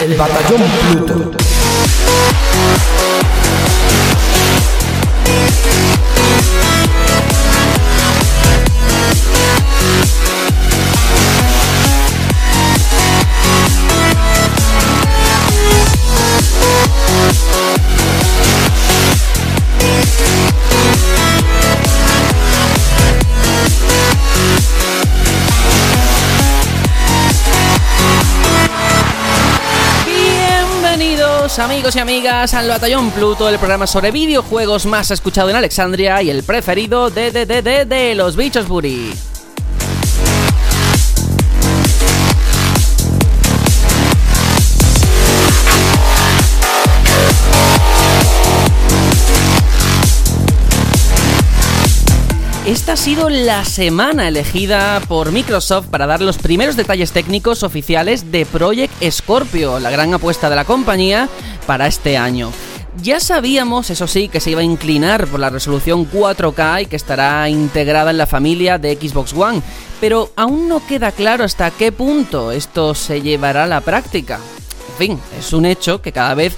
[0.00, 0.62] El batallón
[1.06, 1.44] Pluto.
[31.58, 36.28] Amigos y amigas al Batallón Pluto, el programa sobre videojuegos más escuchado en Alexandria y
[36.28, 39.12] el preferido de, de, de, de, de los bichos Buri.
[52.66, 58.32] Esta ha sido la semana elegida por Microsoft para dar los primeros detalles técnicos oficiales
[58.32, 61.28] de Project Scorpio, la gran apuesta de la compañía
[61.66, 62.50] para este año.
[63.02, 66.96] Ya sabíamos, eso sí, que se iba a inclinar por la resolución 4K y que
[66.96, 69.60] estará integrada en la familia de Xbox One,
[70.00, 74.40] pero aún no queda claro hasta qué punto esto se llevará a la práctica.
[74.92, 76.56] En fin, es un hecho que cada vez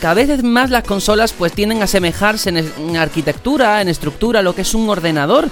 [0.00, 4.62] cada vez más las consolas pues tienden a asemejarse en, arquitectura, en estructura, lo que
[4.62, 5.48] es un ordenador.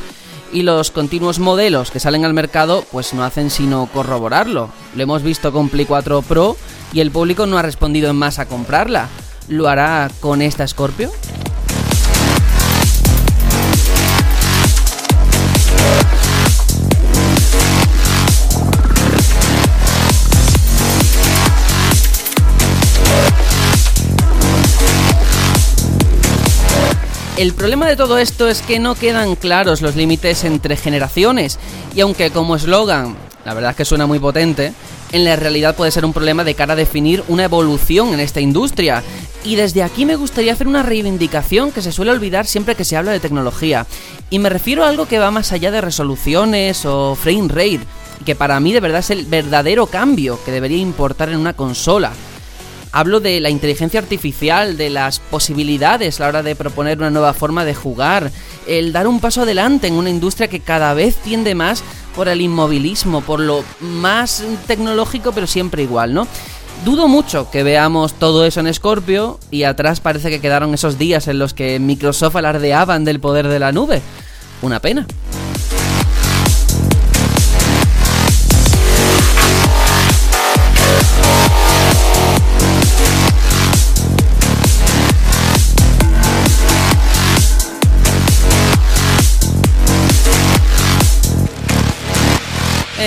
[0.51, 4.71] Y los continuos modelos que salen al mercado pues no hacen sino corroborarlo.
[4.97, 6.57] Lo hemos visto con Play 4 Pro
[6.95, 9.09] y el público no ha respondido en masa a comprarla.
[9.49, 11.11] ¿Lo hará con esta Scorpio?
[27.39, 31.61] El problema de todo esto es que no quedan claros los límites entre generaciones
[31.95, 34.73] y aunque como eslogan la verdad es que suena muy potente,
[35.13, 38.41] en la realidad puede ser un problema de cara a definir una evolución en esta
[38.41, 39.05] industria.
[39.45, 42.97] Y desde aquí me gustaría hacer una reivindicación que se suele olvidar siempre que se
[42.97, 43.87] habla de tecnología.
[44.29, 47.81] Y me refiero a algo que va más allá de resoluciones o frame rate,
[48.27, 52.13] que para mí de verdad es el verdadero cambio que debería importar en una consola.
[52.93, 57.35] Hablo de la inteligencia artificial, de las posibilidades a la hora de proponer una nueva
[57.35, 58.31] forma de jugar,
[58.67, 61.83] el dar un paso adelante en una industria que cada vez tiende más
[62.17, 66.27] por el inmovilismo, por lo más tecnológico pero siempre igual, ¿no?
[66.85, 71.27] Dudo mucho que veamos todo eso en Scorpio y atrás parece que quedaron esos días
[71.29, 74.01] en los que Microsoft alardeaban del poder de la nube.
[74.63, 75.07] Una pena.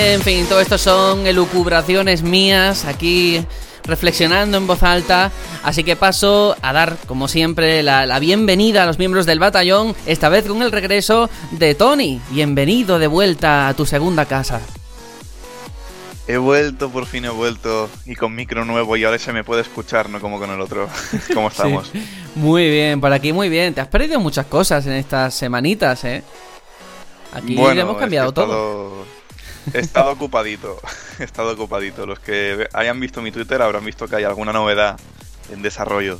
[0.03, 3.45] En fin, todo esto son elucubraciones mías aquí
[3.83, 5.31] reflexionando en voz alta.
[5.63, 9.95] Así que paso a dar, como siempre, la, la, bienvenida a los miembros del batallón,
[10.07, 12.19] esta vez con el regreso de Tony.
[12.31, 14.59] Bienvenido de vuelta a tu segunda casa.
[16.27, 19.61] He vuelto, por fin he vuelto, y con micro nuevo y ahora se me puede
[19.61, 20.89] escuchar, no como con el otro.
[21.33, 21.89] ¿Cómo estamos?
[21.93, 22.03] Sí.
[22.33, 23.75] Muy bien, por aquí muy bien.
[23.75, 26.23] Te has perdido muchas cosas en estas semanitas, ¿eh?
[27.33, 29.20] Aquí bueno, hemos cambiado es que he todo.
[29.67, 29.77] Estado...
[29.77, 30.79] He estado ocupadito,
[31.19, 32.05] he estado ocupadito.
[32.05, 34.99] Los que hayan visto mi Twitter habrán visto que hay alguna novedad
[35.51, 36.19] en desarrollo.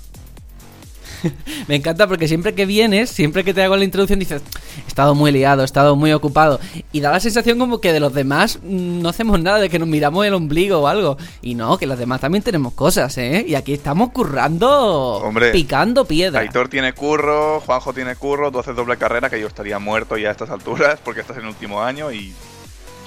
[1.68, 4.42] Me encanta porque siempre que vienes, siempre que te hago la introducción dices,
[4.84, 6.60] he estado muy liado, he estado muy ocupado.
[6.92, 9.88] Y da la sensación como que de los demás no hacemos nada, de que nos
[9.88, 11.18] miramos el ombligo o algo.
[11.42, 13.46] Y no, que los demás también tenemos cosas, ¿eh?
[13.48, 16.40] Y aquí estamos currando, Hombre, picando piedra.
[16.40, 20.30] Aitor tiene curro, Juanjo tiene curro, tú haces doble carrera, que yo estaría muerto ya
[20.30, 22.34] a estas alturas porque estás en el último año y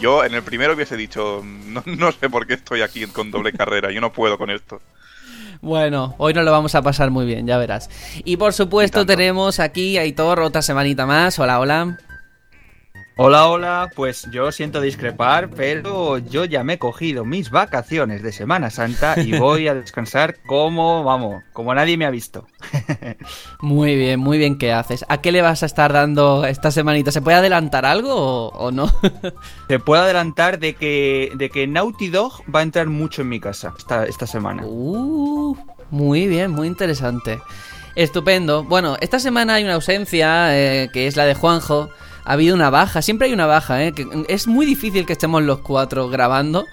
[0.01, 3.53] yo en el primero hubiese dicho, no, no, sé por qué estoy aquí con doble
[3.53, 4.81] carrera, yo no puedo con esto.
[5.61, 7.89] Bueno, hoy nos lo vamos a pasar muy bien, ya verás.
[8.25, 11.39] Y por supuesto Y tenemos aquí a Aitor otra semanita más.
[11.39, 11.99] Hola, hola.
[13.17, 18.33] Hola, hola, pues yo siento discrepar, pero yo ya me he cogido mis vacaciones de
[18.33, 22.49] Semana Santa y voy a descansar como, vamos, como nadie me ha visto.
[23.61, 25.05] Muy bien, muy bien que haces.
[25.09, 27.13] ¿A qué le vas a estar dando esta semanita?
[27.13, 28.93] ¿Se puede adelantar algo o, o no?
[29.69, 33.39] Te puedo adelantar de que, de que Naughty Dog va a entrar mucho en mi
[33.39, 34.65] casa esta, esta semana.
[34.67, 35.57] Uh,
[35.91, 37.39] muy bien, muy interesante.
[37.95, 38.65] Estupendo.
[38.65, 41.91] Bueno, esta semana hay una ausencia, eh, que es la de Juanjo.
[42.25, 43.93] Ha habido una baja, siempre hay una baja, ¿eh?
[43.93, 46.67] Que es muy difícil que estemos los cuatro grabando.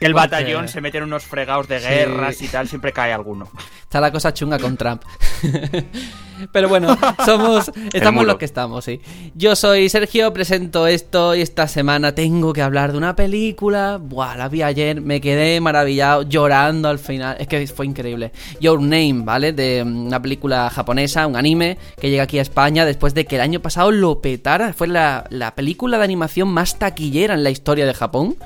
[0.00, 1.86] Que el batallón se mete en unos fregados de Sí.
[1.86, 3.48] guerras y tal, siempre cae alguno.
[3.82, 5.02] Está la cosa chunga con Trump.
[6.52, 7.70] Pero bueno, somos.
[7.92, 8.98] Estamos los que estamos, sí.
[9.34, 13.98] Yo soy Sergio, presento esto y esta semana tengo que hablar de una película.
[14.00, 17.36] Buah, la vi ayer, me quedé maravillado, llorando al final.
[17.38, 18.32] Es que fue increíble.
[18.58, 19.52] Your Name, ¿vale?
[19.52, 23.36] De mm, una película japonesa, un anime, que llega aquí a España después de que
[23.36, 24.72] el año pasado lo petara.
[24.72, 28.36] Fue la, la película de animación más taquillera en la historia de Japón.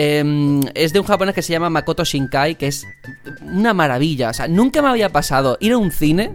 [0.00, 2.86] Eh, es de un japonés que se llama Makoto Shinkai, que es
[3.42, 4.30] una maravilla.
[4.30, 6.30] O sea, nunca me había pasado ir a un cine,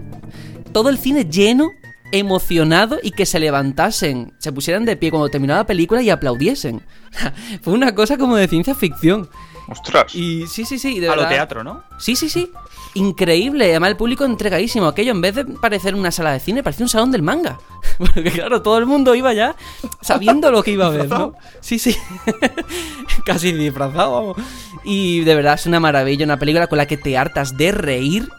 [0.74, 1.72] todo el cine lleno,
[2.12, 6.82] emocionado y que se levantasen, se pusieran de pie cuando terminaba la película y aplaudiesen.
[7.62, 9.30] Fue una cosa como de ciencia ficción.
[9.68, 10.14] ¡Ostras!
[10.16, 11.84] Y sí, sí, sí, de A lo teatro, ¿no?
[11.98, 12.52] Sí, sí, sí.
[12.96, 13.66] Increíble.
[13.66, 14.88] Además, el público entregadísimo.
[14.88, 17.60] Aquello, en vez de parecer una sala de cine, parecía un salón del manga.
[17.98, 19.56] Porque, claro, todo el mundo iba ya
[20.02, 21.34] sabiendo lo que iba a ver, ¿no?
[21.60, 21.96] Sí, sí.
[23.26, 24.38] Casi disfrazado, vamos.
[24.84, 28.30] Y de verdad es una maravilla, una película con la que te hartas de reír.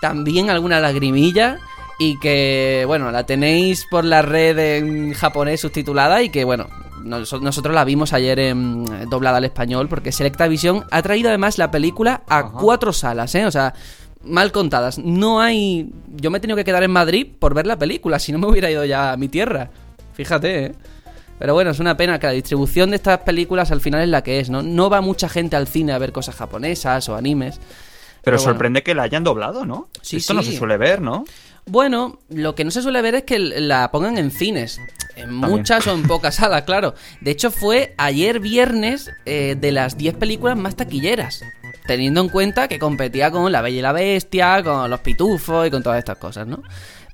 [0.00, 1.58] También alguna lagrimilla.
[1.98, 6.22] Y que, bueno, la tenéis por la red en japonés subtitulada.
[6.22, 6.68] Y que, bueno,
[7.04, 9.88] nosotros la vimos ayer en, eh, doblada al español.
[9.88, 12.52] Porque Selecta Visión ha traído además la película a Ajá.
[12.58, 13.46] cuatro salas, ¿eh?
[13.46, 13.74] O sea,
[14.22, 14.98] mal contadas.
[14.98, 15.90] No hay.
[16.16, 18.18] Yo me he tenido que quedar en Madrid por ver la película.
[18.18, 19.70] Si no me hubiera ido ya a mi tierra.
[20.14, 20.74] Fíjate, ¿eh?
[21.38, 24.22] Pero bueno, es una pena que la distribución de estas películas al final es la
[24.22, 24.62] que es, ¿no?
[24.62, 27.60] No va mucha gente al cine a ver cosas japonesas o animes.
[28.22, 28.52] Pero, bueno.
[28.52, 29.88] sorprende que la hayan doblado, ¿no?
[30.00, 31.24] Sí, Esto no se suele ver, ¿no?
[31.66, 34.80] Bueno, lo que no se suele ver es que la pongan en cines.
[35.16, 36.94] En muchas o en pocas salas, claro.
[37.20, 41.42] De hecho, fue ayer viernes eh, de las 10 películas más taquilleras.
[41.86, 45.70] Teniendo en cuenta que competía con La Bella y la Bestia, con Los Pitufos y
[45.70, 46.62] con todas estas cosas, ¿no?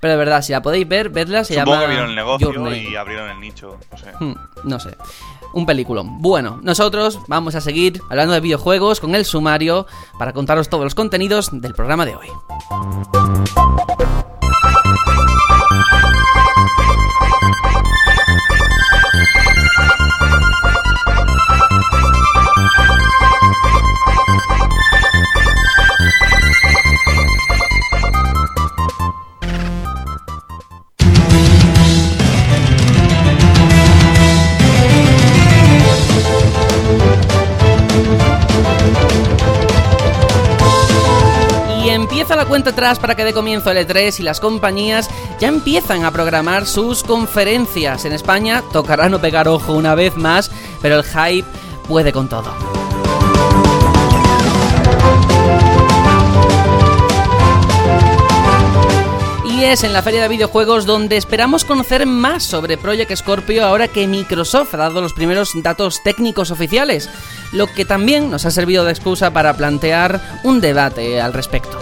[0.00, 2.75] Pero de verdad, si la podéis ver, vedla, se Supongo llama que vieron el negocio
[2.75, 3.79] y abrieron el nicho.
[3.91, 4.12] No sé.
[4.19, 4.96] Hmm, no sé.
[5.53, 6.23] Un peliculón.
[6.23, 9.87] Bueno, nosotros vamos a seguir hablando de videojuegos con el sumario
[10.19, 12.29] para contaros todos los contenidos del programa de hoy.
[42.70, 47.02] Atrás para que dé comienzo el E3 y las compañías ya empiezan a programar sus
[47.02, 48.05] conferencias.
[48.05, 50.50] En España tocará no pegar ojo una vez más,
[50.81, 51.46] pero el hype
[51.87, 52.55] puede con todo.
[59.44, 63.88] Y es en la feria de videojuegos donde esperamos conocer más sobre Project Scorpio ahora
[63.88, 67.11] que Microsoft ha dado los primeros datos técnicos oficiales,
[67.52, 71.78] lo que también nos ha servido de excusa para plantear un debate al respecto.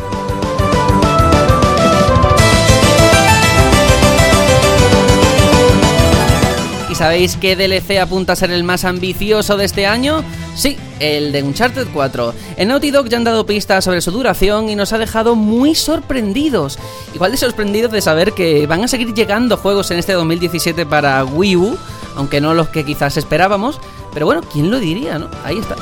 [6.98, 10.24] Sabéis qué DLC apunta a ser el más ambicioso de este año?
[10.56, 12.34] Sí, el de Uncharted 4.
[12.56, 15.76] En Naughty Dog ya han dado pistas sobre su duración y nos ha dejado muy
[15.76, 16.76] sorprendidos.
[17.14, 21.24] Igual de sorprendidos de saber que van a seguir llegando juegos en este 2017 para
[21.24, 21.78] Wii U,
[22.16, 23.78] aunque no los que quizás esperábamos.
[24.12, 25.30] Pero bueno, ¿quién lo diría, no?
[25.44, 25.76] Ahí está.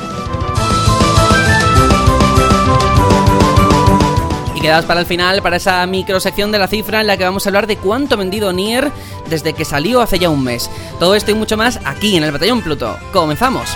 [4.54, 7.46] Y quedaos para el final, para esa microsección de la cifra en la que vamos
[7.46, 8.92] a hablar de cuánto ha vendido Nier
[9.28, 10.70] desde que salió hace ya un mes.
[10.98, 12.98] Todo esto y mucho más aquí en el Batallón Pluto.
[13.12, 13.68] ¡Comenzamos!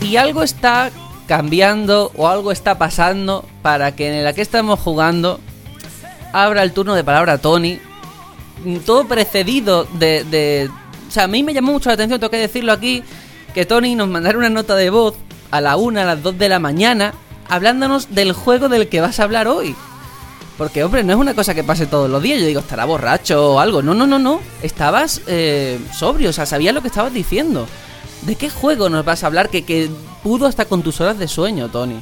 [0.00, 0.90] Y algo está
[1.26, 5.40] cambiando o algo está pasando para que en la que estamos jugando
[6.32, 7.78] abra el turno de palabra Tony.
[8.64, 10.70] Mm, Todo precedido de, de...
[11.08, 13.02] O sea, a mí me llamó mucho la atención, tengo que decirlo aquí,
[13.54, 15.14] que Tony nos mandara una nota de voz
[15.50, 17.12] a la 1, a las 2 de la mañana,
[17.48, 19.76] hablándonos del juego del que vas a hablar hoy.
[20.56, 22.40] Porque, hombre, no es una cosa que pase todos los días.
[22.40, 23.82] Yo digo, estará borracho o algo.
[23.82, 24.40] No, no, no, no.
[24.62, 27.66] Estabas eh, sobrio, o sea, sabías lo que estabas diciendo.
[28.22, 29.90] ¿De qué juego nos vas a hablar que, que
[30.22, 32.00] pudo hasta con tus horas de sueño, Tony?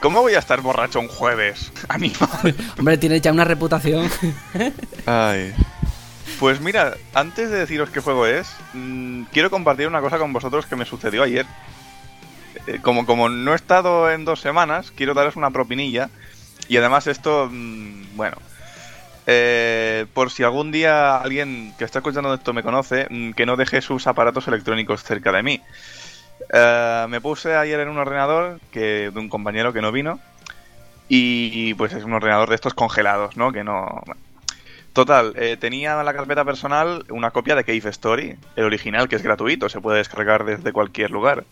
[0.00, 1.72] ¿Cómo voy a estar borracho un jueves?
[1.88, 2.54] Animal.
[2.78, 4.10] Hombre, tienes ya una reputación.
[5.06, 5.54] Ay.
[6.38, 10.66] Pues mira, antes de deciros qué juego es, mm, quiero compartir una cosa con vosotros
[10.66, 11.46] que me sucedió ayer.
[12.66, 16.10] Eh, como, como no he estado en dos semanas, quiero daros una propinilla.
[16.68, 18.36] Y además esto, mm, bueno,
[19.26, 23.56] Eh, por si algún día alguien que está escuchando esto me conoce, mm, que no
[23.56, 25.60] deje sus aparatos electrónicos cerca de mí.
[26.52, 30.20] Eh, me puse ayer en un ordenador que, de un compañero que no vino.
[31.08, 33.52] Y pues es un ordenador de estos congelados, ¿no?
[33.52, 34.02] Que no.
[34.94, 39.16] Total, eh, tenía en la carpeta personal una copia de Cave Story, el original, que
[39.16, 41.42] es gratuito, se puede descargar desde cualquier lugar.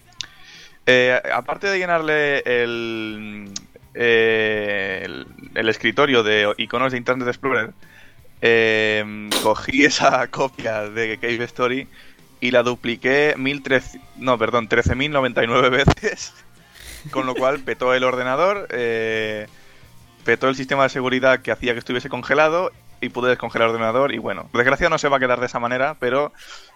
[0.86, 3.52] Eh, aparte de llenarle el,
[3.94, 5.06] eh,
[5.54, 7.70] el, escritorio de iconos de Internet Explorer,
[8.40, 11.88] eh, cogí esa copia de Cave Story
[12.40, 16.34] y la dupliqué 1013, no, perdón, 13.099 veces,
[17.10, 19.46] con lo cual petó el ordenador, eh,
[20.24, 24.14] petó el sistema de seguridad que hacía que estuviese congelado y pude descongelar el ordenador
[24.14, 26.32] y bueno, por desgracia no se va a quedar de esa manera, pero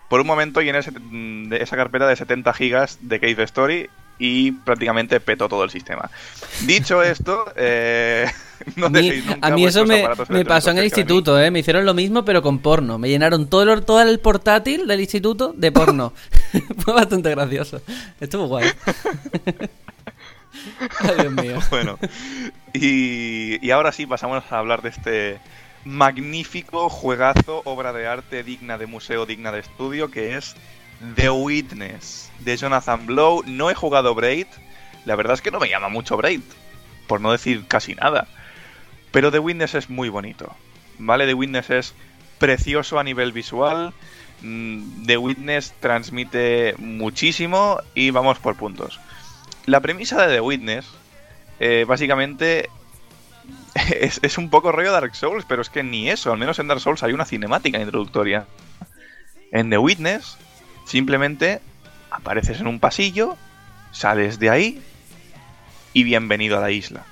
[0.08, 5.20] por un momento ese- de esa carpeta de 70 gigas de Cave Story y prácticamente
[5.20, 6.10] petó todo el sistema.
[6.64, 8.30] Dicho esto, eh,
[8.76, 11.50] no A mí, dejéis nunca a mí eso me, pasó en el instituto, ¿eh?
[11.50, 12.98] Me hicieron lo mismo, pero con porno.
[12.98, 16.12] Me llenaron todo el, todo el portátil del instituto de porno.
[16.78, 17.80] Fue bastante gracioso.
[18.20, 18.66] Estuvo guay.
[21.00, 21.58] Ay, Dios mío.
[21.70, 21.98] Bueno,
[22.72, 25.38] y, y ahora sí pasamos a hablar de este
[25.84, 30.56] magnífico juegazo, obra de arte digna de museo, digna de estudio, que es
[31.14, 33.42] The Witness, de Jonathan Blow.
[33.46, 34.46] No he jugado Braid,
[35.04, 36.42] la verdad es que no me llama mucho Braid,
[37.06, 38.26] por no decir casi nada.
[39.12, 40.54] Pero The Witness es muy bonito,
[40.98, 41.26] ¿vale?
[41.26, 41.94] The Witness es
[42.38, 43.94] precioso a nivel visual.
[44.42, 49.00] mm, The Witness transmite muchísimo y vamos por puntos.
[49.64, 50.86] La premisa de The Witness,
[51.60, 52.68] eh, básicamente,
[54.00, 56.68] es, es un poco rollo Dark Souls, pero es que ni eso, al menos en
[56.68, 58.46] Dark Souls hay una cinemática introductoria.
[59.52, 60.36] En The Witness,
[60.86, 61.60] simplemente
[62.10, 63.36] apareces en un pasillo,
[63.92, 64.82] sales de ahí
[65.92, 67.04] y bienvenido a la isla.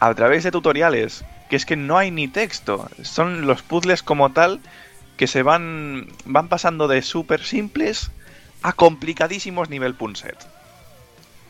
[0.00, 4.32] A través de tutoriales, que es que no hay ni texto, son los puzzles como
[4.32, 4.60] tal
[5.16, 8.10] que se van, van pasando de súper simples
[8.62, 10.36] a complicadísimos nivel Punset.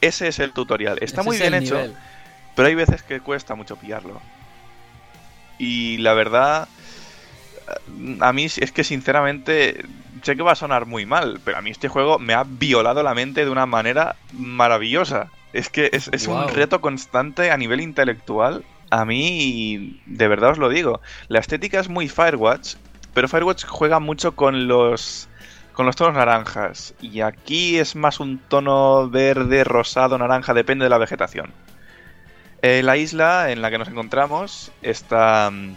[0.00, 0.99] Ese es el tutorial.
[1.00, 1.95] Está Ese muy es bien hecho, nivel.
[2.57, 4.21] pero hay veces que cuesta mucho pillarlo.
[5.59, 6.69] Y la verdad,
[8.21, 9.85] a mí es que sinceramente,
[10.23, 13.02] sé que va a sonar muy mal, pero a mí este juego me ha violado
[13.02, 15.31] la mente de una manera maravillosa.
[15.52, 18.64] Es que es, un reto constante a nivel intelectual.
[18.91, 22.76] A mí, de verdad os lo digo, la estética es muy Firewatch,
[23.14, 25.29] pero Firewatch juega mucho con los
[25.73, 30.91] con los tonos naranjas y aquí es más un tono verde, rosado, naranja, depende de
[30.91, 31.50] la vegetación.
[32.61, 35.76] Eh, la isla en la que nos encontramos está mm,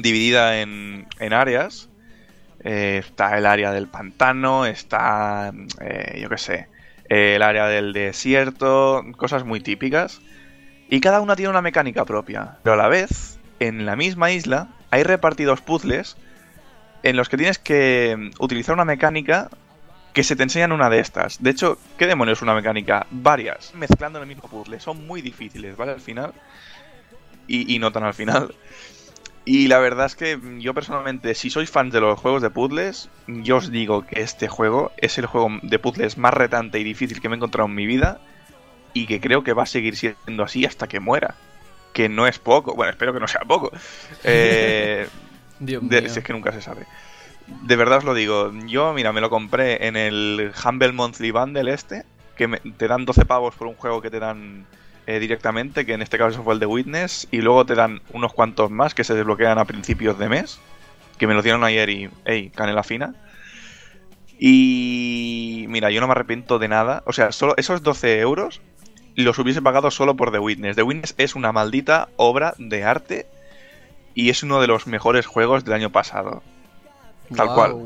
[0.00, 1.88] dividida en, en áreas.
[2.64, 6.68] Eh, está el área del pantano, está, eh, yo qué sé,
[7.08, 10.20] el área del desierto, cosas muy típicas.
[10.90, 12.58] Y cada una tiene una mecánica propia.
[12.62, 16.16] Pero a la vez, en la misma isla, hay repartidos puzzles
[17.02, 19.50] en los que tienes que utilizar una mecánica
[20.14, 21.42] que se te enseñan una de estas.
[21.42, 23.06] De hecho, ¿qué demonios es una mecánica?
[23.10, 23.74] Varias.
[23.74, 24.80] Mezclando en el mismo puzzle.
[24.80, 25.92] Son muy difíciles, ¿vale?
[25.92, 26.32] Al final.
[27.46, 28.54] Y, y no tan al final.
[29.50, 33.08] Y la verdad es que yo personalmente, si sois fans de los juegos de puzzles,
[33.26, 37.20] yo os digo que este juego es el juego de puzzles más retante y difícil
[37.20, 38.20] que me he encontrado en mi vida.
[38.92, 41.34] Y que creo que va a seguir siendo así hasta que muera.
[41.94, 42.74] Que no es poco.
[42.74, 43.70] Bueno, espero que no sea poco.
[44.24, 45.08] Eh,
[45.60, 46.10] Dios de- mío.
[46.10, 46.84] si es que nunca se sabe.
[47.62, 48.52] De verdad os lo digo.
[48.66, 52.04] Yo, mira, me lo compré en el Humble Monthly Bundle este,
[52.36, 54.66] que me- te dan 12 pavos por un juego que te dan
[55.08, 58.34] eh, directamente, que en este caso fue el de Witness, y luego te dan unos
[58.34, 60.60] cuantos más que se desbloquean a principios de mes,
[61.16, 63.14] que me lo dieron ayer y, hey, canela fina.
[64.38, 67.02] Y mira, yo no me arrepiento de nada.
[67.06, 68.60] O sea, solo esos 12 euros
[69.16, 70.76] los hubiese pagado solo por The Witness.
[70.76, 73.26] The Witness es una maldita obra de arte
[74.12, 76.42] y es uno de los mejores juegos del año pasado.
[77.34, 77.76] Tal cual.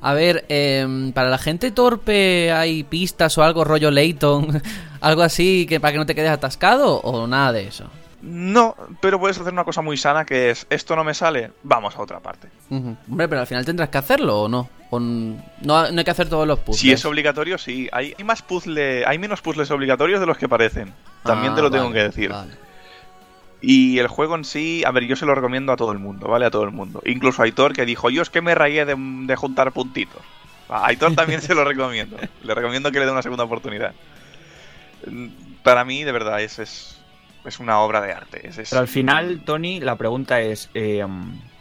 [0.00, 4.62] A ver, em, para la gente torpe hay pistas o algo rollo Layton,
[5.00, 7.84] algo así que para que no te quedes atascado o nada de eso.
[8.22, 11.94] No, pero puedes hacer una cosa muy sana que es, esto no me sale, vamos
[11.96, 12.48] a otra parte.
[12.70, 14.68] Hombre, pero al final tendrás que hacerlo o no.
[14.90, 16.80] O no, no hay que hacer todos los puzzles.
[16.80, 17.88] Si es obligatorio, sí.
[17.92, 20.94] Hay, hay más puzzle, hay menos puzzles obligatorios de los que parecen.
[21.22, 22.30] También Ah, te lo tengo vale, que decir.
[22.30, 22.52] vale.
[23.66, 26.28] Y el juego en sí, a ver, yo se lo recomiendo a todo el mundo,
[26.28, 26.46] ¿vale?
[26.46, 27.00] A todo el mundo.
[27.06, 30.20] Incluso a Aitor que dijo, yo es que me rayé de, de juntar puntitos.
[30.68, 32.16] A Aitor también se lo recomiendo.
[32.42, 33.92] Le recomiendo que le dé una segunda oportunidad.
[35.06, 35.28] Mm,
[35.62, 36.98] Para mí, de verdad, es, es,
[37.44, 38.46] es una obra de arte.
[38.48, 41.04] Es, es- Pero al final, Tony, la pregunta es, eh,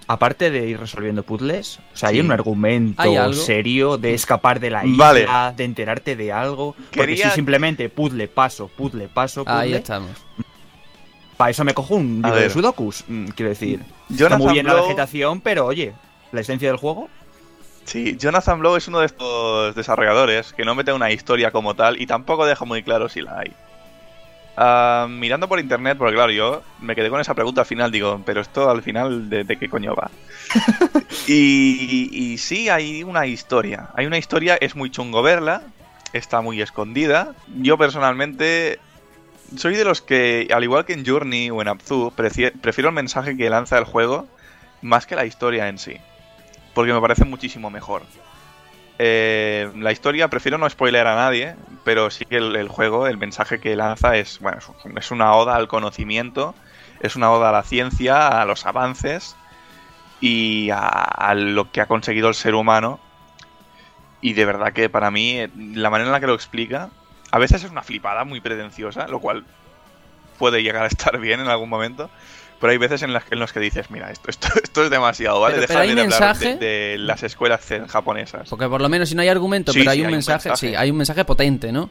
[0.08, 2.22] aparte de ir resolviendo puzzles, o sea, hay Sí.
[2.22, 5.28] un argumento serio de escapar de la isla, Vale.
[5.56, 6.74] de enterarte de algo.
[6.74, 10.10] Porque Quería- si simplemente puzzle, paso, puzzle, paso, puzzle, Ahí estamos.
[11.44, 13.82] Para eso me cojo un libro de sudokus, mm, quiero decir.
[13.82, 15.92] Está Jonathan muy bien la vegetación, pero oye,
[16.32, 17.10] la esencia del juego.
[17.84, 22.02] Sí, Jonathan Blow es uno de estos desarrolladores que no mete una historia como tal
[22.02, 23.52] y tampoco deja muy claro si la hay.
[24.56, 28.22] Ah, mirando por internet, porque claro, yo me quedé con esa pregunta al final, digo,
[28.26, 30.12] pero esto al final, ¿de, de qué coño va?
[31.28, 33.90] y, y sí, hay una historia.
[33.96, 35.64] Hay una historia, es muy chungo verla,
[36.14, 37.36] está muy escondida.
[37.58, 38.80] Yo personalmente
[39.58, 43.38] soy de los que, al igual que en Journey o en Abzu, prefiero el mensaje
[43.38, 44.28] que lanza el juego
[44.82, 45.98] más que la historia en sí
[46.74, 48.04] porque me parece muchísimo mejor.
[49.00, 53.60] Eh, la historia, prefiero no spoiler a nadie, pero sí que el, juego, el mensaje
[53.60, 56.56] que lanza es, bueno, es un- es una oda al conocimiento,
[57.02, 59.36] es una oda a la ciencia, a los avances
[60.22, 63.00] y a, a lo que ha conseguido el ser humano.
[64.22, 66.90] Y de verdad que para mí, eh, la manera en la que lo explica,
[67.34, 69.44] a veces es una flipada muy pretenciosa, lo cual
[70.38, 72.10] puede llegar a estar bien en algún momento.
[72.62, 75.42] Pero hay veces en las, en los que dices, mira, esto, esto, esto es demasiado,
[75.42, 75.56] ¿vale?
[75.68, 76.56] Pero- de hablar mensaje.
[76.58, 78.48] de, de las escuelas japonesas.
[78.50, 80.16] Porque por lo menos si no hay argumento, Sí, pero hay sí, un hay un
[80.18, 81.90] mensaje, sí, hay un mensaje potente, ¿no?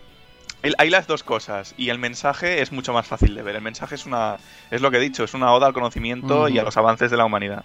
[0.62, 3.56] El- Hay las dos cosas y el mensaje es mucho más fácil de ver.
[3.56, 4.36] El mensaje es una,
[4.70, 7.16] es lo que he dicho, es una oda al conocimiento y a los avances de
[7.16, 7.64] la humanidad.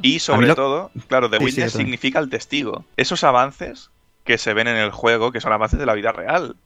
[0.00, 2.86] Y sobre lo- todo, claro, The Sí, Witness significa el testigo.
[2.96, 3.90] Esos avances
[4.24, 6.56] que se ven en el juego, que son avances de la vida real.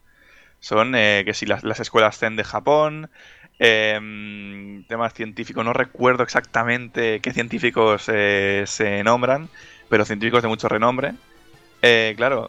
[0.64, 3.11] Son eh, que si las, las escuelas Zen de Japón,
[3.59, 9.50] em, temas científicos, no recuerdo exactamente qué científicos eh, se nombran,
[9.90, 11.12] pero científicos de mucho renombre.
[11.83, 12.49] Eh, claro,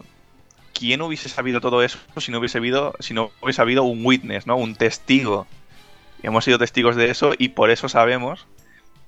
[0.73, 4.47] ¿quién hubiese sabido todo eso si no hubiese habido, si no hubiese habido un witness,
[4.47, 4.55] ¿no?
[4.55, 5.45] Un testigo.
[6.23, 8.47] Hemos sido testigos de eso y por eso sabemos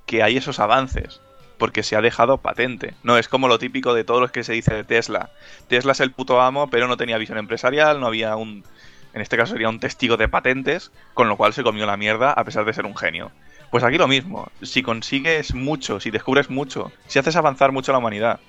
[0.06, 1.22] que hay esos avances.
[1.58, 2.94] Porque se ha dejado patente.
[3.04, 5.32] No es como lo típico de todos los que se dice de Tesla.
[5.70, 8.64] Tesla es el puto amo, pero no tenía visión empresarial, no había un.
[9.18, 12.34] En este caso sería un testigo de patentes, con lo cual se comió la mierda
[12.34, 13.32] a pesar de ser un genio.
[13.72, 14.52] Pues aquí lo mismo.
[14.62, 18.40] Si consigues mucho, si descubres mucho, si haces avanzar mucho a la humanidad,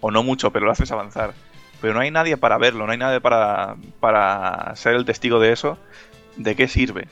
[0.00, 1.34] o no mucho, pero lo haces avanzar,
[1.82, 5.52] pero no hay nadie para verlo, no hay nadie para, para ser el testigo de
[5.52, 5.76] eso,
[6.36, 7.06] ¿de qué sirve?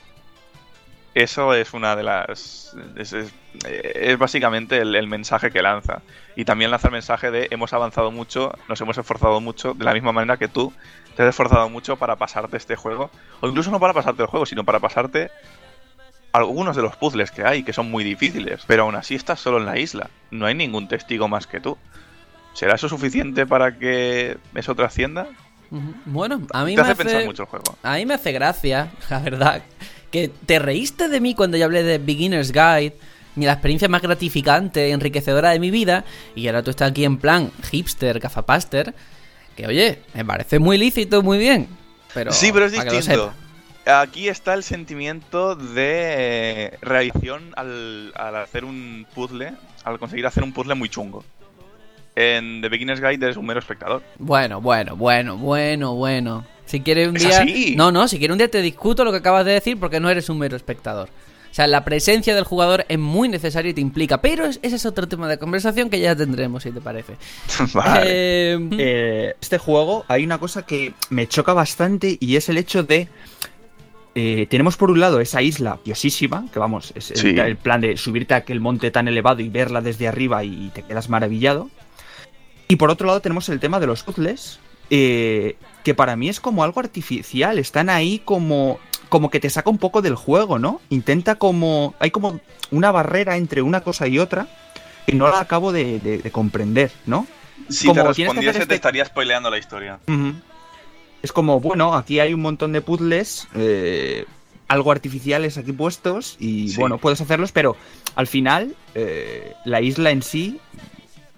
[1.15, 2.75] Eso es una de las.
[2.95, 6.01] Es, es- es básicamente el, el mensaje que lanza.
[6.35, 9.93] Y también lanza el mensaje de hemos avanzado mucho, nos hemos esforzado mucho, de la
[9.93, 10.73] misma manera que tú
[11.15, 13.11] te has esforzado mucho para pasarte este juego.
[13.41, 15.29] O incluso no para pasarte el juego, sino para pasarte
[16.31, 18.63] algunos de los puzzles que hay, que son muy difíciles.
[18.65, 20.09] Pero aún así estás solo en la isla.
[20.31, 21.77] No hay ningún testigo más que tú.
[22.53, 25.27] ¿Será eso suficiente para que eso trascienda?
[26.05, 27.77] Bueno, a mí Te me hace pensar hace, mucho el juego.
[27.83, 29.63] a mí me hace gracia, la verdad,
[30.13, 32.93] que te reíste de mí cuando yo hablé de Beginner's Guide,
[33.35, 37.17] ni la experiencia más gratificante, enriquecedora de mi vida, y ahora tú estás aquí en
[37.17, 38.93] plan hipster, gafapaster,
[39.57, 41.67] que oye, me parece muy lícito, muy bien.
[42.13, 43.33] Pero, sí, pero es distinto.
[43.87, 50.43] Aquí está el sentimiento de eh, reacción al, al hacer un puzzle, al conseguir hacer
[50.43, 51.25] un puzzle muy chungo.
[52.15, 54.03] En The Beginner's Guide eres un mero espectador.
[54.19, 56.45] Bueno, bueno, bueno, bueno, bueno.
[56.65, 57.41] Si quieres un Es día.
[57.41, 57.75] así.
[57.75, 60.09] No, no, si quieres un día te discuto lo que acabas de decir porque no
[60.09, 61.09] eres un mero espectador.
[61.51, 64.21] O sea, la presencia del jugador es muy necesaria y te implica.
[64.21, 67.13] Pero es- ese es otro tema de conversación que ya tendremos, si te parece.
[67.73, 68.01] vale.
[68.07, 72.81] Eh, Eh, este juego hay una cosa que me choca bastante y es el hecho
[72.81, 73.07] de...
[74.15, 77.27] eh, tenemos por un lado esa isla piosísima, que vamos, es el, Sí.
[77.39, 80.81] el plan de subirte a aquel monte tan elevado y verla desde arriba y te
[80.83, 81.69] quedas maravillado.
[82.67, 84.59] Y por otro lado tenemos el tema de los puzzles,
[84.95, 88.77] eh, que para mí es como algo artificial, están ahí como,
[89.09, 90.81] como que te saca un poco del juego, ¿no?
[90.89, 91.95] Intenta como...
[91.99, 94.47] Hay como una barrera entre una cosa y otra
[95.07, 97.25] que no la acabo de, de- de comprender, ¿no?
[97.69, 99.99] si como te respondiese te este- estaría spoileando la historia.
[101.23, 104.25] Es como, bueno, aquí hay un montón de puzzles, eh,
[104.67, 106.79] algo artificiales aquí puestos, y Sí.
[106.79, 107.75] bueno, puedes hacerlos, pero
[108.15, 110.59] al final, eh, la isla en sí,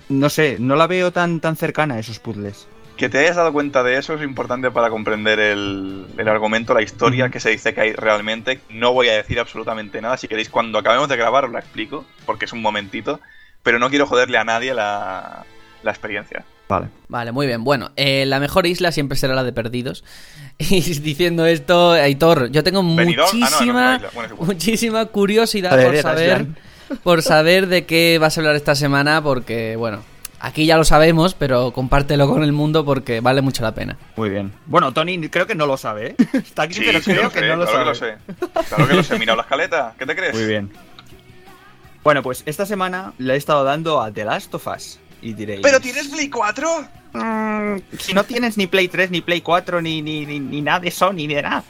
[0.09, 2.67] no sé, no la veo tan, tan cercana a esos puzzles.
[2.97, 6.81] Que te hayas dado cuenta de eso es importante para comprender el, el argumento, la
[6.81, 8.61] historia que se dice que hay realmente.
[8.69, 10.15] No voy a decir absolutamente nada.
[10.17, 13.19] Si queréis, cuando acabemos de grabar os la explico, porque es un momentito.
[13.63, 15.43] Pero no quiero joderle a nadie la,
[15.83, 16.45] la experiencia.
[16.69, 16.87] Vale.
[17.09, 17.63] Vale, muy bien.
[17.63, 20.03] Bueno, eh, la mejor isla siempre será la de Perdidos.
[20.57, 24.01] Y diciendo esto, Aitor, yo tengo Benidorm- ah, no, no, muchísima.
[24.13, 26.45] Bueno, muchísima curiosidad por saber,
[27.03, 30.01] por saber de qué vas a hablar esta semana, porque, bueno,
[30.45, 33.97] aquí ya lo sabemos, pero compártelo con el mundo porque vale mucho la pena.
[34.15, 34.51] Muy bien.
[34.65, 36.15] Bueno, Tony creo que no lo sabe, ¿eh?
[36.33, 38.17] Está aquí, Sí, pero sí, creo lo que sé, no lo claro sabe.
[38.17, 38.65] que lo sé.
[38.69, 39.19] Claro que lo sé.
[39.19, 39.93] Mira la escaleta.
[39.97, 40.35] ¿Qué te crees?
[40.35, 40.71] Muy bien.
[42.03, 44.99] Bueno, pues esta semana le he estado dando a The Last of Us.
[45.21, 45.61] Y diréis...
[45.63, 46.87] ¿Pero tienes Play 4?
[47.13, 50.81] Mm, si no tienes ni Play 3, ni Play 4, ni, ni, ni, ni nada
[50.81, 51.63] de Sony, ni de nada.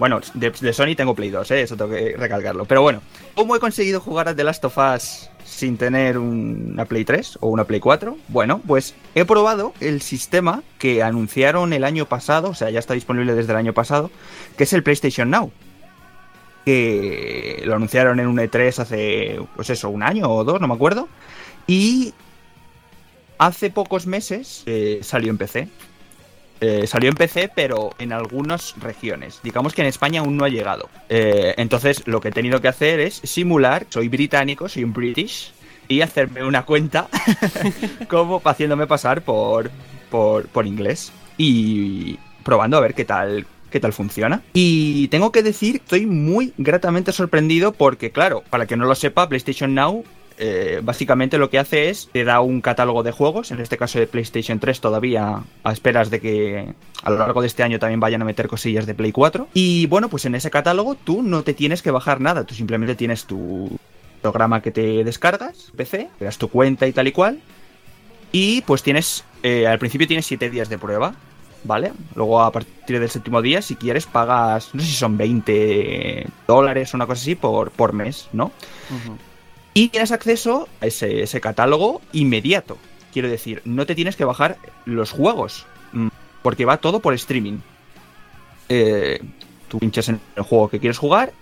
[0.00, 1.60] Bueno, de, Sony tengo Play 2, ¿eh?
[1.60, 2.64] eso tengo que recalcarlo.
[2.64, 3.02] Pero bueno,
[3.34, 7.48] ¿cómo he conseguido jugar a The Last of Us sin tener una Play 3 o
[7.48, 8.16] una Play 4?
[8.28, 12.94] Bueno, pues he probado el sistema que anunciaron el año pasado, o sea, ya está
[12.94, 14.10] disponible desde el año pasado,
[14.56, 15.52] que es el PlayStation Now.
[16.64, 20.74] Que lo anunciaron en un E3 hace, pues eso, un año o dos, no me
[20.74, 21.08] acuerdo.
[21.66, 22.14] Y
[23.36, 25.68] hace pocos meses eh, salió en PC.
[26.60, 29.40] Eh, salió en PC, pero en algunas regiones.
[29.42, 30.90] Digamos que en España aún no ha llegado.
[31.08, 35.52] Eh, entonces, lo que he tenido que hacer es simular, soy británico, soy un British,
[35.88, 37.08] y hacerme una cuenta
[38.08, 39.70] como haciéndome pasar por,
[40.10, 41.12] por, por inglés.
[41.38, 44.42] Y probando a ver qué tal, qué tal funciona.
[44.52, 49.28] Y tengo que decir, estoy muy gratamente sorprendido porque, claro, para que no lo sepa,
[49.28, 50.04] PlayStation Now
[50.42, 53.98] eh, básicamente lo que hace es te da un catálogo de juegos, en este caso
[53.98, 58.00] de PlayStation 3 todavía a esperas de que a lo largo de este año también
[58.00, 59.48] vayan a meter cosillas de Play 4.
[59.52, 62.94] Y bueno, pues en ese catálogo tú no te tienes que bajar nada, tú simplemente
[62.94, 63.78] tienes tu
[64.22, 67.42] programa que te descargas, PC, das tu cuenta y tal y cual.
[68.32, 71.16] Y pues tienes, eh, al principio tienes 7 días de prueba,
[71.64, 71.92] ¿vale?
[72.14, 76.94] Luego a partir del séptimo día, si quieres, pagas, no sé si son 20 dólares
[76.94, 78.46] o una cosa así por, por mes, ¿no?
[78.88, 79.18] Ujú.
[79.74, 82.78] Y tienes acceso a ese, ese catálogo inmediato.
[83.12, 86.08] Quiero decir, no te tienes que bajar los juegos, mm,
[86.42, 87.58] porque va todo por streaming.
[88.68, 89.20] Eh,
[89.68, 91.32] tú pinchas en el juego que quieres jugar,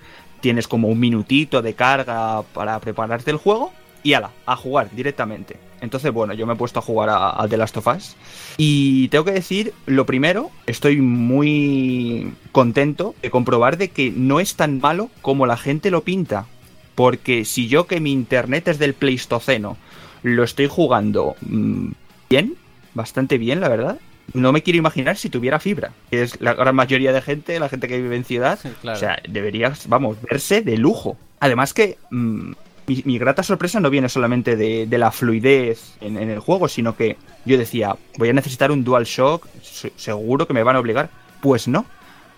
[0.41, 5.57] tienes como un minutito de carga para prepararte el juego y ala, a jugar directamente.
[5.81, 8.17] Entonces, bueno, yo me he puesto a jugar a, a The Last of Us.
[8.57, 14.57] Y tengo que decir, lo primero, estoy muy contento de comprobar de que no es
[14.57, 16.47] tan malo como la gente lo pinta.
[16.99, 19.77] Porque si yo que mi internet es del Pleistoceno
[20.25, 21.93] lo estoy jugando mm,
[22.29, 22.55] bien,
[22.93, 23.99] bastante bien, la verdad.
[24.35, 27.69] No me quiero imaginar si tuviera fibra, que es la gran mayoría de gente, la
[27.69, 28.59] gente que vive en ciudad.
[28.83, 28.97] Claro.
[28.97, 31.17] O sea, debería, vamos, verse de lujo.
[31.39, 32.53] Además que mm,
[32.89, 36.67] mi, mi grata sorpresa no viene solamente de, de la fluidez en, en el juego,
[36.69, 40.81] sino que yo decía, voy a necesitar un DualShock, se- seguro que me van a
[40.81, 41.11] obligar.
[41.41, 41.87] Pues no.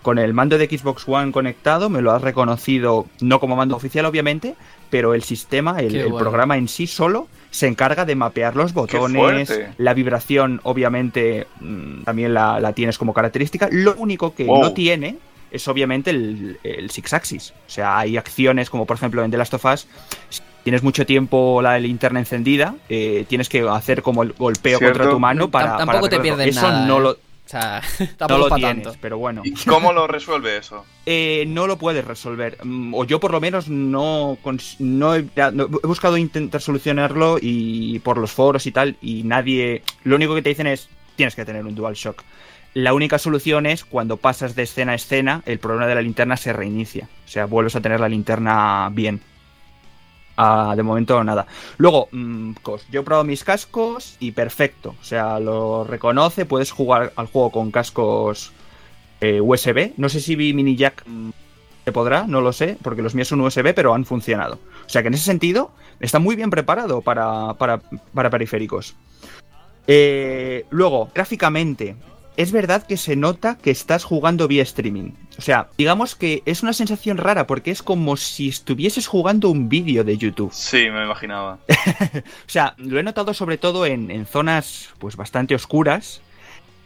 [0.01, 4.05] Con el mando de Xbox One conectado me lo has reconocido, no como mando oficial
[4.05, 4.55] obviamente,
[4.89, 9.93] pero el sistema, el, programa en sí solo, se encarga de mapear los botones, la
[9.93, 13.69] vibración obviamente mm, también la, la tienes como característica.
[13.71, 14.61] Lo único que Wow.
[14.61, 15.17] no tiene
[15.51, 17.51] es obviamente el, el Six Axis.
[17.67, 19.87] O sea, hay acciones como por ejemplo en The Last of Us,
[20.29, 24.97] si tienes mucho tiempo la linterna encendida, eh, tienes que hacer como el golpeo Cierto.
[24.97, 25.73] contra tu mano para...
[25.73, 26.85] Tam- tampoco para te pierdes Eso nada.
[26.87, 27.01] no ¿eh?
[27.01, 27.17] lo,
[27.51, 28.99] O sea, no tampoco lo para tienes, tanto.
[29.01, 29.41] pero bueno.
[29.43, 30.85] ¿Y cómo lo resuelve eso?
[31.07, 32.57] Eh, no lo puedes resolver.
[32.63, 34.37] Mm, O yo por lo menos no,
[34.79, 39.81] no, he, no- buscado intentar solucionarlo y por los foros y tal, y nadie...
[40.03, 42.21] Lo único que te dicen es, tienes que tener un DualShock.
[42.75, 46.37] La única solución es cuando pasas de escena a escena, el problema de la linterna
[46.37, 47.09] se reinicia.
[47.25, 49.19] O sea, vuelves a tener la linterna bien.
[50.37, 51.45] De momento nada.
[51.77, 52.53] Luego, mm,
[52.89, 54.95] yo he probado mis cascos y perfecto.
[54.99, 58.51] O sea, lo reconoce, puedes jugar al juego con cascos
[59.19, 59.93] eh, USB.
[59.97, 61.29] No sé si vi mini jack mm,
[61.85, 64.59] se podrá, no lo sé, porque los míos son USB, pero han funcionado.
[64.85, 67.81] O sea que en ese sentido está muy bien preparado para, para,
[68.13, 68.95] para periféricos.
[69.87, 71.95] Eh, luego, gráficamente,
[72.37, 75.11] es verdad que se nota que estás jugando vía streaming.
[75.37, 79.69] O sea, digamos que es una sensación rara porque es como si estuvieses jugando un
[79.69, 80.51] vídeo de YouTube.
[80.53, 81.59] Sí, me imaginaba.
[82.47, 86.21] O sea, lo he notado sobre todo en, en zonas pues bastante oscuras,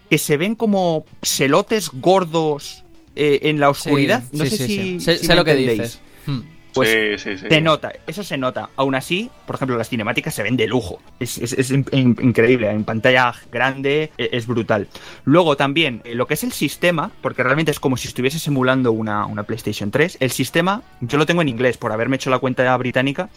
[0.09, 2.83] que se ven como celotes gordos
[3.15, 4.23] eh, en la oscuridad.
[4.31, 4.99] Sí, no sí, sé sí, si, sí.
[4.99, 5.99] Sé, si sé me lo que dices.
[6.25, 6.41] Hmm.
[6.75, 6.89] Pues
[7.23, 7.45] sí, sí, sí.
[7.49, 8.69] Se nota, eso se nota.
[8.75, 10.99] Aún así, por ejemplo, las cinemáticas se ven de lujo.
[11.19, 12.69] Es, es- es in- in- increíble.
[12.69, 14.87] En pantalla grande e- es, brutal.
[15.23, 18.91] Luego también, eh, lo que es el sistema, porque realmente es como si estuviese simulando
[18.91, 20.17] una, una PlayStation 3.
[20.19, 23.29] El sistema, yo lo tengo en inglés por haberme hecho la cuenta británica.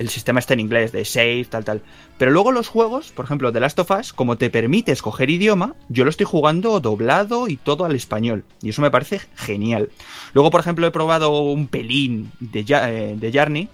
[0.00, 1.82] El sistema está en inglés, de save, tal, tal.
[2.16, 5.74] Pero luego los juegos, por ejemplo, The Last of Us, como te permite escoger idioma,
[5.90, 8.42] yo lo estoy jugando doblado y todo al español.
[8.62, 9.90] Y eso me parece genial.
[10.32, 13.68] Luego, por ejemplo, he probado un pelín de, eh, Journey.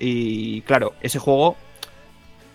[0.00, 1.56] Y claro, ese juego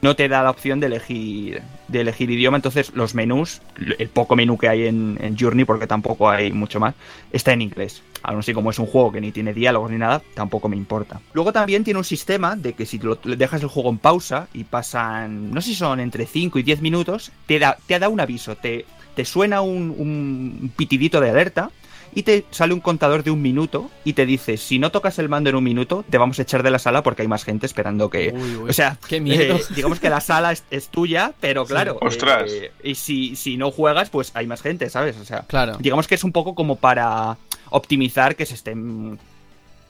[0.01, 2.57] no te da la opción de elegir, de elegir idioma.
[2.57, 3.61] Entonces, los menús,
[3.99, 6.93] el poco menú que hay en Journey, porque tampoco hay mucho más,
[7.31, 8.03] está en inglés.
[8.23, 11.19] Aún así, como es un juego que ni tiene diálogos ni nada, tampoco me importa.
[11.33, 14.63] Luego también tiene un sistema de que si lo, dejas el juego en pausa y
[14.63, 18.21] pasan, no sé si son entre 5 y 10 minutos, te da, te da un
[18.21, 21.69] aviso, te, te suena un, un pitidito de alerta
[22.15, 25.29] y te sale un contador de un minuto y te dice, si no tocas el
[25.29, 27.65] mando en un minuto, te vamos a echar de la sala porque hay más gente
[27.65, 28.31] esperando que...
[28.35, 29.55] Uy, uy, o sea, qué miedo.
[29.57, 31.97] eh, digamos que la sala es, es tuya, pero claro...
[32.01, 32.51] Ostras.
[32.51, 35.17] eh, y si, si no juegas, pues hay más gente, ¿sabes?
[35.17, 35.77] O sea, Claro.
[35.79, 37.37] digamos que es un poco como para
[37.69, 39.17] optimizar que se estén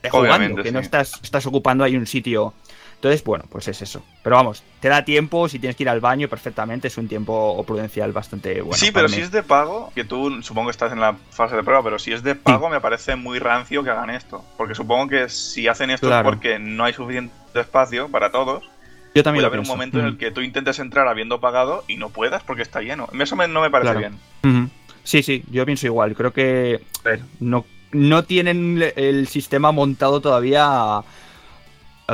[0.04, 2.54] eh, jugando, Obviamente, que no estás, estás ocupando ahí un sitio.
[3.04, 4.02] Entonces, bueno, pues es eso.
[4.24, 7.62] Pero vamos, te da tiempo, si tienes que ir al baño perfectamente, es un tiempo
[7.68, 8.78] prudencial bastante bueno.
[8.78, 11.63] sí, pero si es de pago, que tú supongo que estás en la fase de
[11.63, 14.46] prueba, pero si es de pago me parece muy rancio que hagan esto.
[14.56, 16.30] Porque supongo que si hacen esto Claro.
[16.30, 18.63] es porque no hay suficiente espacio para todos.
[19.13, 20.18] Yo también Puede lo haber un momento en el Mm.
[20.18, 23.10] que tú intentes entrar habiendo pagado y no puedas porque está lleno.
[23.20, 24.16] Eso me- no me parece Claro.
[24.44, 24.72] bien.
[25.04, 26.16] Sí, sí, yo pienso igual.
[26.16, 31.04] Creo que a no, no tienen el sistema montado todavía eh,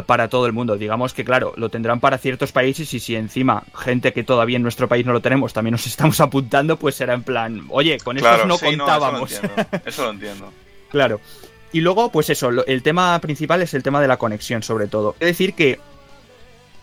[0.05, 0.77] para todo el mundo.
[0.77, 4.63] Digamos que, claro, lo tendrán para ciertos países y si encima gente que todavía en
[4.63, 8.17] nuestro país no lo tenemos también nos estamos apuntando, pues será en plan, oye, con
[8.17, 9.31] estos Claro, no sí, contábamos.
[9.31, 10.53] eso, lo entiendo, eso lo entiendo.
[10.89, 11.21] Claro.
[11.71, 15.15] Y luego, pues eso, el tema principal es el tema de la conexión, sobre todo.
[15.19, 15.79] Es decir, que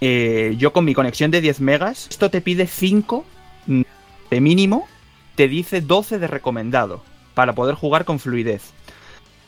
[0.01, 3.25] eh, yo con mi conexión de 10 megas, esto te pide 5
[3.67, 3.83] mm,
[4.31, 4.87] de mínimo,
[5.35, 7.03] te dice 12 de recomendado,
[7.35, 8.73] para poder jugar con fluidez.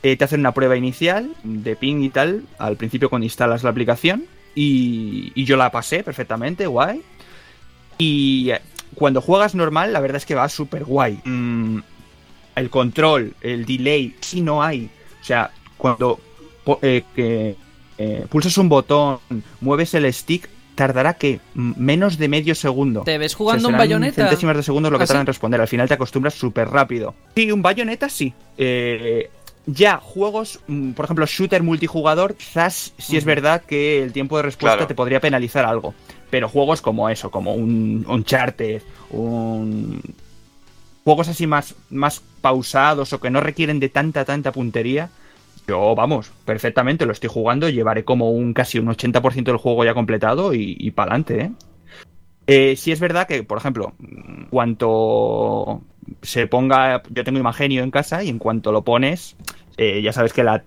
[0.01, 3.69] Eh, te hacen una prueba inicial de ping y tal, al principio cuando instalas la
[3.69, 7.01] aplicación, y, y yo la pasé perfectamente, guay.
[7.97, 8.61] Y eh,
[8.95, 11.19] cuando juegas normal, la verdad es que va súper guay.
[11.25, 11.79] Mm,
[12.55, 14.89] el control, el delay, si no hay.
[15.21, 16.19] O sea, cuando
[16.81, 17.55] eh, que,
[17.97, 19.19] eh, pulsas un botón,
[19.61, 23.01] mueves el stick, tardará que menos de medio segundo.
[23.01, 24.21] ¿Te ves O sea, jugando un bayoneta?
[24.21, 25.23] centésimas de segundos lo que ¿Ah, tardan sí?
[25.23, 25.61] en responder.
[25.61, 27.15] Al final te acostumbras súper rápido.
[27.35, 28.33] Sí, un bayoneta sí.
[28.57, 29.29] Eh,
[29.73, 34.43] ya, juegos, mm, por ejemplo, shooter multijugador, quizás sí es verdad que el tiempo de
[34.43, 34.87] respuesta Claro.
[34.87, 35.93] te podría penalizar algo.
[36.29, 40.01] Pero juegos como eso, como un Uncharted, un...
[41.03, 45.09] Juegos así más, más pausados o que no requieren de tanta, tanta puntería,
[45.67, 49.93] yo, vamos, perfectamente lo estoy jugando, llevaré como un casi un 80% del juego ya
[49.93, 51.51] completado y, y para adelante, ¿eh?
[52.47, 53.93] Eh, sí es verdad que, por ejemplo,
[54.49, 55.81] cuanto
[56.23, 59.35] se ponga, yo tengo Imagenio en casa y en cuanto lo pones,
[59.81, 60.63] eh, ya sabes que la,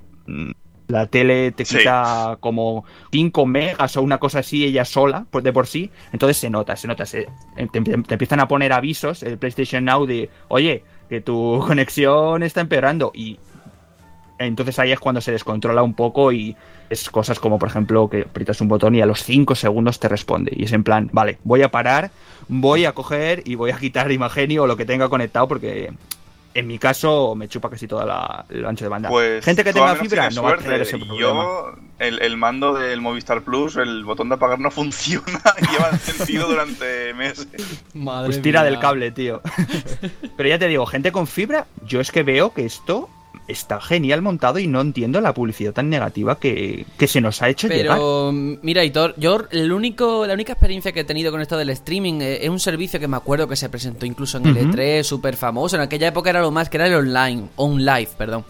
[0.88, 1.78] la tele te Sí.
[1.78, 6.36] quita como 5 megas o una cosa así ella sola, pues de por sí, entonces
[6.38, 10.28] se nota, se nota, se- te, te empiezan a poner avisos, el PlayStation Now de,
[10.48, 13.38] oye, que tu conexión está empeorando y
[14.38, 16.56] entonces ahí es cuando se descontrola un poco y
[16.90, 20.08] es cosas como, por ejemplo, que aprietas un botón y a los 5 segundos te
[20.08, 20.52] responde.
[20.54, 22.10] Y es en plan, vale, voy a parar,
[22.48, 25.92] voy a coger y voy a quitar Imagenio o lo que tenga conectado porque
[26.54, 29.08] en mi caso me chupa casi toda la, el ancho de banda.
[29.08, 31.18] Pues Gente que tenga fibra no va a tener ese problema.
[31.18, 35.90] Yo, el, el mando del Movistar Plus, el botón de apagar no funciona y lleva
[35.90, 37.48] encendido durante meses.
[37.94, 38.70] Madre Pues tira mía.
[38.70, 39.40] del cable, tío.
[40.36, 43.08] Pero ya te digo, gente con fibra, yo es que veo que esto
[43.48, 47.48] está genial montado y no entiendo la publicidad tan negativa que, que se nos ha
[47.48, 47.96] hecho llegar.
[47.96, 51.56] Pero mm, mira, Hitor, yo el único, la única experiencia que he tenido con esto
[51.56, 54.56] del streaming eh, es un servicio que me acuerdo que se presentó incluso en el
[54.56, 54.72] Ujú.
[54.72, 55.76] E3, súper famoso.
[55.76, 58.44] En aquella época era lo más, que era el online, on live, perdón.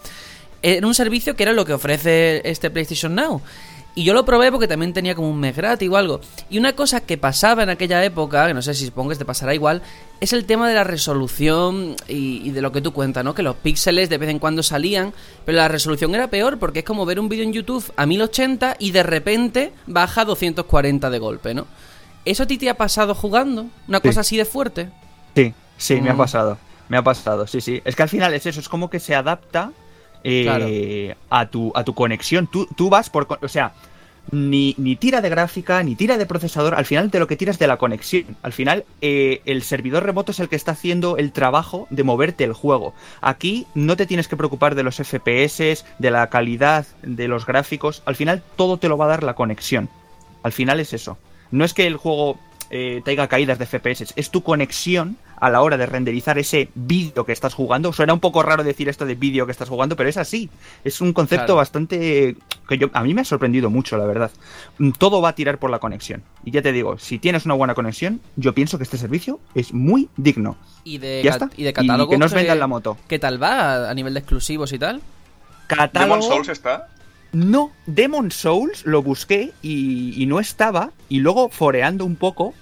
[0.61, 3.41] Era un servicio que era lo que ofrece este PlayStation Now.
[3.95, 6.19] Y yo lo probé porque también tenía como un mes gratis o algo.
[6.49, 9.25] Y una cosa que pasaba en aquella época, que no sé si supongo que te
[9.25, 9.83] pasará igual,
[10.19, 13.35] es el tema de la resolución y, y de lo que tú cuentas, ¿no?
[13.35, 15.13] Que los píxeles de vez en cuando salían,
[15.45, 18.77] pero la resolución era peor porque es como ver un vídeo en YouTube a 1080
[18.79, 21.67] y de repente baja a 240 de golpe, ¿no?
[22.25, 23.67] ¿Eso a ti te ha pasado jugando?
[23.87, 24.07] ¿Una Sí.
[24.07, 24.89] cosa así de fuerte?
[25.35, 26.17] Sí, sí, me ha Mm.
[26.17, 26.57] pasado.
[26.89, 27.81] Me ha pasado, sí, sí.
[27.85, 29.71] Es que al final es eso, es como que se adapta
[30.23, 32.47] eh, a, tu, a tu conexión.
[32.47, 33.27] Tú, tú vas por...
[33.41, 33.73] O sea,
[34.31, 36.75] ni, ni tira de gráfica, ni tira de procesador.
[36.75, 38.37] Al final de lo que tiras de la conexión.
[38.41, 42.43] Al final eh, el servidor remoto es el que está haciendo el trabajo de moverte
[42.43, 42.93] el juego.
[43.21, 48.01] Aquí no te tienes que preocupar de los FPS, de la calidad de los gráficos.
[48.05, 49.89] Al final todo te lo va a dar la conexión.
[50.43, 51.17] Al final es eso.
[51.51, 55.61] No es que el juego eh, tenga caídas de FPS, es tu conexión a la
[55.61, 57.91] hora de renderizar ese vídeo que estás jugando.
[57.91, 60.49] Suena un poco raro decir esto de vídeo que estás jugando, pero es así.
[60.83, 61.55] Es un concepto Claro.
[61.57, 62.37] bastante
[62.69, 64.31] que yo a mí me ha sorprendido mucho, la verdad.
[64.77, 66.23] Mm, Todo va a tirar por la conexión.
[66.45, 69.73] Y ya te digo, si tienes una buena conexión, yo pienso que este servicio es
[69.73, 70.55] muy digno.
[70.85, 71.49] Y de, Ya está.
[71.57, 72.09] y de catálogo.
[72.11, 72.97] que nos vendan la moto.
[73.09, 75.01] ¿Qué tal va a nivel de exclusivos y tal?
[75.67, 76.15] Catálogo.
[76.15, 76.87] Demon Souls está.
[77.33, 80.91] No, Demon Souls lo busqué y, y no estaba.
[81.09, 82.53] Y luego, foreando un poco,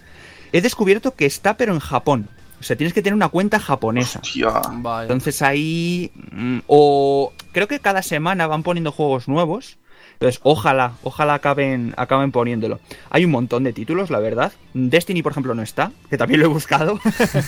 [0.52, 2.28] he descubierto que está, pero en Japón.
[2.62, 4.20] O sea, tienes que tener una cuenta japonesa.
[4.24, 4.62] Hostia.
[4.72, 5.04] Vale.
[5.04, 6.12] Entonces ahí.
[6.32, 7.34] mm, O.
[7.52, 9.78] Creo que cada semana van poniendo juegos nuevos.
[10.14, 12.80] Entonces, ojalá, ojalá acaben, acaben poniéndolo.
[13.10, 14.54] Hay un montón de títulos, la verdad.
[14.76, 17.00] Destiny, por ejemplo, no está, que también lo he buscado.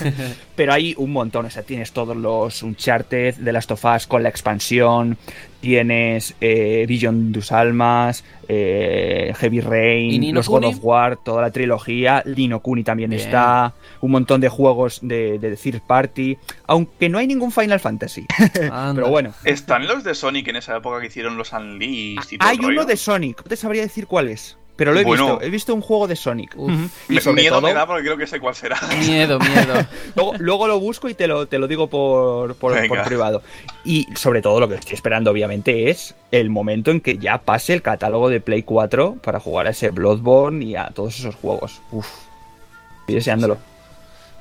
[0.56, 1.45] Pero hay un montón.
[1.45, 5.17] O sea, tienes todos los Uncharted, The Last of Us con la expansión.
[5.63, 12.21] Tienes eh, Vision Dus Almas, eh, Heavy Rain, los God of War, toda la trilogía.
[12.26, 13.73] Lino Kuni también está.
[14.02, 16.38] Un montón de juegos de, de Third Party.
[16.67, 18.26] Aunque no hay ningún Final Fantasy.
[18.54, 19.34] Pero bueno.
[19.45, 22.84] ¿Están los de Sonic en esa época que hicieron los Unleashed y todo Hay uno
[22.84, 24.58] de Sonic, no te sabría decir cuál es.
[24.75, 26.55] Pero lo he visto, he visto un juego de Sonic.
[27.07, 28.79] Y sobre miedo me da porque creo que sé cuál será.
[28.99, 29.86] Miedo, miedo.
[30.39, 33.43] luego, lo busco y te lo, te lo digo por, por, privado.
[33.86, 37.73] Y sobre todo lo que estoy esperando, obviamente, es el momento en que ya pase
[37.73, 41.81] el catálogo de Play 4 para jugar a ese Bloodborne y a todos esos juegos.
[41.91, 42.07] Uf.
[43.01, 43.57] Estoy deseándolo.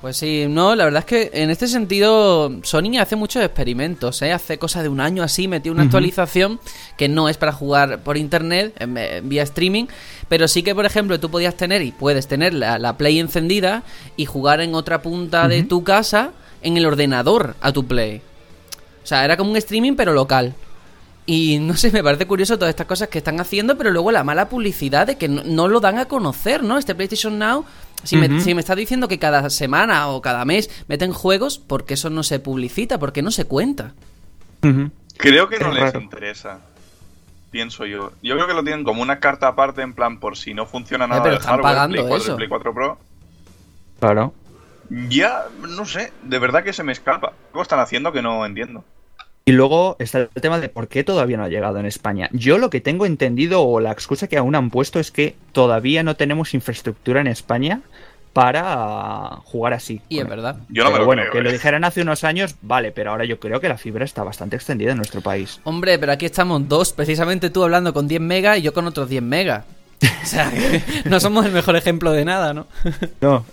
[0.02, 4.32] Pues sí, no, la verdad es que en este sentido Sony hace muchos experimentos, ¿eh?
[4.32, 6.58] Hace cosa de un año así, metió una actualización
[6.96, 8.74] que no es para jugar por internet,
[9.22, 9.84] vía streaming,
[10.28, 13.84] pero sí que, por ejemplo, tú podías tener y puedes tener la, Play encendida
[14.16, 18.22] y jugar en otra punta de tu casa en el ordenador a tu Play.
[19.04, 20.52] O sea, era como un streaming pero local.
[21.26, 24.24] Y no sé, me parece curioso todas estas cosas que están haciendo, pero luego la
[24.24, 26.78] mala publicidad de que no, lo dan a conocer, ¿no?
[26.78, 27.64] Este PlayStation Now,
[28.04, 31.84] si, me, si me está diciendo que cada semana o cada mes meten juegos, ¿por
[31.84, 32.98] qué eso no se publicita?
[32.98, 33.94] ¿Por qué no se cuenta?
[35.16, 36.60] Creo que no les interesa.
[37.50, 38.12] Pienso yo.
[38.22, 41.06] Yo creo que lo tienen como una carta aparte, en plan, por si no funciona
[41.06, 42.36] nada pero están pagando eso.
[42.36, 42.98] Play 4 Pro.
[44.00, 44.34] Claro.
[45.08, 47.34] Ya, no sé, de verdad que se me escapa.
[47.50, 48.84] ¿Cómo están haciendo que no entiendo?
[49.52, 52.30] Y luego está el tema de por qué todavía no ha llegado en España.
[52.32, 56.02] Yo lo que tengo entendido o la excusa que aún han puesto es que todavía
[56.02, 57.82] no tenemos infraestructura en España
[58.32, 60.00] para jugar así.
[60.08, 60.56] Y es verdad.
[60.70, 61.42] Yo no me lo bueno, creo, que eh.
[61.42, 64.56] lo dijeran hace unos años, vale, pero ahora yo creo que la fibra está bastante
[64.56, 65.60] extendida en nuestro país.
[65.64, 69.10] Hombre, pero aquí estamos dos, precisamente tú hablando con 10 megas y yo con otros
[69.10, 69.66] 10 megas.
[70.22, 70.50] O sea,
[71.04, 72.68] no somos el mejor ejemplo de nada, ¿no?
[73.20, 73.44] No.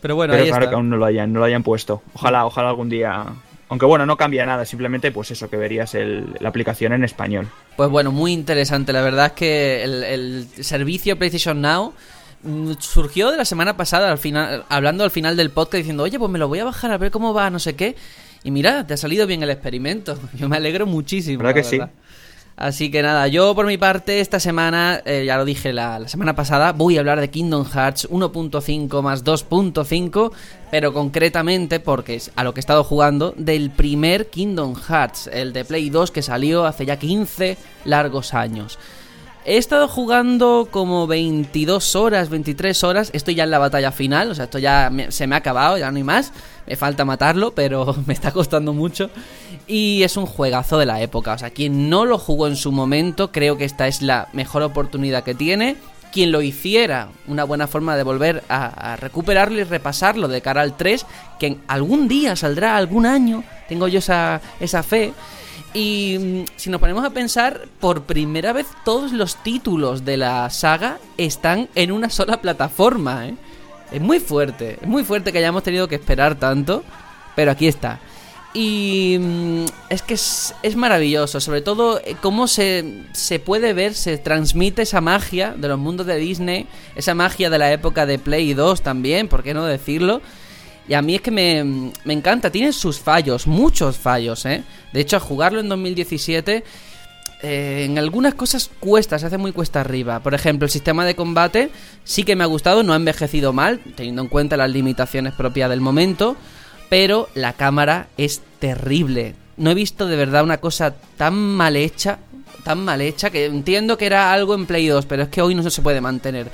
[0.00, 0.70] Pero bueno, pero ahí claro está.
[0.70, 2.02] que aún no lo hayan, no lo hayan puesto.
[2.12, 3.26] Ojalá, ojalá algún día
[3.68, 7.48] aunque bueno, no cambia nada, simplemente pues eso, que verías la aplicación en español.
[7.76, 8.92] Pues bueno, muy interesante.
[8.92, 11.92] La verdad es que el, servicio PlayStation Now
[12.42, 16.18] mm, surgió de la semana pasada, al final, hablando al final del podcast, diciendo, oye,
[16.18, 17.96] pues me lo voy a bajar a ver cómo va, no sé qué.
[18.44, 20.16] Y mira, te ha salido bien el experimento.
[20.34, 21.38] Yo me alegro muchísimo.
[21.38, 21.80] ¿Verdad que sí?
[22.56, 26.34] Así que nada, yo por mi parte esta semana, eh, ya lo dije la, semana
[26.34, 30.32] pasada, voy a hablar de Kingdom Hearts 1.5 más 2.5,
[30.70, 35.52] pero concretamente porque es a lo que he estado jugando del primer Kingdom Hearts, el
[35.52, 38.78] de Play 2 que salió hace ya 15 largos años.
[39.48, 43.10] He estado jugando como 22 horas, 23 horas.
[43.12, 45.88] Estoy ya en la batalla final, o sea, esto ya se me ha acabado, ya
[45.92, 46.32] no hay más.
[46.66, 49.08] Me falta matarlo, pero me está costando mucho.
[49.68, 51.34] Y es un juegazo de la época.
[51.34, 54.64] O sea, quien no lo jugó en su momento, creo que esta es la mejor
[54.64, 55.76] oportunidad que tiene.
[56.12, 60.76] Quien lo hiciera, una buena forma de volver a, recuperarlo y repasarlo de cara al
[60.76, 61.06] 3,
[61.38, 63.44] que algún día saldrá, algún año.
[63.68, 65.12] Tengo yo esa, esa fe.
[65.76, 70.48] Y mm, si nos ponemos a pensar, por primera vez todos los títulos de la
[70.48, 73.28] saga están en una sola plataforma.
[73.28, 73.34] ¿eh?
[73.92, 76.82] Es muy fuerte, es muy fuerte que hayamos tenido que esperar tanto,
[77.34, 78.00] pero aquí está.
[78.54, 84.16] Y mm, es que es, maravilloso, sobre todo eh, cómo se, se puede ver, se
[84.16, 88.54] transmite esa magia de los mundos de Disney, esa magia de la época de Play
[88.54, 90.22] 2 también, ¿por qué no decirlo?
[90.88, 94.62] Y a mí es que me, encanta, tiene sus fallos, muchos fallos, ¿eh?
[94.92, 96.64] De hecho, a jugarlo en 2017,
[97.42, 100.20] eh, en algunas cosas cuesta, se hace muy cuesta arriba.
[100.20, 101.70] Por ejemplo, el sistema de combate
[102.04, 105.70] sí que me ha gustado, no ha envejecido mal, teniendo en cuenta las limitaciones propias
[105.70, 106.36] del momento,
[106.88, 109.34] pero la cámara es terrible.
[109.56, 112.18] No he visto de verdad una cosa tan mal hecha,
[112.62, 115.54] tan mal hecha, que entiendo que era algo en Play 2, pero es que hoy
[115.54, 116.50] no se puede mantener.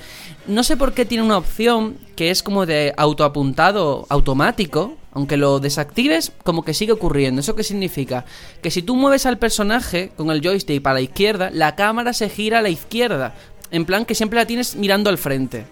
[0.47, 4.97] No sé por qué tiene una opción que es como de autoapuntado automático.
[5.15, 7.43] Aunque lo desactives, como que sigue ocurriendo.
[7.43, 8.25] ¿Eso qué significa?
[8.63, 12.31] Que si tú mueves al personaje con el joystick para la izquierda, la cámara se
[12.31, 13.35] gira a la izquierda.
[13.71, 15.67] En plan que siempre la tienes mirando al frente.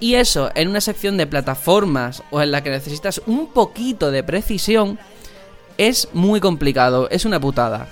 [0.00, 4.24] Y eso, en una sección de plataformas o en la que necesitas un poquito de
[4.24, 4.98] precisión,
[5.78, 7.08] es muy complicado.
[7.10, 7.88] Es una putada.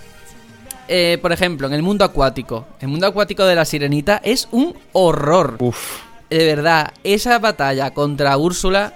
[0.88, 2.66] Eh, por ejemplo, en el mundo acuático.
[2.80, 5.56] El mundo acuático de la sirenita es un horror.
[5.60, 6.00] Uf.
[6.30, 8.94] De verdad, esa batalla contra Úrsula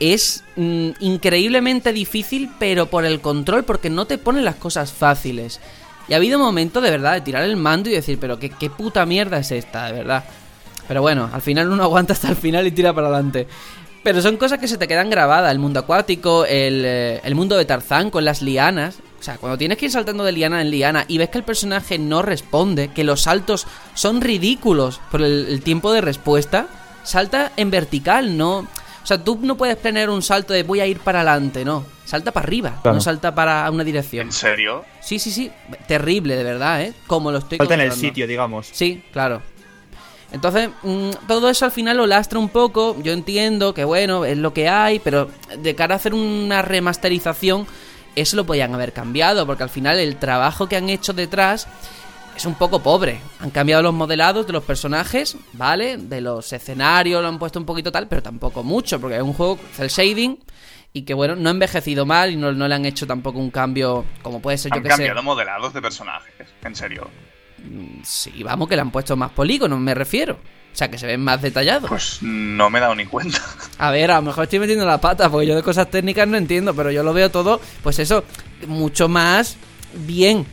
[0.00, 5.60] es mm, increíblemente difícil, pero por el control, porque no te ponen las cosas fáciles.
[6.08, 8.68] Y ha habido momentos de verdad de tirar el mando y decir, pero qué, qué
[8.68, 10.24] puta mierda es esta, de verdad.
[10.88, 13.46] Pero bueno, al final uno aguanta hasta el final y tira para adelante.
[14.02, 15.52] Pero son cosas que se te quedan grabadas.
[15.52, 19.56] El mundo acuático, el, eh, el mundo de Tarzán con las lianas O sea, cuando
[19.56, 22.88] tienes que ir saltando de liana en liana y ves que el personaje no responde,
[22.88, 26.66] que los saltos son ridículos por el, el tiempo de respuesta,
[27.04, 28.58] salta en vertical, no.
[28.58, 31.84] O sea, tú no puedes planear un salto de voy a ir para adelante, no.
[32.04, 32.96] Salta para arriba, Claro.
[32.96, 34.26] no salta para una dirección.
[34.26, 34.84] ¿En serio?
[35.00, 35.52] Sí, sí, sí.
[35.86, 36.92] Terrible, de verdad, ¿eh?
[37.06, 38.68] Como lo estoy Falta en el sitio, digamos.
[38.72, 39.40] Sí, claro.
[40.32, 42.96] Entonces, mm, todo eso al final lo lastra un poco.
[43.04, 47.66] Yo entiendo que, bueno, es lo que hay, pero de cara a hacer una remasterización,
[48.16, 51.66] eso lo podían haber cambiado, porque al final el trabajo que han hecho detrás
[52.36, 53.20] es un poco pobre.
[53.40, 55.96] Han cambiado los modelados de los personajes, ¿vale?
[55.98, 59.32] De los escenarios lo han puesto un poquito tal, pero tampoco mucho, porque es un
[59.34, 60.38] juego cel shading
[60.94, 63.50] y que, bueno, no ha envejecido mal y no, no le han hecho tampoco un
[63.50, 64.96] cambio como puede ser, yo Han que sé.
[64.96, 66.48] cambiado modelados de personajes.
[66.62, 67.08] En serio.
[68.02, 70.38] Sí, vamos, que le han puesto más polígonos, me refiero.
[70.72, 71.88] O sea, que se ven más detallados.
[71.88, 73.38] Pues no me he dado ni cuenta.
[73.78, 76.36] A ver, a lo mejor estoy metiendo la pata, porque yo de cosas técnicas no
[76.36, 78.24] entiendo, pero yo lo veo todo, pues eso,
[78.66, 79.56] mucho más
[79.94, 80.46] bien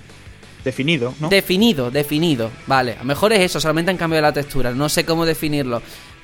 [0.63, 1.29] Definido, ¿no?
[1.29, 2.51] definido, definido.
[2.67, 5.81] Vale, a lo mejor es eso, solamente han cambiado la textura, no sé cómo definirlo.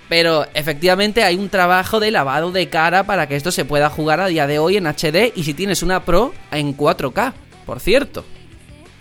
[0.09, 4.19] Pero efectivamente hay un trabajo de lavado de cara para que esto se pueda jugar
[4.19, 7.33] a día de hoy en HD y si tienes una Pro en 4K,
[7.65, 8.25] por cierto.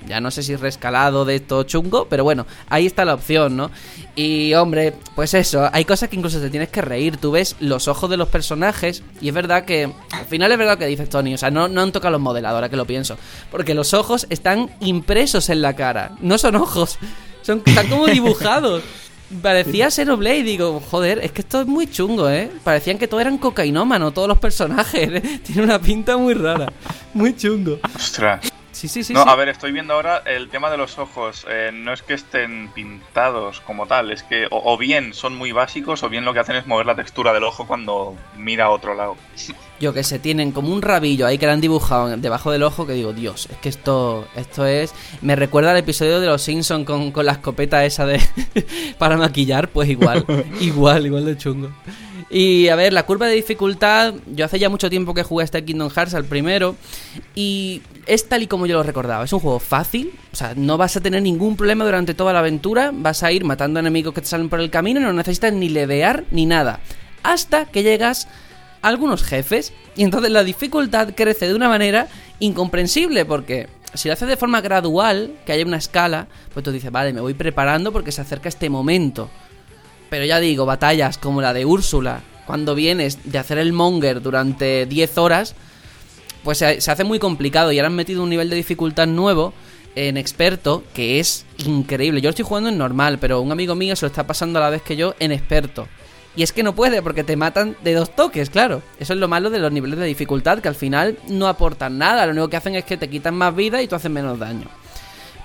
[0.07, 3.71] Ya no sé si rescalado de esto chungo, pero bueno, ahí está la opción, ¿no?
[4.17, 7.17] Y hombre, pues eso, hay cosas que incluso te tienes que reír.
[7.17, 10.75] Tú ves los ojos de los personajes y es verdad que, al final es verdad
[10.75, 12.87] lo que dices Tony, o sea, no, no han tocado los modelados, ahora que lo
[12.87, 13.17] pienso.
[13.51, 16.99] Porque los ojos están impresos en la cara, no son ojos,
[17.43, 18.83] son, están como dibujados.
[19.43, 22.51] Parecía Xenoblade, digo, joder, es que esto es muy chungo, ¿eh?
[22.63, 25.09] Parecían que todos eran cocainómanos, todos los personajes.
[25.13, 25.41] ¿eh?
[25.45, 26.73] Tiene una pinta muy rara,
[27.15, 27.79] muy chungo.
[27.97, 28.53] Ostras.
[28.75, 29.14] Sí, sí, sí.
[29.14, 29.29] no, sí.
[29.29, 31.47] a ver, estoy viendo ahora el tema de los ojos.
[31.49, 35.53] Eh, no es que estén pintados como tal, es que o, o bien son muy
[35.53, 38.70] básicos o bien lo que hacen es mover la textura del ojo cuando mira a
[38.70, 39.16] otro lado.
[39.85, 42.87] Yo que sé, tienen como un rabillo ahí que le han dibujado debajo del ojo
[42.87, 44.95] que digo, Dios, es que esto esto es...
[45.20, 48.18] Me recuerda al episodio de Los Simpsons con, con la escopeta esa de...
[48.99, 50.24] para maquillar, pues igual,
[50.62, 51.68] igual, igual de chungo.
[52.30, 55.62] Y a ver, la curva de dificultad, yo hace ya mucho tiempo que jugué este
[55.62, 56.76] Kingdom Hearts al primero
[57.35, 60.78] y es tal y como yo lo recordaba, es un juego fácil, o sea, no
[60.78, 64.22] vas a tener ningún problema durante toda la aventura, vas a ir matando enemigos que
[64.22, 66.80] te salen por el camino y no necesitas ni levear ni nada,
[67.22, 68.30] hasta que llegas a
[68.85, 72.07] algunos jefes y entonces la dificultad crece de una manera
[72.39, 76.91] incomprensible porque si lo haces de forma gradual, que haya una escala, pues tú dices,
[76.91, 79.30] vale, me voy preparando porque se acerca este momento.
[80.11, 84.87] Pero ya digo, batallas como la de Úrsula, cuando vienes de hacer el monger durante
[84.87, 85.55] 10 horas,
[86.43, 89.55] pues se, hace muy complicado y ahora han metido un nivel de dificultad nuevo
[89.95, 92.20] en experto que es increíble.
[92.20, 94.70] Yo estoy jugando en normal, pero un amigo mío se lo está pasando a la
[94.70, 95.89] vez que yo en experto.
[96.37, 98.82] Y es que no puede porque te matan de dos toques, claro.
[98.99, 102.26] Eso es lo malo de los niveles de dificultad, que al final no aportan nada.
[102.26, 104.66] Lo único que hacen es que te quitan más vida y tú haces menos daño.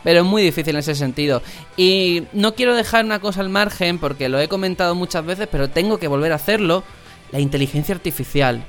[0.03, 1.43] Pero es muy difícil en ese sentido.
[1.77, 5.69] Y no quiero dejar una cosa al margen, porque lo he comentado muchas veces, pero
[5.69, 6.83] tengo que volver a hacerlo.
[7.31, 8.63] La inteligencia artificial.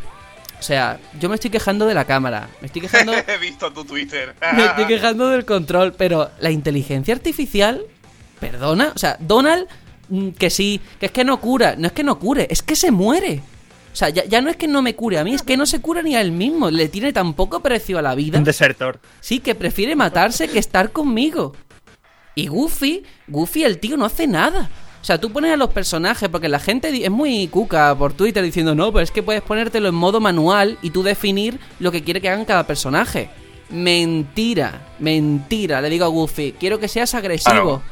[0.58, 2.50] O sea, yo me estoy quejando de la cámara.
[2.60, 3.14] Me estoy quejando...
[3.26, 4.34] He visto tu Twitter.
[4.54, 7.80] Me estoy quejando del control, pero la inteligencia artificial,
[8.38, 9.66] perdona, o sea, Donald,
[10.38, 12.90] que sí, que es que no cura, no es que no cure, es que se
[12.90, 13.42] muere.
[13.92, 15.66] O sea, ya, ya no es que no me cure a mí, es que no
[15.66, 18.38] se cura ni a él mismo, le tiene tan poco precio a la vida.
[18.38, 19.00] Un desertor.
[19.20, 21.54] Sí, que prefiere matarse que estar conmigo.
[22.34, 24.70] Y Goofy, Goofy el tío no hace nada.
[25.00, 28.44] O sea, tú pones a los personajes, porque la gente es muy cuca por Twitter
[28.44, 32.02] diciendo, no, pero es que puedes ponértelo en modo manual y tú definir lo que
[32.04, 33.30] quiere que hagan cada personaje.
[33.70, 37.50] Mentira, mentira, le digo a Goofy, quiero que seas agresivo.
[37.50, 37.82] Claro.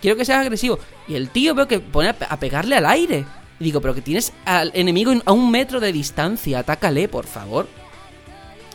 [0.00, 0.78] Quiero que seas agresivo.
[1.08, 3.24] Y el tío veo que pone a, pe- a pegarle al aire.
[3.58, 7.66] Y digo, pero que tienes al enemigo a un metro de distancia, atácale, por favor.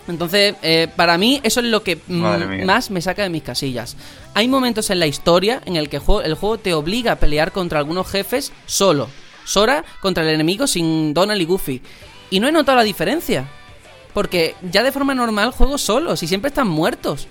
[0.07, 1.99] Entonces, eh, para mí eso es lo que
[2.65, 3.95] más me saca de mis casillas.
[4.33, 7.15] Hay momentos en la historia en el que el juego, el juego te obliga a
[7.17, 9.07] pelear contra algunos jefes solo.
[9.45, 11.81] Sora contra el enemigo sin Donald y Goofy.
[12.31, 13.45] Y no he notado la diferencia.
[14.13, 17.27] Porque ya de forma normal juego solos y siempre están muertos.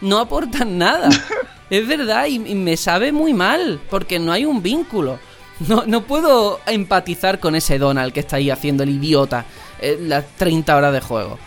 [0.00, 1.08] No aportan nada.
[1.70, 3.80] es verdad, y, y me sabe muy mal.
[3.90, 5.18] Porque no hay un vínculo.
[5.60, 9.46] No, no puedo empatizar con ese Donald que está ahí haciendo el idiota
[9.80, 11.38] eh, las 30 horas de juego.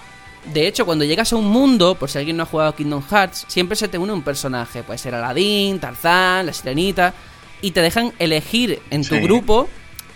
[0.53, 3.45] De hecho, cuando llegas a un mundo, por si alguien no ha jugado Kingdom Hearts,
[3.47, 4.81] siempre se te une un personaje.
[4.81, 7.13] Puede ser Aladdin, Tarzán, la Sirenita.
[7.61, 9.21] Y te dejan elegir en tu Sí.
[9.21, 9.67] grupo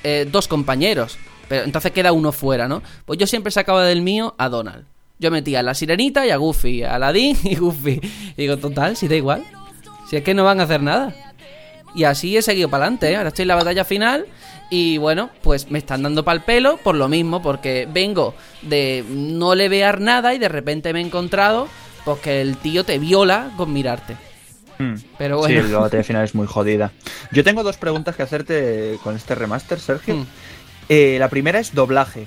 [0.04, 1.18] eh, dos compañeros.
[1.48, 2.82] Pero entonces queda uno fuera, ¿no?
[3.06, 4.86] Pues yo siempre sacaba del mío a Donald.
[5.20, 8.00] Yo metía a la Sirenita y a Goofy, a Aladdin y Goofy.
[8.02, 9.44] Y digo, total, si da igual.
[10.10, 11.14] Si es que no van a hacer nada.
[11.96, 13.16] Y así he seguido para adelante, ¿eh?
[13.16, 14.26] Ahora estoy en la batalla final
[14.70, 18.34] y bueno, pues me están dando pal pelo por lo mismo, porque vengo
[18.64, 21.68] de no levear nada y de repente me he encontrado
[22.04, 24.18] pues que el tío te viola con mirarte.
[24.80, 24.96] Mm.
[25.20, 25.62] Pero bueno.
[25.64, 26.92] Sí, la batalla final es muy jodida.
[27.32, 30.16] Yo tengo dos preguntas que hacerte con este remaster, Sergio.
[30.16, 30.26] Mm.
[30.90, 32.26] Eh, la primera es doblaje.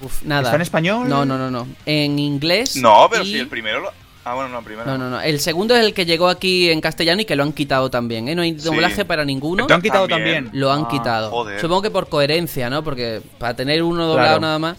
[0.00, 0.42] Uf, nada.
[0.42, 1.08] ¿Está en español?
[1.08, 1.66] No, no, no, no.
[1.84, 2.76] En inglés.
[2.76, 3.92] No, pero y- si el primero lo...
[4.30, 4.86] Ah, bueno, no, primero.
[4.86, 5.20] No, no, no.
[5.20, 8.28] El segundo es el que llegó aquí en castellano y que lo han quitado también,
[8.28, 8.34] ¿eh?
[8.34, 9.66] No hay doblaje para ninguno.
[9.66, 10.44] ¿Te han quitado También.
[10.44, 10.60] también?
[10.60, 11.30] Lo han Ah, quitado.
[11.30, 11.60] joder.
[11.60, 12.84] Supongo que por coherencia, ¿no?
[12.84, 14.40] Porque para tener uno doblado Claro.
[14.40, 14.76] nada más.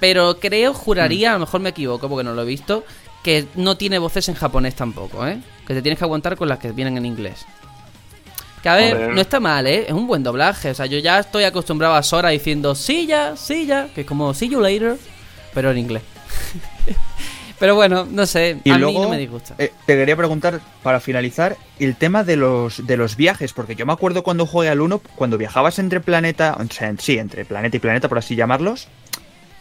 [0.00, 2.84] Pero creo, juraría, a lo mejor me equivoco porque no lo he visto,
[3.22, 5.40] que no tiene voces en japonés tampoco, ¿eh?
[5.66, 7.44] Que te tienes que aguantar con las que vienen en inglés.
[8.62, 9.10] Que a ver, Joder.
[9.14, 9.84] no está mal, ¿eh?
[9.88, 10.70] Es un buen doblaje.
[10.70, 14.48] O sea, yo ya estoy acostumbrado a Sora diciendo silla, silla, que es como see
[14.48, 14.96] you later,
[15.52, 16.02] pero en inglés.
[17.58, 19.54] pero bueno, no sé, Y a luego, mí no me disgusta.
[19.58, 23.86] eh, te quería preguntar, para finalizar, el tema de los, de los viajes, porque yo
[23.86, 27.44] me acuerdo cuando jugué al 1, cuando viajabas entre planeta, o sea, en- sí, entre
[27.44, 28.88] planeta y planeta, por así llamarlos,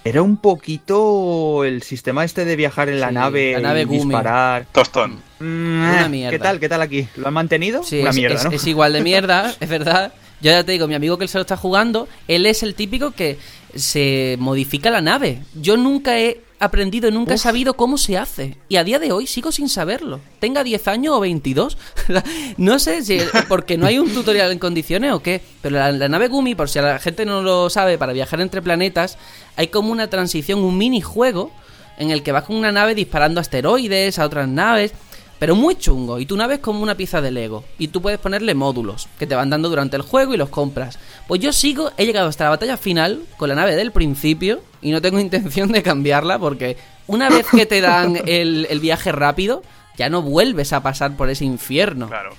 [0.04, 3.86] era un poquito el sistema este de viajar en la Sí, nave, la nave y
[3.86, 3.98] Gumi.
[4.00, 4.68] disparar.
[4.72, 5.14] Tostón.
[5.40, 6.30] Mm, Una mierda.
[6.32, 6.60] ¿Qué tal?
[6.60, 7.08] ¿Qué tal aquí?
[7.16, 7.82] ¿Lo han mantenido?
[7.84, 8.52] Sí, Una es, mierda, es- ¿no?
[8.52, 10.14] es igual de mierda, es verdad.
[10.42, 12.76] Yo ya te digo, mi amigo que él se lo está jugando, él es el
[12.76, 13.40] típico que
[13.74, 15.40] se modifica la nave.
[15.60, 18.58] Yo nunca he aprendido, nunca he sabido cómo se hace.
[18.70, 20.20] Y a día de hoy sigo sin saberlo.
[20.40, 21.78] Tenga 10 años o 22.
[22.58, 25.42] no sé si porque no hay un tutorial en condiciones o qué.
[25.62, 28.62] Pero la, la nave Gumi, por si la gente no lo sabe, para viajar entre
[28.62, 29.18] planetas,
[29.56, 31.52] hay como una transición, un minijuego
[31.98, 34.94] en el que vas con una nave disparando asteroides a otras naves.
[35.40, 38.20] Pero muy chungo, y tu nave es como una pieza de Lego, y tú puedes
[38.20, 40.98] ponerle módulos que te van dando durante el juego y los compras.
[41.28, 44.92] Pues yo sigo, he llegado hasta la batalla final con la nave del principio, y
[44.92, 46.78] no tengo intención de cambiarla, porque
[47.08, 49.62] una vez que te dan el, el viaje rápido,
[49.98, 52.08] ya no vuelves a pasar por ese infierno.
[52.08, 52.32] Claro.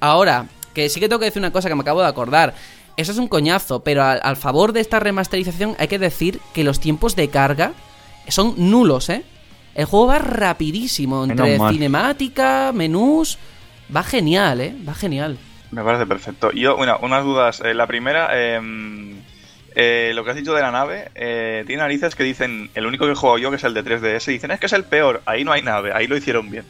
[0.00, 2.54] Ahora, que sí que tengo que decir una cosa que me acabo de acordar.
[2.96, 6.62] Eso es un coñazo, pero al, al favor de esta remasterización hay que decir que
[6.62, 7.72] los tiempos de carga
[8.28, 9.24] son nulos, ¿eh?
[9.74, 13.38] El juego va rapidísimo, entre cinemática, menús.
[13.94, 14.74] Va genial, ¿eh?
[14.88, 15.36] Va genial.
[15.70, 16.52] Me parece perfecto.
[16.52, 17.60] Yo, bueno, unas dudas.
[17.64, 18.60] Eh, la primera, eh,
[19.74, 23.06] eh, lo que has dicho de la nave, eh, tiene narices que dicen, el único
[23.06, 25.44] que juego yo, que es el de 3DS, dicen, es que es el peor, ahí
[25.44, 26.64] no hay nave, ahí lo hicieron bien.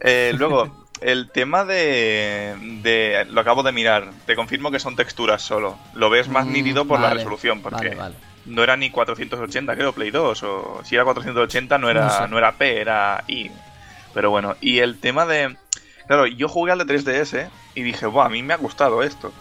[0.00, 3.26] Eh, luego, el tema de, de...
[3.30, 5.78] Lo acabo de mirar, te confirmo que son texturas solo.
[5.94, 8.14] Lo ves más Mm, nítido por la resolución, porque Vale, vale.
[8.46, 12.28] No era ni 480, creo, Play 2, o si era 480 no era, No sé.
[12.28, 13.50] no era P, era I.
[14.14, 15.56] Pero bueno, y el tema de...
[16.06, 19.32] Claro, yo jugué al de 3DS y dije, Buah, a mí me ha gustado esto.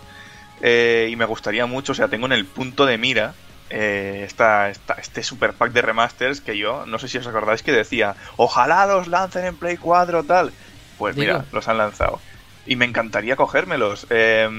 [0.62, 3.34] Eh, y me gustaría mucho, o sea, tengo en el punto de mira
[3.70, 7.62] eh, esta, esta- este super pack de remasters que yo, no sé si os acordáis
[7.64, 10.52] que decía, ojalá los lancen en Play 4 tal.
[10.98, 11.34] Pues Digo.
[11.34, 12.20] mira, los han lanzado.
[12.66, 14.08] Y me encantaría cogérmelos.
[14.10, 14.50] Eh,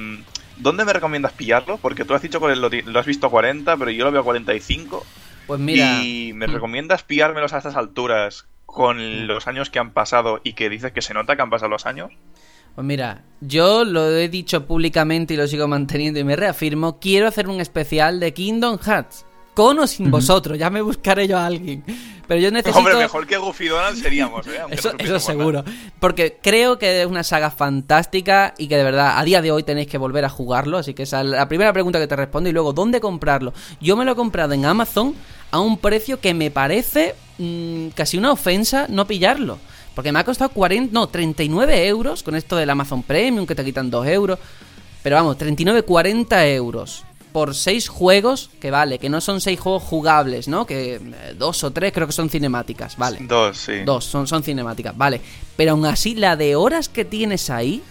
[0.57, 1.79] ¿Dónde me recomiendas pillarlo?
[1.79, 4.25] Porque tú has dicho que lo, has visto a 40, pero yo lo veo a
[4.25, 5.05] 45.
[5.47, 6.03] Pues mira.
[6.03, 6.53] ¿Y me Mm.
[6.53, 11.03] recomiendas pillármelos a estas alturas con los años que han pasado y que dices que
[11.03, 12.11] se nota que han pasado los años?
[12.75, 17.27] Pues mira, yo lo he dicho públicamente y lo sigo manteniendo y me reafirmo, quiero
[17.27, 19.25] hacer un especial de Kingdom Hearts.
[19.57, 21.83] Con o sin vosotros, ya me buscaré yo a alguien.
[22.29, 22.77] Pero yo necesito...
[22.79, 24.59] Hombre, mejor que Goofy Donald seríamos, ¿eh?
[24.61, 25.65] Aunque Eso, no eso supiésemos nada.
[25.65, 25.65] seguro.
[25.99, 29.63] Porque creo que es una saga fantástica y que de verdad a día de hoy
[29.63, 30.77] tenéis que volver a jugarlo.
[30.77, 32.51] Así que esa es la primera pregunta que te respondo.
[32.51, 33.55] Y luego, ¿dónde comprarlo?
[33.81, 35.15] Yo me lo he comprado en Amazon
[35.51, 39.57] a un precio que me parece mm, casi una ofensa no pillarlo.
[39.95, 43.65] Porque me ha costado 40, no, 39 euros con esto del Amazon Premium que te
[43.65, 44.39] quitan 2 euros.
[45.03, 47.06] Pero vamos, 39, 40 euros
[47.37, 50.65] por 6 juegos, que vale, que no son 6 juegos jugables, ¿no?
[50.65, 51.01] Que eh,
[51.39, 53.19] dos o tres creo que son cinemáticas, vale.
[53.21, 53.83] Dos, sí.
[53.85, 55.21] Dos, son, son cinemáticas, vale.
[55.55, 57.83] Pero aún así, la de horas que tienes ahí,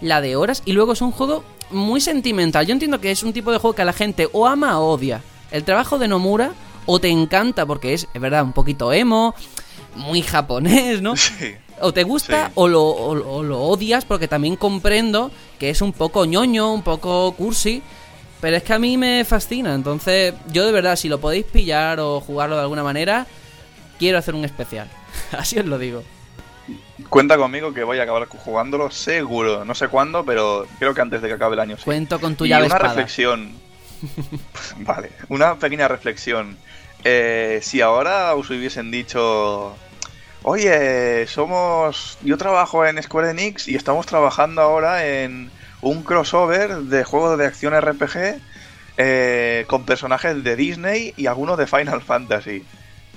[0.00, 2.66] la de horas, y luego es un juego muy sentimental.
[2.66, 4.92] Yo entiendo que es un tipo de juego que a la gente o ama o
[4.94, 5.20] odia.
[5.50, 6.52] El trabajo de Nomura
[6.86, 9.34] o te encanta porque es, es verdad, un poquito emo,
[9.96, 11.12] muy japonés, ¿no?
[11.16, 11.52] Sí.
[11.84, 12.52] O te gusta Sí.
[12.54, 16.72] o, lo, o lo- o lo odias porque también comprendo que es un poco ñoño,
[16.72, 17.82] un poco cursi.
[18.42, 19.72] Pero es que a mí me fascina.
[19.72, 23.24] Entonces, yo de verdad, si lo podéis pillar o jugarlo de alguna manera,
[24.00, 24.88] quiero hacer un especial.
[25.38, 26.02] Así os lo digo.
[27.08, 29.64] Cuenta conmigo que voy a acabar jugándolo seguro.
[29.64, 31.76] No sé cuándo, pero creo que antes de que acabe el año.
[31.76, 31.84] sí.
[31.84, 32.94] Cuento con tu y llave una espada.
[32.94, 33.52] reflexión.
[34.78, 36.56] vale, una pequeña reflexión.
[37.04, 39.76] Eh, si ahora os hubiesen dicho,
[40.42, 45.48] oye, somos, yo trabajo en Square Enix y estamos trabajando ahora en
[45.82, 48.40] un crossover de juegos de acción RPG
[48.96, 52.64] eh, con personajes de Disney y algunos de Final Fantasy.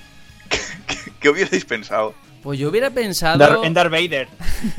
[0.50, 0.58] ¿Qué,
[0.88, 2.14] qué- qué hubierais pensado?
[2.44, 3.38] Pues yo hubiera pensado.
[3.40, 4.28] Dar- en Darth Vader.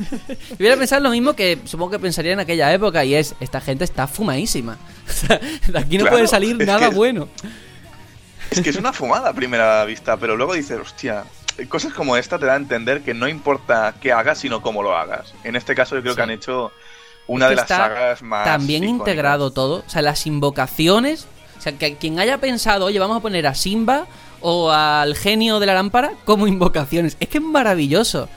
[0.57, 3.83] Hubiera pensado lo mismo que supongo que pensaría en aquella época y es, esta gente
[3.83, 4.77] está fumadísima.
[5.07, 7.27] O sea, de aquí no Claro, puede salir nada que- bueno.
[8.51, 11.25] Es que es una fumada a primera vista, pero luego dices, hostia,
[11.67, 14.95] cosas como esta te dan a entender que no importa qué hagas, sino cómo lo
[14.95, 15.33] hagas.
[15.43, 16.17] En este caso yo creo Sí.
[16.17, 16.71] que han hecho
[17.27, 19.07] una Es de las sagas más También icónicas.
[19.07, 19.83] integrado todo.
[19.85, 21.27] O sea, las invocaciones.
[21.57, 24.05] O sea, que quien haya pensado, oye, vamos a poner a Simba
[24.41, 27.17] o al genio de la lámpara como invocaciones.
[27.19, 28.29] Es que es maravilloso.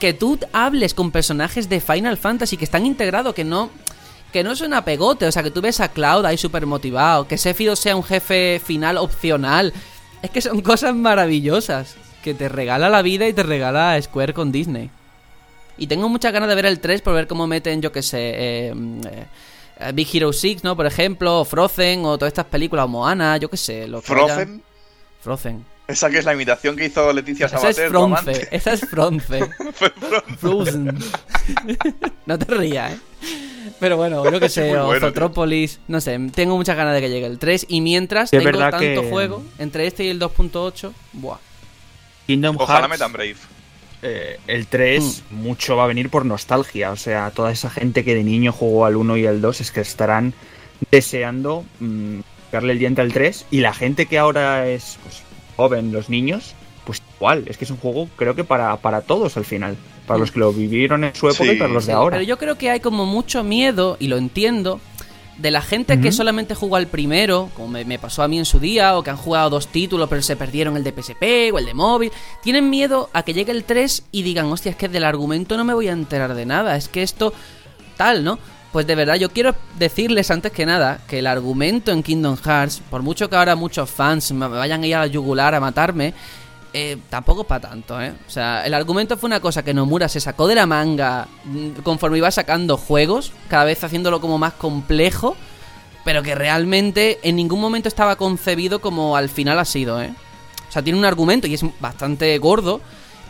[0.00, 3.70] Que tú hables con personajes de Final Fantasy que están integrados, que no.
[4.32, 7.38] Que no suena pegote, o sea, que tú ves a Cloud ahí súper motivado, que
[7.38, 9.72] Sephiroth sea un jefe final opcional.
[10.22, 14.50] Es que son cosas maravillosas que te regala la vida y te regala Square con
[14.50, 14.90] Disney.
[15.76, 18.18] Y tengo muchas ganas de ver el 3 por ver cómo meten, yo que sé,
[18.20, 18.74] eh,
[19.80, 20.76] eh, Big Hero 6, ¿no?
[20.76, 23.88] Por ejemplo, o Frozen, o todas estas películas, o Moana, yo que sé.
[23.88, 24.62] Lo que Frozen,
[25.20, 25.64] Frozen.
[25.88, 29.40] esa que es la imitación que hizo Leticia Esa es Sabater, Fronce, esa es Fronce.
[30.38, 30.38] Frozen.
[30.38, 30.98] Frozen.
[32.26, 32.98] no te rías, ¿eh?
[33.80, 35.10] Pero bueno, yo que sé, o bueno,
[35.88, 38.70] no sé, tengo muchas ganas de que llegue el 3 y mientras Sí, tengo verdad
[38.70, 41.38] tanto que- juego entre este y el 2.8, buah.
[42.26, 43.36] Kingdom Ojalá Hearts, metan Brave.
[44.06, 46.90] Eh, el 3, mucho va a venir por nostalgia.
[46.90, 49.72] O sea, toda esa gente que de niño jugó al 1 y al 2 es
[49.72, 50.34] que estarán
[50.90, 52.20] deseando mm,
[52.52, 53.46] darle el diente al 3.
[53.50, 55.22] Y la gente que ahora es pues,
[55.56, 57.44] joven, los niños, pues igual.
[57.46, 59.76] Es que es un juego, creo que para, para todos al final.
[60.06, 62.16] Para los que lo vivieron en su época Sí, y para los de Sí, ahora.
[62.18, 64.80] Pero yo creo que hay como mucho miedo, y lo entiendo,
[65.38, 68.44] de la gente que solamente jugó al primero, como me, me pasó a mí en
[68.44, 71.58] su día, o que han jugado dos títulos pero se perdieron el de PSP o
[71.58, 72.12] el de móvil.
[72.42, 75.64] Tienen miedo a que llegue el 3 y digan, hostia, es que del argumento no
[75.64, 77.32] me voy a enterar de nada, es que esto
[77.96, 78.38] tal, ¿no?
[78.72, 82.82] Pues de verdad, yo quiero decirles antes que nada que el argumento en Kingdom Hearts,
[82.90, 86.12] por mucho que ahora muchos fans me vayan a ir a la yugular a matarme,
[86.76, 88.12] eh, tampoco para tanto, ¿eh?
[88.26, 91.82] O sea, el argumento fue una cosa que Nomura se sacó de la manga mm,
[91.84, 95.36] conforme iba sacando juegos, cada vez haciéndolo como más complejo,
[96.04, 100.12] pero que realmente en ningún momento estaba concebido como al final ha sido, ¿eh?
[100.68, 102.80] O sea, tiene un argumento y es bastante gordo,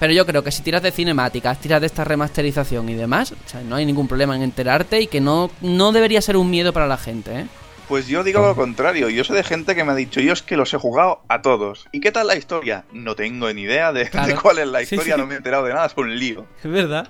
[0.01, 3.37] pero yo creo que si tiras de cinemáticas, tiras de esta remasterización y demás, o
[3.49, 6.73] sea, no hay ningún problema en enterarte y que no, no debería ser un miedo
[6.73, 7.47] para la gente, ¿eh?
[7.89, 9.09] Pues yo digo lo contrario.
[9.11, 11.43] Yo sé de gente que me ha dicho, yo es que los he jugado a
[11.43, 11.87] todos.
[11.93, 12.85] ¿Y qué tal la historia?
[12.93, 14.29] No tengo ni idea de, Claro.
[14.29, 15.21] de cuál es la Sí, historia, sí.
[15.21, 16.47] no me he enterado de nada, es un lío.
[16.63, 17.09] Es verdad.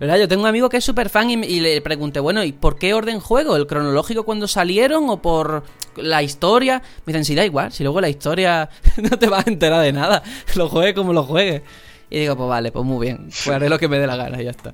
[0.00, 0.18] ¿Verdad?
[0.18, 2.76] Yo tengo un amigo que es súper fan y, y le pregunté, bueno, ¿y por
[2.78, 3.56] qué orden juego?
[3.56, 5.62] ¿El cronológico cuando salieron o por
[5.96, 6.82] la historia?
[7.04, 9.92] Me dicen, si da igual, si luego la historia no te vas a enterar de
[9.92, 10.22] nada.
[10.56, 11.62] Lo juegue como lo juegue.
[12.08, 13.24] Y digo, pues vale, pues muy bien.
[13.24, 14.72] Pues haré lo que me dé la gana y ya está.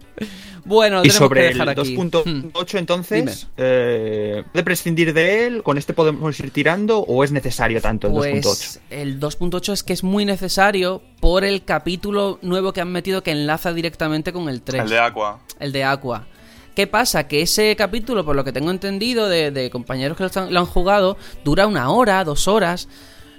[0.65, 1.97] Bueno, lo Y tenemos sobre que el dejar aquí.
[1.97, 2.53] Hmm.
[2.53, 5.63] 2.8 entonces, eh, ¿puede prescindir de él?
[5.63, 8.43] ¿Con este podemos ir tirando o es necesario tanto el 2.8?
[8.43, 13.23] Pues el 2.8 es que es muy necesario por el capítulo nuevo que han metido
[13.23, 14.83] que enlaza directamente con el 3.
[14.83, 15.41] El de Aqua.
[15.59, 16.27] el de Aqua.
[16.75, 17.29] ¿Qué pasa?
[17.29, 21.19] Que ese capítulo, por lo que tengo entendido de, de compañeros que lo han jugado,
[21.45, 22.89] dura una hora, dos horas.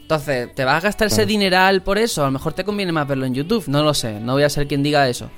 [0.03, 2.23] Entonces, ¿te vas a gastar ese dineral por eso?
[2.23, 4.49] A lo mejor te conviene más verlo en YouTube, no lo sé, no voy a
[4.49, 5.31] ser quien diga eso.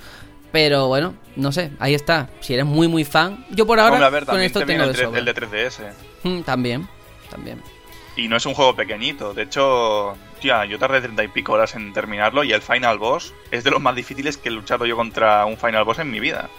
[0.51, 2.29] Pero bueno, no sé, ahí está.
[2.39, 4.83] Si eres muy, muy fan, yo por ahora Hombre, a ver, con esto te tengo
[4.83, 5.19] de el, 3 sobra.
[5.19, 5.93] el de 3DS.
[6.23, 6.87] Mm, también,
[7.29, 7.61] también.
[8.17, 9.33] Y no es un juego pequeñito.
[9.33, 13.33] De hecho, tía, yo tardé 30 y pico horas en terminarlo y el Final Boss
[13.51, 16.19] es de los más difíciles que he luchado yo contra un Final Boss en mi
[16.19, 16.49] vida.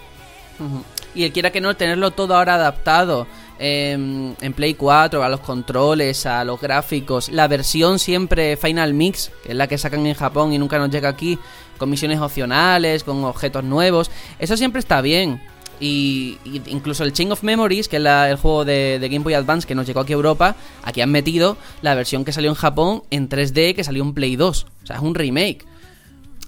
[1.14, 3.26] Y el quiera que no, tenerlo todo ahora adaptado
[3.58, 9.30] em, en Play 4, a los controles, a los gráficos, la versión siempre Final Mix,
[9.42, 11.38] que es la que sacan en Japón y nunca nos llega aquí,
[11.78, 15.40] con misiones opcionales, con objetos nuevos, eso siempre está bien.
[15.78, 19.66] Y, incluso el Chain of Memories, que es el juego de, de Game Boy Advance
[19.66, 23.02] que nos llegó aquí a Europa, aquí han metido la versión que salió en Japón
[23.10, 24.66] en 3D que salió en Play 2.
[24.82, 25.66] O sea, es un remake.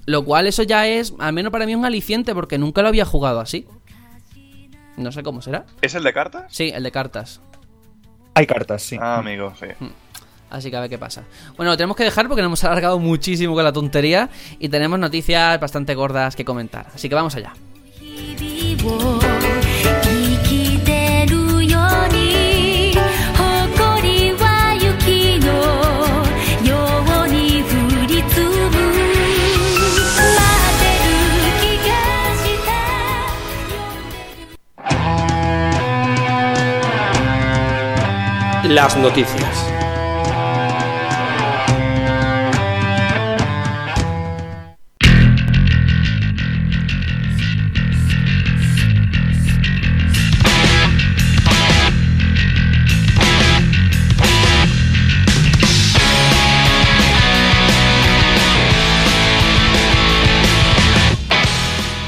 [0.06, 3.04] Lo cual eso ya es, al menos para mí, un aliciente porque nunca lo había
[3.04, 3.66] jugado así.
[4.98, 5.64] No sé cómo será.
[5.80, 6.44] ¿Es el de cartas?
[6.48, 7.40] Sí, el de cartas.
[8.34, 8.96] Hay cartas, sí.
[9.00, 9.66] Ah, amigo, sí.
[10.50, 11.24] Así que a ver qué pasa.
[11.56, 14.28] Bueno, lo tenemos que dejar porque nos hemos alargado muchísimo con la tontería
[14.58, 16.86] y tenemos noticias bastante gordas que comentar.
[16.94, 17.52] Así que vamos allá.
[38.68, 39.64] Las noticias.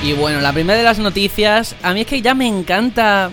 [0.02, 3.30] Y bueno, la primera de las noticias, a mí es que ya me encanta,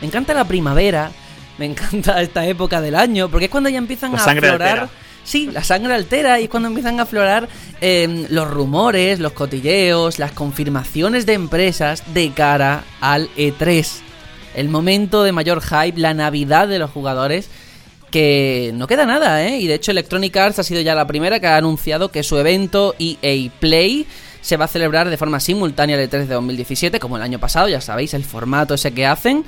[0.00, 1.10] me encanta la primavera,
[1.58, 4.88] me encanta esta época del año, porque es cuando ya empiezan La a aflorar, altera.
[5.24, 7.48] Sí, la sangre altera y es cuando empiezan a aflorar
[7.80, 13.86] eh, los rumores, los cotilleos, las confirmaciones de empresas de cara al E3.
[14.54, 17.50] El momento de mayor hype, la navidad de los jugadores,
[18.10, 19.58] que no queda nada, ¿eh?
[19.58, 22.38] Y de hecho Electronic Arts ha sido ya la primera que ha anunciado que su
[22.38, 24.06] evento EA Play
[24.40, 27.68] se va a celebrar de forma simultánea el E3 de 2017, como el año pasado,
[27.68, 29.44] ya sabéis, el formato ese que hacen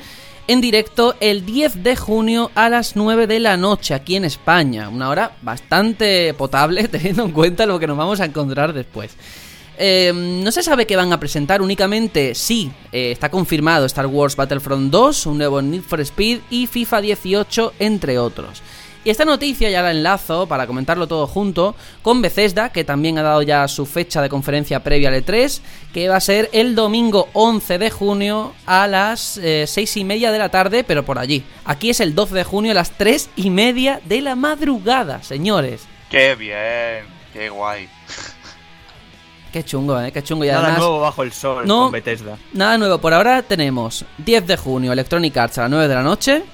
[0.47, 4.89] en directo el 10 de junio a las 9 de la noche aquí en España.
[4.89, 9.17] Una hora bastante potable teniendo en cuenta lo que nos vamos a encontrar después.
[9.83, 14.37] Eh, no se sabe qué van a presentar, únicamente sí, eh, está confirmado Star Wars
[14.37, 18.63] Battlefront 2, un nuevo Need for Speed y FIFA 18, entre otros.
[19.03, 23.23] Y esta noticia ya la enlazo para comentarlo todo junto con Bethesda, que también ha
[23.23, 25.61] dado ya su fecha de conferencia previa al E3,
[25.95, 30.31] que va a ser el domingo 11 de junio a las eh, 6 y media
[30.33, 31.43] de la tarde, pero por allí.
[31.65, 35.87] Aquí es el 12 de junio a las 3 y media de la madrugada, señores.
[36.11, 37.89] Qué bien, qué guay.
[39.53, 40.13] Qué chungo, ¿eh?
[40.13, 40.45] Qué chungo.
[40.45, 41.85] Y Nada además, nuevo bajo el sol No.
[41.85, 42.37] con Bethesda.
[42.53, 46.03] Nada nuevo, por ahora tenemos 10 de junio Electronic Arts a las 9 de la
[46.03, 46.45] noche,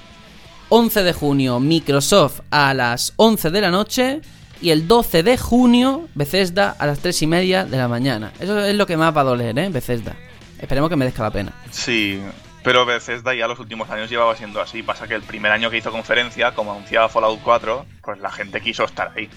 [0.69, 4.21] 11 de junio Microsoft a las 11 de la noche
[4.61, 8.33] y el 12 de junio Bethesda a las 3 y media de la mañana.
[8.39, 9.69] Eso es lo que más va a doler, ¿eh?
[9.69, 10.15] Bethesda.
[10.59, 11.53] Esperemos que merezca la pena.
[11.71, 12.21] Sí,
[12.63, 14.83] pero Bethesda ya los últimos años llevaba siendo así.
[14.83, 18.59] Pasa que el primer año que hizo conferencia, como anunciaba Fallout 4, pues la gente
[18.59, 19.29] quiso estar ahí.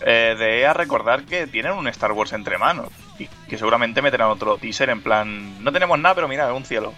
[0.00, 2.88] Eh, de EA recordar que tienen un Star Wars entre manos
[3.18, 6.94] y que seguramente meterán otro teaser en plan, no tenemos nada, pero mira, un cielo.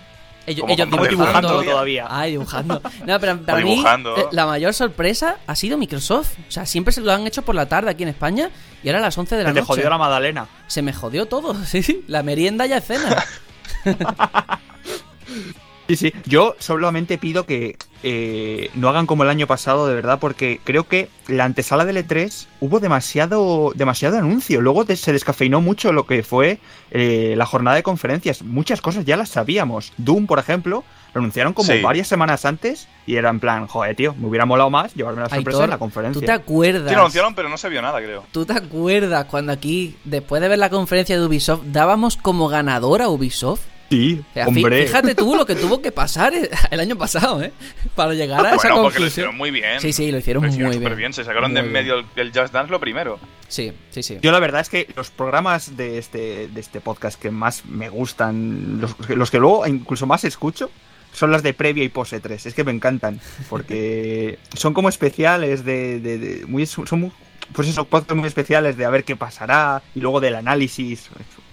[0.47, 1.49] Ellos, Como ellos con dibujando.
[1.49, 2.07] dibujando todavía.
[2.09, 2.83] Ay, dibujando.
[3.07, 6.33] No, pero para mí eh, la mayor sorpresa ha sido Microsoft.
[6.49, 8.51] O sea, siempre se lo han hecho por la tarde aquí en España
[8.83, 9.67] y ahora a las 11 de la Se noche.
[9.67, 10.47] jodió la Madalena.
[10.67, 12.05] Se me jodió todo, sí.
[12.09, 13.25] La merienda ya es cena.
[15.97, 16.13] Sí, sí.
[16.25, 20.85] Yo solamente pido que eh, no hagan como el año pasado, de verdad, porque creo
[20.89, 24.61] que la antesala del E3 hubo demasiado, demasiado anuncio.
[24.61, 26.59] Luego se descafeinó mucho lo que fue
[26.91, 28.43] eh, la jornada de conferencias.
[28.43, 29.93] Muchas cosas ya las sabíamos.
[29.99, 30.85] Doom, por ejemplo,
[31.15, 31.81] lo anunciaron como Sí.
[31.83, 35.29] varias semanas antes y era en plan, joder, tío, me hubiera molado más llevarme la
[35.29, 36.27] sorpresa Aitor, en la ¿Tú conferencia.
[36.27, 36.89] te acuerdas?
[36.89, 38.25] Sí, lo anunciaron, pero no se vio nada, creo.
[38.31, 43.07] ¿Tú te acuerdas cuando aquí, después de ver la conferencia de Ubisoft, dábamos como ganadora
[43.07, 43.63] a Ubisoft?
[43.91, 44.87] Sí, O sea, hombre.
[44.87, 46.33] Fíjate tú lo que tuvo que pasar
[46.71, 47.53] el año pasado, ¿eh?
[47.97, 49.09] Para llegar a esa Bueno, porque lo conclusión.
[49.09, 49.81] hicieron muy bien.
[49.81, 50.97] Sí, sí, lo hicieron muy súper bien.
[50.97, 51.13] bien.
[51.13, 53.19] Se sacaron Muy de en medio el, el Just Dance lo primero.
[53.49, 54.19] Sí, sí, sí.
[54.23, 57.89] Yo la verdad es que los programas de este, de este podcast que más me
[57.89, 60.71] gustan, los, los que luego incluso más escucho,
[61.13, 65.65] son las de previa y post 3 Es que me encantan, porque son como especiales
[65.65, 65.99] de...
[65.99, 67.13] de- de- muy, son muy-
[67.53, 71.11] pues esos podcasts muy especiales de a ver qué pasará y luego del análisis.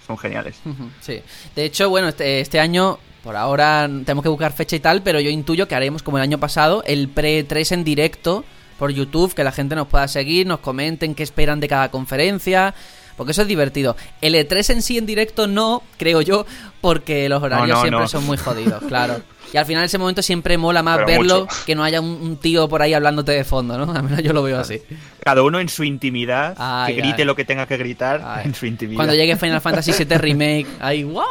[0.08, 0.56] Son geniales.
[1.00, 1.20] Sí.
[1.54, 5.20] De hecho, bueno, este, este año, por ahora tenemos que buscar fecha y tal, pero
[5.20, 8.44] yo intuyo que haremos como el año pasado, el pre-3 en directo
[8.78, 12.74] por YouTube, que la gente nos pueda seguir, nos comenten qué esperan de cada conferencia.
[13.18, 13.96] Porque eso es divertido.
[14.22, 16.46] El E3 en sí en directo no, creo yo,
[16.80, 18.08] porque los horarios no, siempre no.
[18.08, 19.20] son muy jodidos, claro.
[19.52, 21.56] Y al final ese momento siempre mola más Pero verlo mucho.
[21.64, 23.90] que no haya un, un tío por ahí hablándote de fondo, ¿no?
[23.96, 24.80] Al menos yo lo veo así.
[25.24, 27.24] Cada uno en su intimidad, Ay, que grite ay.
[27.24, 28.44] lo que tenga que gritar Ay.
[28.44, 28.96] en su intimidad.
[28.98, 31.26] Cuando llegue Final Fantasy VII Remake, ahí ¡guau!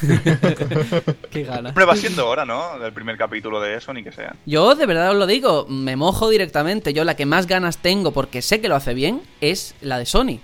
[1.30, 1.68] ¡Qué gana!
[1.70, 2.78] Hombre, va siendo hora, ¿no?
[2.78, 4.34] Del primer capítulo de eso, ni que sea.
[4.46, 6.92] Yo de verdad os lo digo, me mojo directamente.
[6.92, 10.06] Yo la que más ganas tengo, porque sé que lo hace bien, es la de
[10.06, 10.40] Sony.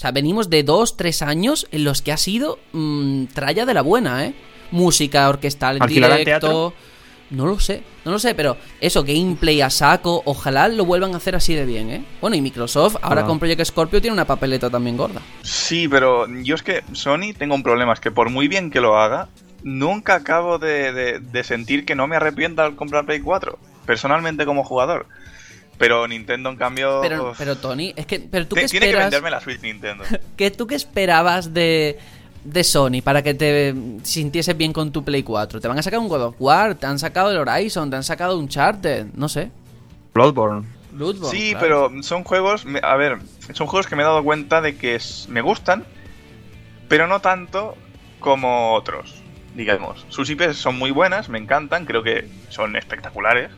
[0.00, 3.74] O sea, venimos de dos, tres años en los que ha sido mm, tralla de
[3.74, 4.34] la buena, ¿eh?
[4.70, 6.40] Música orquestal en ¿Alquilar al directo.
[6.46, 6.74] teatro?
[7.28, 11.18] No lo sé, no lo sé, pero eso, gameplay a saco, ojalá lo vuelvan a
[11.18, 12.04] hacer así de bien, ¿eh?
[12.22, 13.26] Bueno, y Microsoft, ahora Ah.
[13.26, 15.20] con Project Scorpio, tiene una papeleta también gorda.
[15.42, 18.80] Sí, pero yo es que Sony tengo un problema, es que por muy bien que
[18.80, 19.28] lo haga,
[19.62, 24.46] nunca acabo de, de- de sentir que no me arrepienta al comprar Play 4, personalmente
[24.46, 25.04] como jugador.
[25.80, 29.06] Pero Nintendo, en cambio, Pero, pero Tony, es que, pero tú qué tiene que esperas...
[29.10, 30.04] venderme la Switch Nintendo.
[30.36, 31.98] ¿Qué, ¿Tú qué esperabas de,
[32.44, 35.58] de Sony para que te sintieses bien con tu Play 4?
[35.60, 36.74] ¿Te van a sacar un God of War?
[36.74, 37.88] ¿Te han sacado el Horizon?
[37.90, 39.06] ¿Te han sacado un Uncharted?
[39.14, 39.50] No sé.
[40.12, 40.66] Bloodborne.
[40.92, 41.88] Bloodborne, Sí, claro.
[41.90, 43.18] pero son juegos, a ver,
[43.54, 45.84] son juegos que me he dado cuenta de que es- me gustan,
[46.88, 47.74] pero no tanto
[48.18, 49.14] como otros,
[49.54, 50.04] digamos.
[50.10, 53.50] Sus IPs son muy buenas, me encantan, creo que son espectaculares,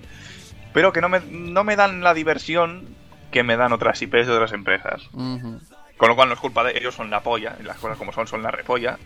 [0.73, 2.87] pero que no me, no me dan la diversión
[3.31, 5.03] que me dan otras IPs de otras empresas.
[5.13, 8.13] Con lo cual no es culpa de ellos, son la polla, y las cosas como
[8.13, 8.99] son, son la repolla.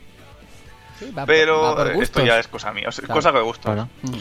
[0.99, 3.15] Sí, va por- Pero va por esto ya es cosa mía, es Claro.
[3.15, 3.71] cosa de gusto.
[3.71, 4.17] Ujú.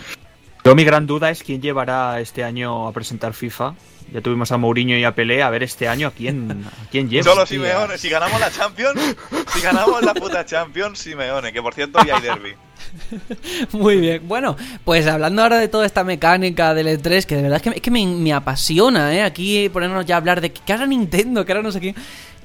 [0.63, 3.75] Yo mi gran duda es quién llevará este año a presentar FIFA
[4.13, 7.09] Ya tuvimos a Mourinho y a Pelé, a ver este año a quién, a quién
[7.09, 7.23] lleva.
[7.23, 7.45] Solo.
[7.45, 9.15] Simeone, si ganamos la Champions,
[9.53, 12.55] si ganamos la puta Champions, Simeone, que por cierto ya hay derby.
[13.71, 14.27] Muy bien.
[14.27, 17.69] Bueno, pues hablando ahora de toda esta mecánica del E3, que de verdad es que,
[17.69, 19.23] es que me, me apasiona, ¿eh?
[19.23, 21.95] Aquí ponernos ya a hablar de que ahora Nintendo, que ahora no sé qué.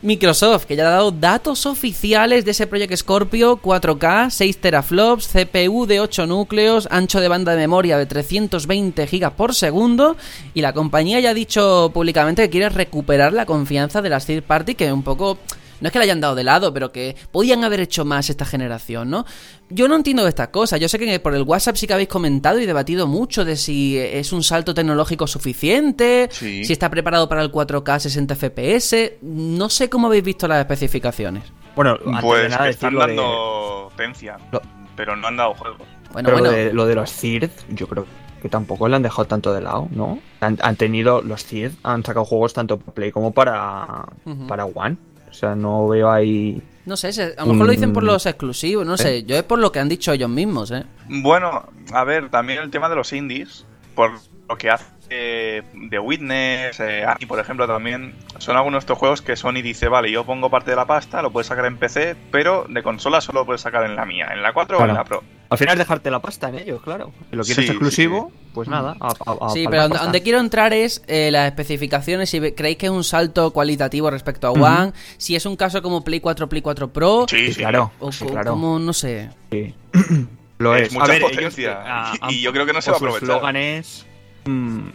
[0.02, 5.84] Microsoft, que ya ha dado datos oficiales de ese Project Scorpio 4K, 6 teraflops, CPU
[5.84, 10.16] de 8 núcleos, ancho de banda de memoria de 320 GB por segundo,
[10.54, 14.42] y la compañía ya ha dicho públicamente que quiere recuperar la confianza de las third
[14.42, 15.36] party, que un poco
[15.80, 18.44] no es que la hayan dado de lado, pero que podían haber hecho más esta
[18.44, 19.24] generación, ¿no?
[19.68, 20.80] Yo no entiendo de estas cosas.
[20.80, 23.96] Yo sé que por el WhatsApp sí que habéis comentado y debatido mucho de si
[23.98, 26.64] es un salto tecnológico suficiente, Sí.
[26.64, 29.18] si está preparado para el 4K 60 FPS.
[29.22, 31.44] No sé cómo habéis visto las especificaciones.
[31.76, 34.62] Bueno, antes de Pues nada que están de, dando tencia, Lo-
[34.96, 35.82] pero no han dado juegos.
[36.12, 36.50] Bueno, pero bueno.
[36.50, 38.06] lo de, lo de los CIRD, yo creo
[38.42, 40.18] que tampoco le han dejado tanto de lado, ¿no?
[40.40, 44.06] Han, han tenido, los CIRD han sacado juegos tanto para Play como para,
[44.48, 44.96] para One.
[45.30, 46.60] O sea, no veo ahí...
[46.86, 49.22] No sé, a lo mejor lo dicen por los exclusivos, no sé.
[49.22, 50.84] Yo es por lo que han dicho ellos mismos, ¿eh?
[51.08, 53.64] Bueno, a ver, también el tema de los indies,
[53.94, 54.10] por
[54.48, 58.98] lo que hace eh, The Witness, eh, Ani, por ejemplo, también, son algunos de estos
[58.98, 61.76] juegos que Sony dice, vale, yo pongo parte de la pasta, lo puedes sacar en
[61.76, 64.84] PC, pero de consola solo lo puedes sacar en la mía, en la 4 o
[64.84, 65.22] en la Pro.
[65.50, 67.12] Al final es dejarte la pasta en ellos, claro.
[67.30, 68.96] Si lo quieres Sí, exclusivo, pues nada.
[69.00, 72.30] a- a- a- Sí, pero donde, quiero entrar es eh, las especificaciones.
[72.30, 74.52] Si creéis que es un salto cualitativo respecto a.
[74.52, 77.90] One, si es un caso como Play 4, Play 4 Pro, Sí, Sí, sí, claro.
[77.98, 78.52] o sí, co- claro.
[78.52, 79.30] como, no sé.
[79.50, 79.74] Sí.
[80.58, 80.92] Lo Es es.
[80.92, 81.82] mucha a ver, potencia.
[82.12, 83.28] ellos, Y- yo creo que no se va a su aprovechar.
[83.30, 84.06] eslogan es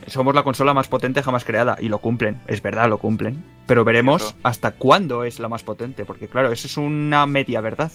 [0.07, 3.43] somos la consola más potente jamás creada y lo cumplen, es verdad, lo cumplen.
[3.67, 7.91] Pero veremos hasta cuándo es la más potente, porque claro, eso es una media verdad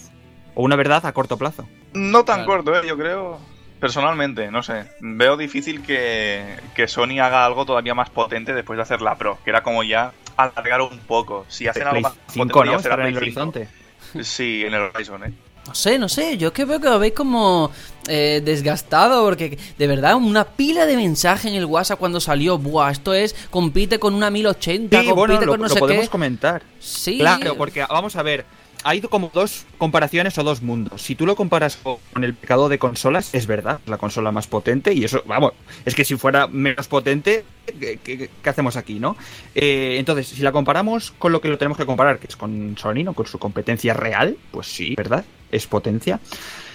[0.55, 1.67] o una verdad a corto plazo.
[1.95, 2.65] No tan Claro.
[2.65, 3.39] corto, eh, yo creo.
[3.81, 4.85] Personalmente, no sé.
[5.01, 6.45] Veo difícil que,
[6.75, 9.83] que Sony haga algo todavía más potente después de hacer la Pro, que era como
[9.83, 11.47] ya alargar un poco.
[11.49, 12.77] Si hacen algo Play más 5, potente, ¿no?
[12.77, 13.41] ya será Estará en el Play 5.
[13.41, 13.69] horizonte.
[14.25, 15.33] Sí, en el Horizon, eh.
[15.71, 16.37] No sé, no sé.
[16.37, 17.71] Yo es que veo que lo veis como
[18.09, 19.25] eh, desgastado.
[19.25, 22.59] Porque de verdad, una pila de mensajes en el WhatsApp cuando salió.
[22.59, 23.37] Buah, esto es.
[23.51, 26.11] Compite con una 1080, Sí, compite bueno, lo, con no lo sé podemos qué.
[26.11, 26.63] comentar.
[26.81, 27.19] Sí.
[27.19, 28.45] Claro, porque vamos a ver,
[28.83, 31.03] hay como dos comparaciones o dos mundos.
[31.03, 34.93] Si tú lo comparas con el mercado de consolas, es verdad, la consola más potente
[34.93, 35.53] y eso, vamos,
[35.85, 37.45] es que si fuera menos potente,
[37.79, 39.17] ¿qué, qué- qué hacemos aquí, no?
[39.55, 42.77] Eh, entonces, si la comparamos con lo que lo tenemos que comparar, que es con
[42.77, 43.13] Sony, ¿no?
[43.13, 45.25] Con su competencia real, pues sí, ¿verdad?
[45.53, 46.21] Es potencia.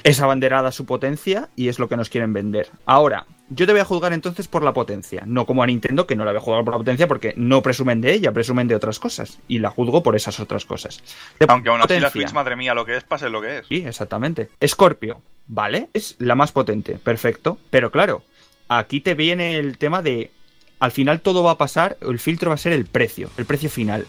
[0.04, 2.70] Es abanderada su potencia y es lo que nos quieren vender.
[2.86, 6.16] Ahora, yo te voy a juzgar entonces por la potencia, no como a Nintendo, que
[6.16, 8.76] no la voy a juzgar por la potencia porque no presumen de ella, presumen de
[8.76, 9.40] otras cosas.
[9.48, 11.04] Y la juzgo por esas otras cosas.
[11.40, 13.68] De Aunque aún así la Switch, madre mía, lo que es, pase lo que es.
[13.68, 14.50] Sí, exactamente.
[14.66, 15.90] Scorpio, ¿vale?
[15.94, 17.58] Es la más potente, perfecto.
[17.70, 18.24] Pero claro,
[18.68, 20.32] aquí te viene el tema de.
[20.80, 23.70] Al final todo va a pasar, el filtro va a ser el precio, el precio
[23.70, 24.06] final.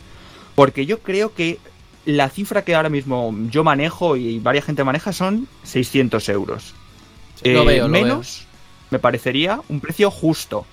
[0.54, 1.58] Porque yo creo que
[2.06, 6.74] la cifra que ahora mismo yo manejo y varias gente maneja son 600 euros.
[7.44, 8.46] Lo Eh, veo, lo menos
[8.90, 10.64] me parecería un precio justo.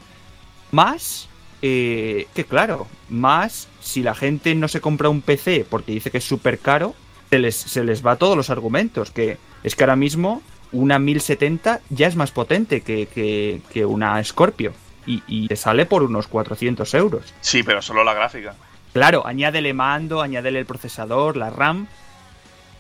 [0.72, 1.28] Más,
[1.62, 6.18] eh, que claro, más si la gente no se compra un PC porque dice que
[6.20, 6.96] es súper caro,
[7.30, 9.12] se les, se les va todos los argumentos.
[9.12, 14.24] Que es que ahora mismo una 1070 ya es más potente que, que- que una
[14.24, 14.74] Scorpio.
[15.06, 17.34] Y, y te sale por unos 400 euros.
[17.42, 18.56] Sí, pero solo la gráfica.
[18.94, 21.88] Claro, añádele mando, añádele el procesador, la RAM.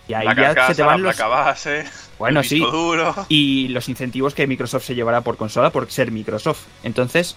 [0.07, 1.17] Y ahí la ya carcasa, se te van la los.
[1.17, 1.85] base,
[2.19, 2.59] Bueno, el sí.
[2.59, 3.15] duro.
[3.29, 6.65] Y los incentivos que Microsoft se llevará por consola por ser Microsoft.
[6.83, 7.35] Entonces,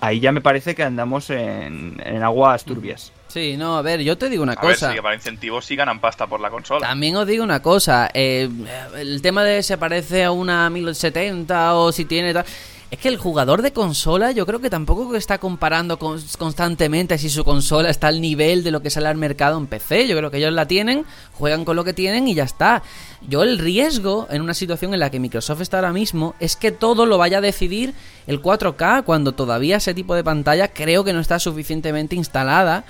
[0.00, 3.12] ahí ya me parece que andamos en, en aguas turbias.
[3.28, 4.92] Sí, no, a ver, yo te digo una A ver, cosa.
[4.92, 6.86] si para incentivos sí ganan pasta por la consola.
[6.86, 8.48] También os digo una cosa, eh,
[8.96, 12.44] el tema de se parece a una 1070 o si tiene tal...
[12.88, 17.28] Es que el jugador de consola yo creo que tampoco está comparando con- constantemente si
[17.28, 20.06] su consola está al nivel de lo que sale al mercado en PC.
[20.06, 22.84] Yo creo que ellos la tienen, juegan con lo que tienen y ya está.
[23.28, 26.70] Yo el riesgo en una situación en la que Microsoft está ahora mismo es que
[26.70, 27.92] todo lo vaya a decidir
[28.28, 32.84] el 4K cuando todavía ese tipo de pantalla creo que no está suficientemente instalada.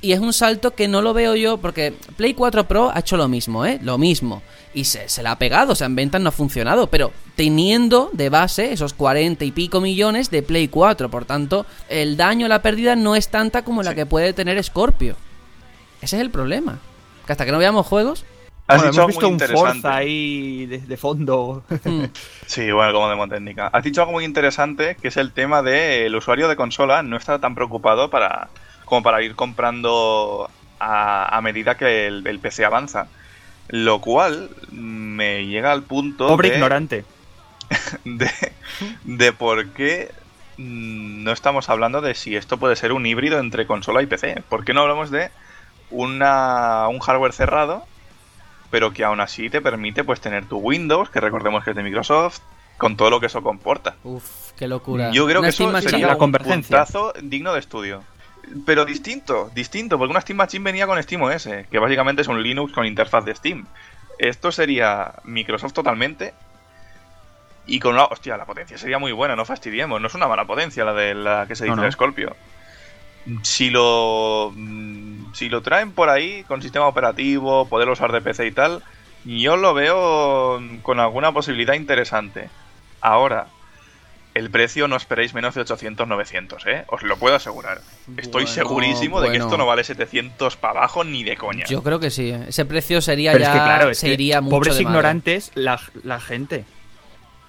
[0.00, 3.16] Y es un salto que no lo veo yo porque Play 4 Pro ha hecho
[3.16, 3.80] lo mismo, ¿eh?
[3.82, 4.42] Lo mismo.
[4.74, 6.86] Y se, se la ha pegado, o sea, en ventas no ha funcionado.
[6.86, 11.08] Pero teniendo de base esos 40 y pico millones de Play 4.
[11.10, 15.16] Por tanto, el daño, la pérdida no es tanta como la que puede tener Scorpio.
[16.00, 16.78] Ese es el problema.
[17.26, 18.24] Que hasta que no veamos juegos...
[18.70, 19.88] Has Bueno, dicho hemos algo visto muy un Forza interesante.
[19.88, 21.64] ahí de, de fondo.
[21.84, 22.04] hmm,
[22.46, 23.68] Sí, bueno, como demo técnica.
[23.72, 27.16] Has dicho algo muy interesante, que es el tema de el usuario de consola no
[27.16, 28.50] está tan preocupado para
[28.88, 33.08] como para ir comprando a, a medida que el, el PC avanza.
[33.68, 37.04] Lo cual me llega al punto Pobre de, ignorante.
[38.04, 38.30] de,
[39.04, 40.10] de por qué
[40.56, 44.42] mm, no estamos hablando de si esto puede ser un híbrido entre consola y PC.
[44.48, 45.30] ¿Por qué no hablamos de
[45.90, 47.84] una, un hardware cerrado,
[48.70, 51.82] pero que aún así te permite pues tener tu Windows, que recordemos que es de
[51.82, 52.40] Microsoft,
[52.78, 53.96] con todo lo que eso comporta?
[54.02, 55.10] Uf, qué locura.
[55.10, 58.02] Yo creo que eso sería La un puntazo digno de estudio.
[58.66, 62.72] Pero distinto, distinto, porque una Steam Machine venía con SteamOS, que básicamente es un Linux
[62.72, 63.66] con interfaz de Steam.
[64.18, 66.34] Esto sería Microsoft totalmente.
[67.66, 68.04] Y con una.
[68.06, 70.00] Hostia, la potencia sería muy buena, no fastidiemos.
[70.00, 71.92] No es una mala potencia la de la que se dice no.
[71.92, 72.34] Scorpio.
[73.42, 74.52] Si lo.
[74.54, 78.82] mm, Si lo traen por ahí, con sistema operativo, poder usar de PC y tal,
[79.24, 82.48] yo lo veo con alguna posibilidad interesante.
[83.00, 83.48] Ahora,
[84.38, 86.84] el precio no esperéis menos de 800-900, ¿eh?
[86.88, 87.80] Os lo puedo asegurar.
[88.16, 91.64] Estoy Bueno, segurísimo de que esto no vale 700 para abajo ni de coña.
[91.66, 92.30] Yo creo que sí.
[92.30, 93.50] Ese precio sería Pero ya.
[93.50, 94.92] es que claro, se iría mucho pobres de madre.
[94.92, 96.64] ignorantes, la, la gente.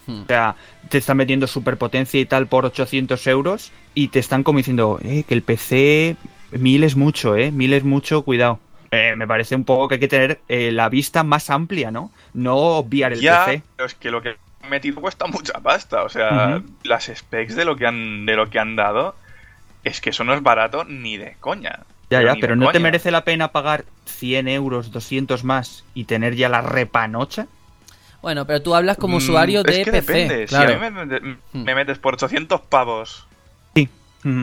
[0.08, 0.22] Hmm.
[0.24, 0.56] O sea,
[0.90, 5.24] te están metiendo superpotencia y tal por 800 euros y te están como diciendo, eh,
[5.28, 6.16] que el PC,
[6.52, 8.60] mil es mucho, eh, mil es mucho, cuidado.
[8.92, 12.12] Eh, me parece un poco que hay que tener eh, la vista más amplia, ¿no?
[12.34, 13.62] No obviar el ya, PC.
[13.76, 14.36] pero es que lo que
[14.70, 16.04] metido cuesta mucha pasta.
[16.04, 19.16] O sea, las specs de lo que han de lo que han dado
[19.84, 21.80] es que eso no es barato ni de coña.
[22.10, 26.36] Ya, ya, pero ¿no te merece la pena pagar 100 euros, 200 más y tener
[26.36, 27.48] ya la repanocha?
[28.22, 30.14] Bueno, pero tú hablas como Mm, usuario de es que PC.
[30.14, 30.46] depende.
[30.48, 30.70] Claro.
[30.70, 33.26] Si a mí me, me- me metes por 800 pavos
[33.76, 33.88] Sí.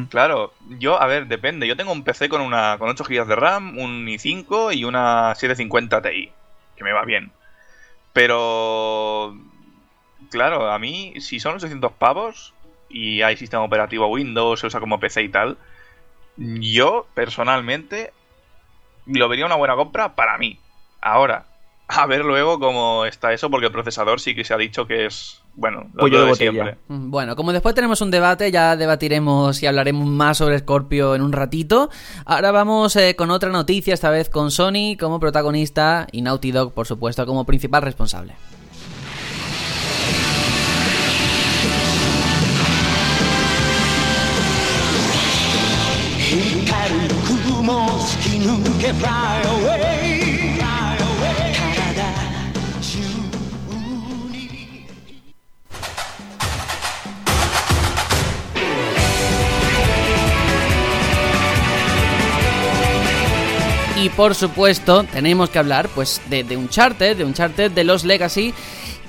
[0.08, 1.66] Claro, yo, a ver, depende.
[1.66, 5.34] Yo tengo un PC con una con 8 GB de RAM, un i5 y una
[5.34, 6.30] 750 Ti,
[6.76, 7.30] que me va bien.
[8.14, 9.36] Pero,
[10.30, 12.52] claro, a mí, si son 800 pavos
[12.88, 15.56] y hay sistema operativo Windows, se usa como PC y tal,
[16.36, 18.12] yo, personalmente,
[19.06, 20.58] lo vería una buena compra para mí.
[21.00, 21.46] Ahora,
[21.88, 25.06] a ver luego cómo está eso, porque el procesador sí que se ha dicho que
[25.06, 26.52] es, bueno, lo, lo de botella.
[26.52, 26.76] siempre.
[26.88, 31.22] Mm, Bueno, como después tenemos un debate, ya debatiremos y hablaremos más sobre Scorpio en
[31.22, 31.88] un ratito.
[32.24, 36.74] Ahora vamos eh, con otra noticia, esta vez con Sony como protagonista y Naughty Dog,
[36.74, 38.34] por supuesto, como principal responsable.
[48.80, 50.36] que fly away.
[63.98, 68.54] Y por supuesto, tenemos que hablar pues de, de Uncharted, de Uncharted, de los Legacy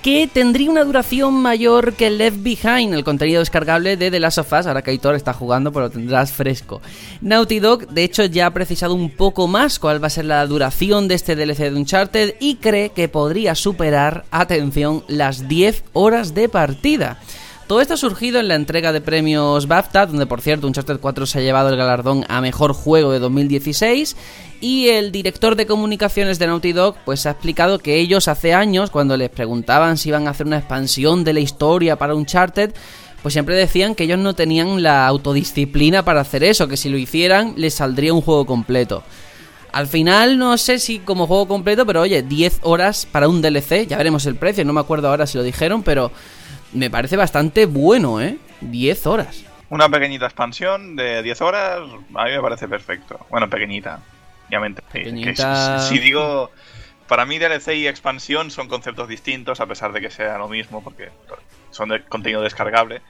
[0.07, 4.53] que tendría una duración mayor que Left Behind, el contenido descargable de The Last of
[4.53, 6.81] Us, ahora que Aitor está jugando, pero lo tendrás fresco.
[7.19, 10.47] Naughty Dog, de hecho, ya ha precisado un poco más cuál va a ser la
[10.47, 16.33] duración de este DLC de Uncharted y cree que podría superar, atención, las 10 horas
[16.33, 17.19] de partida.
[17.67, 21.25] Todo esto ha surgido en la entrega de premios BAFTA, donde por cierto Uncharted 4
[21.25, 24.15] se ha llevado el galardón a Mejor Juego de 2016
[24.61, 28.89] y el director de comunicaciones de Naughty Dog pues ha explicado que ellos hace años
[28.89, 32.73] cuando les preguntaban si iban a hacer una expansión de la historia para Uncharted
[33.21, 36.97] pues siempre decían que ellos no tenían la autodisciplina para hacer eso, que si lo
[36.97, 39.03] hicieran les saldría un juego completo.
[39.71, 43.85] Al final no sé si como juego completo, pero oye, 10 horas para un DLC,
[43.87, 46.11] ya veremos el precio, no me acuerdo ahora si lo dijeron, pero
[46.73, 48.37] me parece bastante bueno, ¿eh?
[48.61, 49.43] 10 horas.
[49.69, 51.79] Una pequeñita expansión de 10 horas,
[52.15, 53.19] a mí me parece perfecto.
[53.29, 53.99] Bueno, pequeñita,
[54.91, 55.77] Pequeñita.
[55.77, 56.51] que si, si digo,
[57.07, 60.83] para mí DLC y expansión son conceptos distintos, a pesar de que sea lo mismo,
[60.83, 61.09] porque
[61.71, 63.01] son de contenido descargable.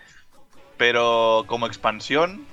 [0.78, 2.46] Pero como expansión,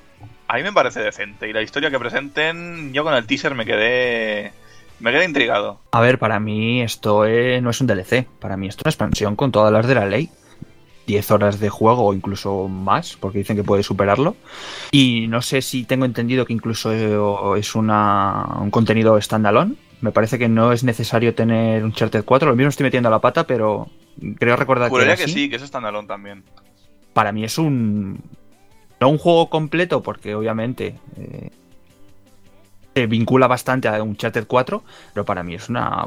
[0.48, 1.48] a mí me parece decente.
[1.48, 4.52] Y la historia que presenten, yo con el teaser me quedé.
[5.00, 5.80] Me quedé intrigado.
[5.92, 8.90] A ver, para mí esto eh, no es un DLC, para mí esto es una
[8.90, 10.30] expansión con todas las de la ley.
[11.06, 14.36] 10 horas de juego o incluso más, porque dicen que puede superarlo.
[14.90, 19.74] Y no sé si tengo entendido que incluso eh, es una, un contenido standalone.
[20.00, 22.50] Me parece que no es necesario tener un Charter 4.
[22.50, 23.88] Lo mismo estoy metiendo la pata, pero
[24.38, 25.32] creo recordar que, era que así.
[25.32, 26.44] sí, que es standalone también.
[27.12, 28.20] Para mí es un...
[29.00, 30.98] No un juego completo, porque obviamente...
[31.16, 31.50] eh,
[32.94, 36.06] se vincula bastante a un Charter 4, pero para mí es una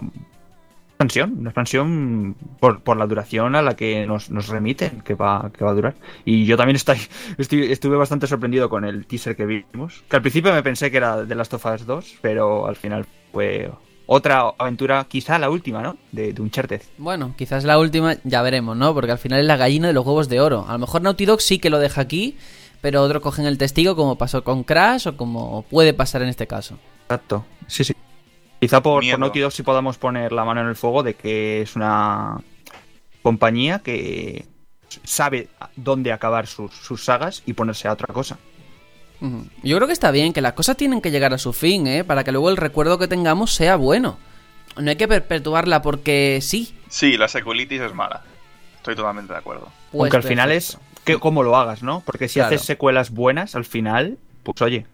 [0.98, 5.52] expansión, una expansión por, por la duración a la que nos, nos remiten que va,
[5.56, 5.96] que va a durar.
[6.26, 6.98] Y yo también estoy,
[7.38, 10.98] estoy- estuve bastante sorprendido con el teaser que vimos, que al principio me pensé que
[10.98, 13.70] era de Last of Us 2, pero al final fue
[14.08, 15.98] otra aventura, quizá la última, ¿no?
[16.12, 16.82] De, de Uncharted.
[16.98, 18.94] Bueno, quizás la última, ya veremos, ¿no?
[18.94, 20.66] Porque al final es la gallina de los huevos de oro.
[20.68, 22.38] A lo mejor Naughty Dog sí que lo deja aquí,
[22.82, 26.48] pero otros cogen el testigo como pasó con Crash o como puede pasar en este
[26.48, 26.80] caso.
[27.04, 27.94] Exacto, sí, sí.
[28.60, 31.62] Quizá por, por Naughty Dog sí podamos poner la mano en el fuego de que
[31.62, 32.38] es una
[33.22, 34.46] compañía que
[35.04, 38.38] sabe dónde acabar sus, sus sagas y ponerse a otra cosa.
[39.64, 42.04] Yo creo que está bien, que las cosas tienen que llegar a su fin, ¿eh?
[42.04, 44.18] Para que luego el recuerdo que tengamos sea bueno.
[44.78, 46.76] No hay que perpetuarla porque sí.
[46.88, 48.22] Sí, la secuelitis es mala.
[48.78, 49.70] Estoy totalmente de acuerdo.
[49.92, 52.04] Pues Aunque al final es que cómo lo hagas, ¿no?
[52.06, 52.56] Porque si Claro.
[52.56, 54.86] haces secuelas buenas, al final, pues oye,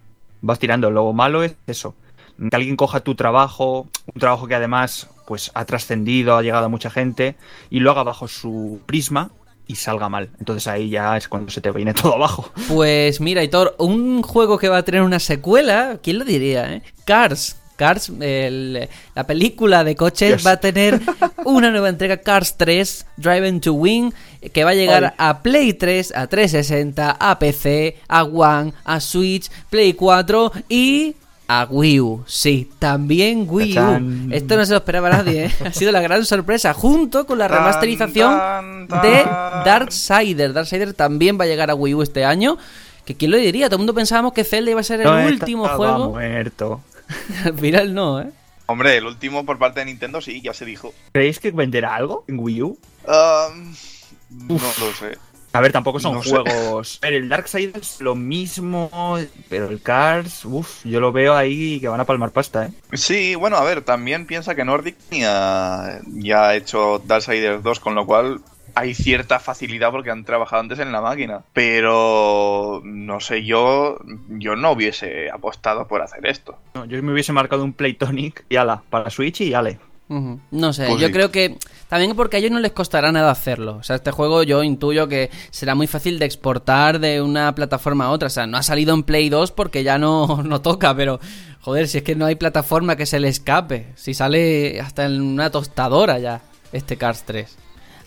[0.41, 0.89] vas tirando.
[0.89, 1.93] Lo malo es eso.
[2.37, 6.69] Que alguien coja tu trabajo, un trabajo que además pues ha trascendido, ha llegado a
[6.69, 7.35] mucha gente,
[7.69, 9.31] y lo haga bajo su prisma
[9.67, 10.29] y salga mal.
[10.39, 12.51] Entonces ahí ya es cuando se te viene todo abajo.
[12.67, 16.81] Pues mira, Hitor, un juego que va a tener una secuela, ¿quién lo diría, eh?
[17.05, 17.57] Cars.
[17.75, 21.01] Cars, el- la película de coches, va a tener
[21.43, 24.13] una nueva entrega, Cars 3, Driving to Win,
[24.53, 29.49] que va a llegar a Play 3, a 360, a PC, a One, a Switch,
[29.71, 31.15] Play 4 y
[31.61, 32.23] a Wii U.
[32.27, 34.31] Sí, también Wii U.
[34.31, 35.51] Esto no se lo esperaba nadie, ¿eh?
[35.65, 39.01] Ha sido la gran sorpresa, junto con la remasterización tan, tan.
[39.01, 39.23] de
[39.65, 40.53] Darksider.
[40.53, 42.57] Darksider también va a llegar a Wii U este año.
[43.05, 45.25] Que quién lo diría, todo el mundo pensábamos que Zelda iba a ser el No
[45.27, 46.09] último juego.
[46.11, 46.81] muerto.
[47.45, 48.29] Al final no, ¿eh?
[48.65, 50.93] Hombre, el último por parte de Nintendo sí, ya se dijo.
[51.11, 52.77] ¿Creéis que venderá algo en Wii U?
[53.07, 55.17] No lo sé.
[55.53, 56.99] A ver, tampoco son No juegos.
[57.03, 61.79] A ver, el Darkseid es lo mismo, pero el Cars, uff, yo lo veo ahí
[61.79, 62.71] que van a palmar pasta, ¿eh?
[62.93, 67.93] Sí, bueno, a ver, también piensa que Nordic ya, ya ha hecho Darksiders 2, con
[67.93, 68.41] lo cual
[68.75, 71.41] hay cierta facilidad porque han trabajado antes en la máquina.
[71.53, 73.99] Pero no sé, yo,
[74.29, 76.57] yo no hubiese apostado por hacer esto.
[76.73, 79.79] No, yo me hubiese marcado un Playtonic y ala, para Switch y ale.
[80.09, 81.13] No sé, Pues yo sí.
[81.13, 81.57] creo que
[81.89, 83.77] también porque a ellos no les costará nada hacerlo.
[83.77, 88.05] O sea, este juego yo intuyo que será muy fácil de exportar de una plataforma
[88.05, 88.27] a otra.
[88.27, 91.19] O sea, no ha salido en Play 2 porque ya no, no toca, pero
[91.61, 93.87] joder, si es que no hay plataforma que se le escape.
[93.95, 96.41] Si sale hasta en una tostadora ya
[96.71, 97.55] este Cars 3.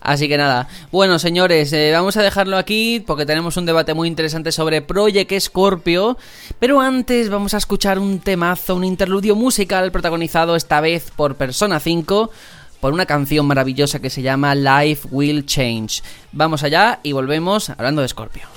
[0.01, 4.07] Así que nada, bueno señores, eh, vamos a dejarlo aquí porque tenemos un debate muy
[4.07, 6.17] interesante sobre Project Scorpio,
[6.59, 11.79] pero antes vamos a escuchar un temazo, un interludio musical protagonizado esta vez por Persona
[11.79, 12.31] 5
[12.79, 16.03] por una canción maravillosa que se llama Life Will Change.
[16.31, 18.56] Vamos allá y volvemos hablando de Scorpio.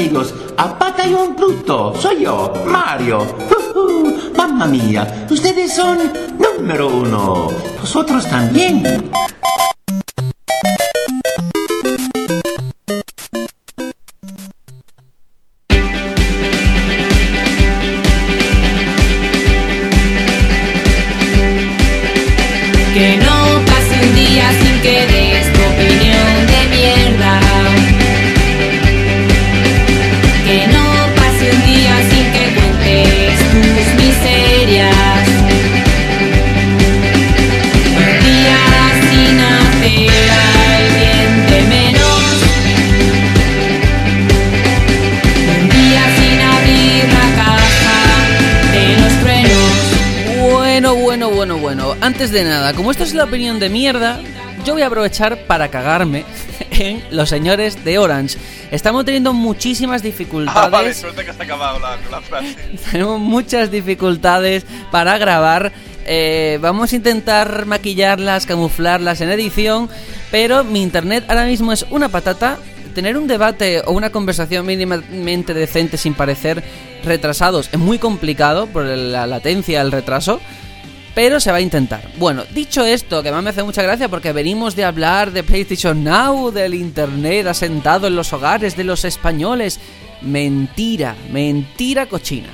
[0.00, 3.26] amigos, a Batallón Pluto, soy yo, Mario.
[4.34, 5.98] Mamma mía, ustedes son
[6.38, 7.48] número uno.
[7.78, 9.10] Vosotros también.
[52.30, 54.20] Antes de nada, como esto es la opinión de mierda,
[54.64, 56.24] yo voy a aprovechar para cagarme
[56.70, 58.38] en los señores de Orange.
[58.70, 60.62] Estamos teniendo muchísimas dificultades.
[60.64, 62.54] Ah, vale, suerte que se ha acabado la, la frase.
[62.92, 65.72] Tenemos muchas dificultades para grabar.
[66.06, 69.90] Eh, vamos a intentar maquillarlas, camuflarlas en edición,
[70.30, 72.58] pero mi internet ahora mismo es una patata.
[72.94, 76.62] Tener un debate o una conversación mínimamente decente sin parecer
[77.04, 80.40] retrasados es muy complicado por la latencia, el retraso.
[81.14, 82.08] Pero se va a intentar.
[82.18, 86.04] Bueno, dicho esto, que más me hace mucha gracia porque venimos de hablar de PlayStation
[86.04, 89.80] Now, del Internet asentado en los hogares de los españoles.
[90.22, 92.48] Mentira, mentira cochina.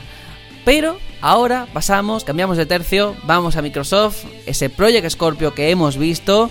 [0.65, 6.51] Pero ahora pasamos, cambiamos de tercio, vamos a Microsoft, ese Project Scorpio que hemos visto.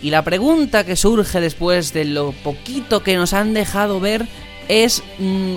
[0.00, 4.26] Y la pregunta que surge después de lo poquito que nos han dejado ver
[4.68, 5.54] es mm,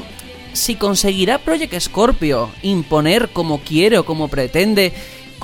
[0.53, 4.93] si conseguirá Project Scorpio imponer como quiere o como pretende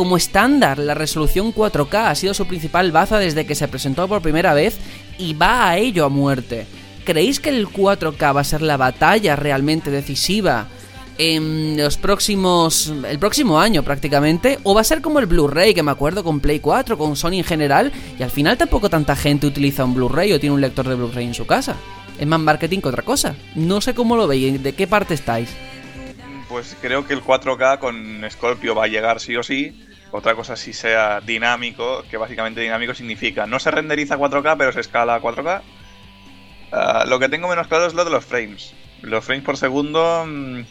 [0.02, 4.24] como estándar la resolución 4K ha sido su principal baza desde que se presentó por
[4.24, 4.80] primera vez
[5.20, 6.66] y va a ello a muerte.
[7.06, 10.66] ¿Creéis que el 4K va a ser la batalla realmente decisiva
[11.20, 15.84] en los próximos el próximo año prácticamente o va a ser como el Blu-ray que
[15.84, 19.46] me acuerdo con Play 4 con Sony en general y al final tampoco tanta gente
[19.46, 21.76] utiliza un Blu-ray o tiene un lector de Blu-ray en su casa
[22.18, 25.56] es más marketing que otra cosa no sé cómo lo veis de qué parte estáis
[26.52, 29.74] Pues creo que el 4K con Scorpio va a llegar sí o sí.
[30.12, 34.82] Otra cosa si sea dinámico, que básicamente dinámico significa no se renderiza 4K, pero se
[34.82, 35.62] escala a 4K.
[36.72, 38.74] Ah, lo que tengo menos claro es lo de los frames.
[39.02, 40.62] Los frames por segundo mm,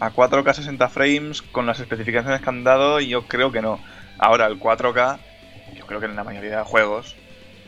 [0.00, 3.80] a 4K 60 frames con las especificaciones que han dado, yo creo que no.
[4.18, 5.18] Ahora, el 4K,
[5.74, 7.16] yo creo que en la mayoría de juegos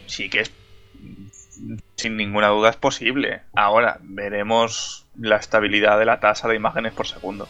[0.06, 0.52] sí que es
[0.94, 3.42] mm, sin ninguna duda es posible.
[3.54, 7.48] Ahora, veremos la estabilidad de la tasa de imágenes por segundo.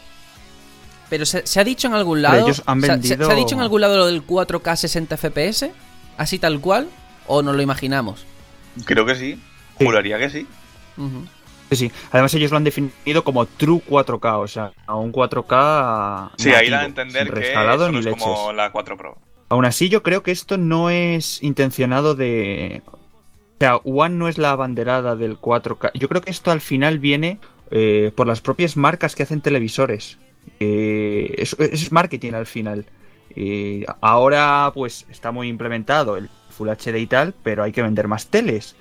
[1.09, 3.35] Pero se, se ha dicho en algún lado ellos han se- se- se, vendido- ha
[3.35, 5.71] dicho en algún lado lo del 4K 60 FPS
[6.17, 6.87] así tal cual
[7.27, 8.25] o nos lo imaginamos
[8.85, 9.39] Creo que sí.
[9.77, 10.47] Juraría que sí.
[11.69, 11.91] Sí, sí.
[12.11, 16.31] Además ellos lo han definido como True 4K, o sea, a un 4K.
[16.37, 19.17] Sí, ahí da a nativo, entender que eso no es como la 4 Pro.
[19.49, 22.81] Aún así, yo creo que esto no es intencionado de.
[22.87, 22.97] O
[23.59, 25.91] sea, One no es la abanderada del 4K.
[25.95, 27.39] Yo creo que esto al final viene
[27.71, 30.17] eh, por las propias marcas que hacen televisores.
[30.59, 32.85] Eh, es, marketing al final.
[33.35, 38.07] Eh, ahora, pues, está muy implementado el Full HD y tal, pero hay que vender
[38.07, 38.75] más teles.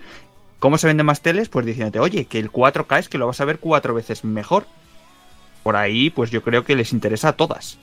[0.59, 1.49] ¿Cómo se venden más teles?
[1.49, 4.67] Pues diciéndote, oye, que el 4K es que lo vas a ver cuatro veces mejor.
[5.63, 7.79] Por ahí, pues yo creo que les interesa a todas.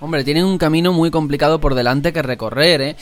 [0.00, 2.96] Hombre, tienen un camino muy complicado por delante que recorrer, ¿eh?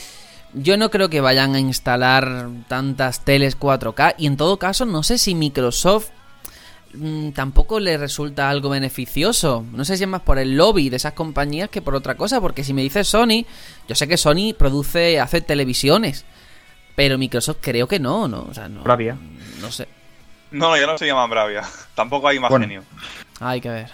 [0.53, 5.01] Yo no creo que vayan a instalar tantas teles 4K y en todo caso no
[5.01, 6.09] sé si Microsoft
[6.93, 9.65] mm, tampoco le resulta algo beneficioso.
[9.73, 12.39] No sé si es más por el lobby de esas compañías que por otra cosa,
[12.41, 13.45] porque si me dices Sony,
[13.87, 16.25] yo sé que Sony produce, hace televisiones,
[16.95, 18.43] pero Microsoft creo que no, ¿no?
[18.49, 19.17] O sea, no, Bravia.
[19.61, 19.87] no sé.
[20.51, 21.63] No, no, ya no se llaman Bravia.
[21.95, 22.65] Tampoco hay más Bueno.
[22.67, 22.83] genio.
[23.39, 23.89] Hay que ver.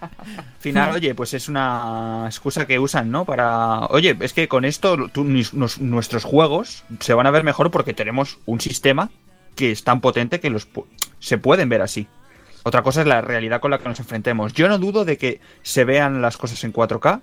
[0.00, 0.10] Al
[0.58, 3.24] final, oye, pues es una excusa que usan, ¿no?
[3.24, 3.80] Para.
[3.86, 7.70] Oye, es que con esto tú- nis- nos- nuestros juegos se van a ver mejor
[7.70, 9.10] porque tenemos un sistema
[9.58, 10.86] que es tan potente que los pu-
[11.18, 12.06] se pueden ver así.
[12.62, 14.52] Otra cosa es la realidad con la que nos enfrentemos.
[14.52, 17.20] Yo no dudo de que se vean las cosas en 4K.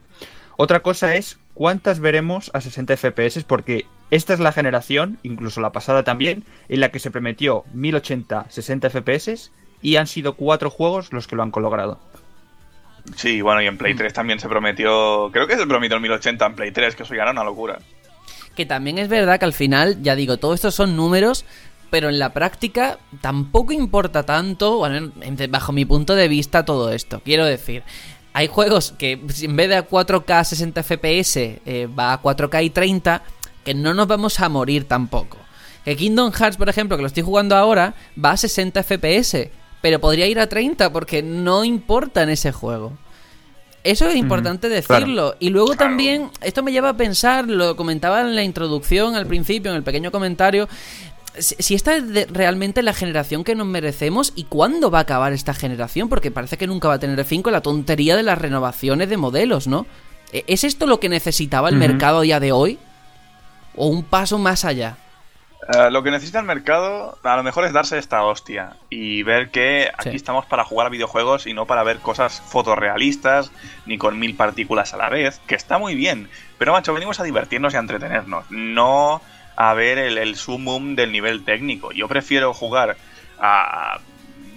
[0.58, 5.72] Otra cosa es cuántas veremos a 60 FPS porque esta es la generación, incluso la
[5.72, 9.52] pasada también, en la que se prometió 1080 60 FPS
[9.82, 12.00] y han sido cuatro juegos los que lo han logrado.
[13.16, 13.78] Sí, bueno, y en Mm.
[13.78, 15.30] Play 3 también se prometió.
[15.32, 17.80] Creo que se prometió el 1080 en Play 3, que eso ya era una locura.
[18.56, 21.46] Que también es verdad que al final, ya digo, todo esto son números,
[21.90, 26.92] pero en la práctica tampoco importa tanto, bueno, en- bajo mi punto de vista, todo
[26.92, 27.22] esto.
[27.24, 27.84] Quiero decir,
[28.34, 32.70] hay juegos que en vez de a 4K 60 FPS eh, va a 4K y
[32.70, 33.22] 30,
[33.64, 35.38] que no nos vamos a morir tampoco.
[35.84, 37.94] Que Kingdom Hearts, por ejemplo, que lo estoy jugando ahora,
[38.24, 39.52] va a 60 FPS,
[39.82, 42.94] pero podría ir a 30 porque no importa en ese juego.
[43.84, 45.36] Eso es importante decirlo.
[45.40, 45.80] Y luego Claro.
[45.92, 49.84] también, esto me lleva a pensar, lo comentaba en la introducción, al principio, en el
[49.84, 50.68] pequeño comentario,
[51.40, 55.34] si, esta es de- realmente la generación que nos merecemos y cuándo va a acabar
[55.34, 58.38] esta generación, porque parece que nunca va a tener fin con la tontería de las
[58.38, 59.86] renovaciones de modelos, ¿no?
[60.32, 62.80] ¿E- ¿Es esto lo que necesitaba el mercado a día de hoy?
[63.76, 64.98] ¿O un paso más allá?
[65.74, 69.50] Eh, lo que necesita el mercado a lo mejor es darse esta hostia y ver
[69.50, 70.16] que aquí Sí.
[70.16, 73.52] estamos para jugar a videojuegos y no para ver cosas fotorrealistas
[73.88, 76.30] ni con mil partículas a la vez, que está muy bien,
[76.60, 79.22] pero macho, venimos a divertirnos y a entretenernos, no
[79.56, 81.92] a ver el, el sumum del nivel técnico.
[81.94, 82.98] Yo prefiero jugar
[83.38, 84.00] a,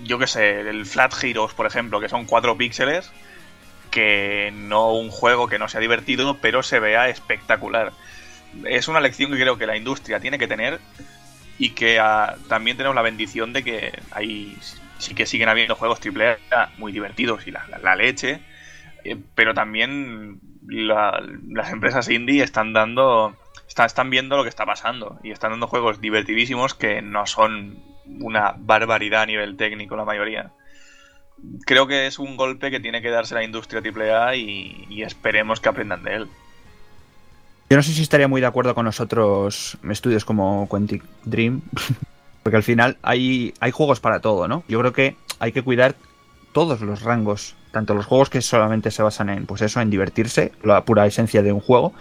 [0.03, 3.15] yo qué sé, el Flat Heroes, por ejemplo, que son 4 píxeles,
[3.91, 7.95] que no un juego que no sea divertido, pero se vea espectacular
[8.66, 10.83] es una lección que creo que la industria tiene que tener
[11.57, 14.59] y que ah, también tenemos la bendición de que hay
[14.99, 18.45] sí que siguen habiendo juegos AAA muy divertidos y la, la- leche,
[19.05, 23.39] eh, pero también la- las empresas indie están dando
[23.69, 27.78] está- están viendo lo que está pasando y están dando juegos divertidísimos que no son
[28.20, 30.51] una barbaridad a nivel técnico la mayoría.
[31.66, 35.61] Creo que es un golpe que tiene que darse la industria AAA y, y esperemos
[35.61, 36.28] que aprendan de él.
[37.70, 41.61] Yo no sé si estaría muy de acuerdo con nosotros estudios como Quantic Dream,
[42.43, 44.65] porque al final hay, hay juegos para todo, ¿no?
[44.69, 45.95] Yo creo que hay que cuidar
[46.53, 50.53] todos los rangos, tanto los juegos que solamente se basan en, pues eso, en divertirse,
[50.65, 51.93] la pura esencia de un juego.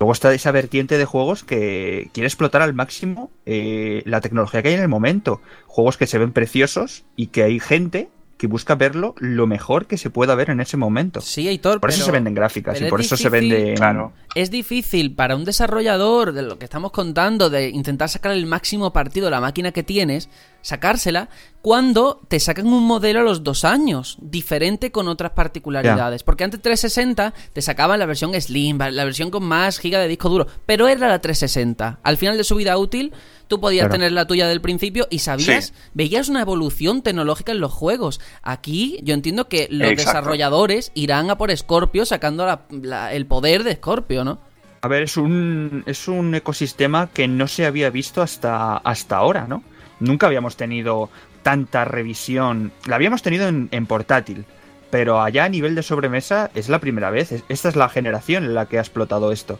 [0.00, 4.68] Luego está esa vertiente de juegos que quiere explotar al máximo eh, la tecnología que
[4.68, 5.42] hay en el momento.
[5.66, 8.08] Juegos que se ven preciosos y que hay gente
[8.40, 11.20] que busca verlo lo mejor que se pueda ver en ese momento.
[11.20, 13.74] Sí, Aitor, Por eso pero- se venden gráficas y es por eso se difícil- vende...
[13.74, 14.14] Claro.
[14.34, 18.94] Es difícil para un desarrollador de lo que estamos contando, de intentar sacar el máximo
[18.94, 20.30] partido de la máquina que tienes,
[20.62, 21.28] sacársela,
[21.60, 26.22] cuando te sacan un modelo a los dos años, diferente con otras particularidades.
[26.22, 30.30] Porque antes 360 te sacaban la versión Slim, la versión con más giga de disco
[30.30, 31.98] duro, pero era la 360.
[32.02, 33.12] Al final de su vida útil,
[33.50, 33.92] tú podías Claro.
[33.92, 35.72] tener la tuya del principio y sabías, Sí.
[35.92, 38.20] veías una evolución tecnológica en los juegos.
[38.42, 40.10] Aquí yo entiendo que los Exacto.
[40.12, 44.38] desarrolladores irán a por Scorpio sacando la- la- el poder de Scorpio, ¿no?
[44.82, 49.46] A ver, es un, es un ecosistema que no se había visto hasta, hasta ahora,
[49.46, 49.62] ¿no?
[49.98, 51.10] Nunca habíamos tenido
[51.42, 52.72] tanta revisión.
[52.86, 54.44] La habíamos tenido en, en portátil,
[54.90, 57.32] pero allá a nivel de sobremesa es la primera vez.
[57.32, 59.58] Es- Esta es la generación en la que ha explotado esto.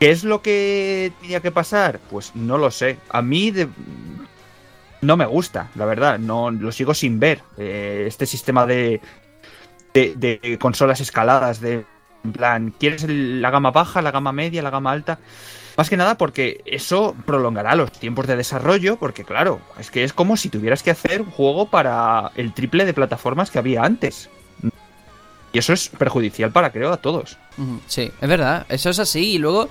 [0.00, 2.00] ¿Qué es lo que tenía que pasar?
[2.10, 2.96] Pues no lo sé.
[3.10, 3.52] A mí
[5.02, 6.18] no me gusta, la verdad.
[6.18, 7.42] No lo sigo sin ver.
[7.58, 9.02] Eh, este sistema de,
[9.92, 11.84] de, consolas escaladas, de
[12.24, 15.18] en plan, ¿quieres la gama baja, la gama media, la gama alta?
[15.76, 20.14] Más que nada porque eso prolongará los tiempos de desarrollo, porque claro, es que es
[20.14, 24.30] como si tuvieras que hacer un juego para el triple de plataformas que había antes.
[25.52, 27.36] Y eso es perjudicial para, creo, a todos.
[27.86, 29.32] Sí, es verdad, eso es así.
[29.32, 29.68] Y luego,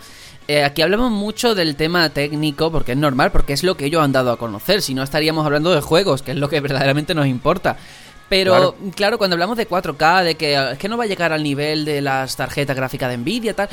[0.48, 4.04] eh, aquí hablamos mucho del tema técnico, porque es normal, porque es lo que ellos
[4.04, 4.82] han dado a conocer.
[4.82, 7.78] Si no, estaríamos hablando de juegos, que es lo que verdaderamente nos importa.
[8.28, 9.18] Pero, claro, Claro.
[9.18, 11.86] cuando hablamos de 4K, de que eh, es que no va a llegar al nivel
[11.86, 13.70] de las tarjetas gráficas de Nvidia, tal.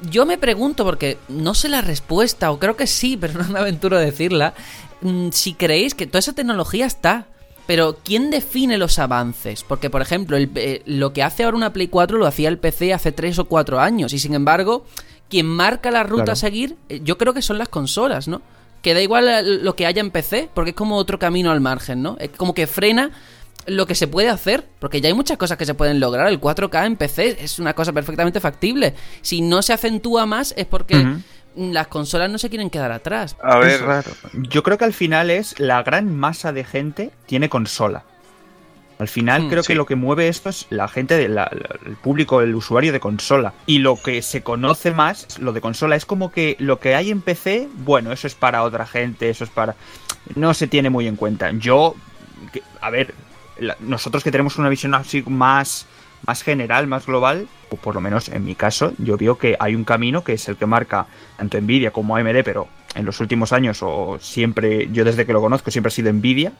[0.00, 3.58] Yo me pregunto, porque no sé la respuesta, o creo que sí, pero no me
[3.58, 4.54] aventuro a decirla.
[5.02, 7.26] mm, Si creéis que toda esa tecnología está.
[7.68, 9.62] Pero, ¿quién define los avances?
[9.62, 12.58] Porque, por ejemplo, el- eh, lo que hace ahora una Play 4 lo hacía el
[12.58, 14.12] PC hace 3 o 4 años.
[14.14, 14.86] Y sin embargo,
[15.28, 16.32] quien marca la ruta Claro.
[16.32, 18.42] a seguir, eh, yo creo que son las consolas, ¿no?
[18.80, 21.60] que da igual eh, lo que haya en PC, porque es como otro camino al
[21.60, 22.16] margen, ¿no?
[22.20, 23.10] Es como que frena
[23.66, 26.28] lo que se puede hacer, porque ya hay muchas cosas que se pueden lograr.
[26.28, 28.94] El 4K en PC es una cosa perfectamente factible.
[29.20, 30.94] Si no se acentúa más es porque.
[31.58, 33.36] Las consolas no se quieren quedar atrás.
[33.42, 34.10] A Es ver, raro.
[34.34, 38.04] Yo creo que al final es la gran masa de gente tiene consola.
[38.98, 39.68] Al final Mm, creo sí.
[39.68, 41.50] que lo que mueve esto es la gente, de la-
[41.86, 43.52] el público, el usuario de consola.
[43.66, 47.10] Y lo que se conoce más, lo de consola, es como que lo que hay
[47.10, 49.76] en PC, bueno, eso es para otra gente, eso es para...
[50.34, 51.50] No se tiene muy en cuenta.
[51.52, 51.94] Yo,
[52.52, 53.14] que- a ver,
[53.58, 55.86] la- nosotros que tenemos una visión así más,
[56.26, 59.74] más general, más global, o por lo menos en mi caso, yo veo que hay
[59.74, 63.52] un camino que es el que marca tanto Nvidia como AMD, pero en los últimos
[63.52, 66.52] años o siempre, yo desde que lo conozco, siempre ha sido Nvidia,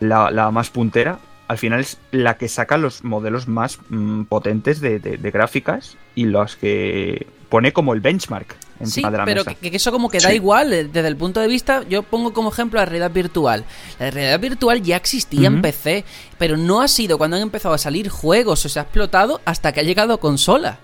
[0.00, 1.18] la, la más puntera.
[1.48, 5.96] Al final es la que saca los modelos más mm, potentes de, de- de gráficas
[6.16, 9.54] y los que pone como el benchmark Sí, encima de la pero mesa.
[9.54, 12.32] que, que eso como que da igual eh, desde el punto de vista, yo pongo
[12.34, 13.64] como ejemplo la realidad virtual.
[13.98, 15.62] La realidad virtual ya existía en.
[15.62, 16.04] PC,
[16.38, 19.72] pero no ha sido cuando han empezado a salir juegos o se ha explotado hasta
[19.72, 20.78] que ha llegado a consola.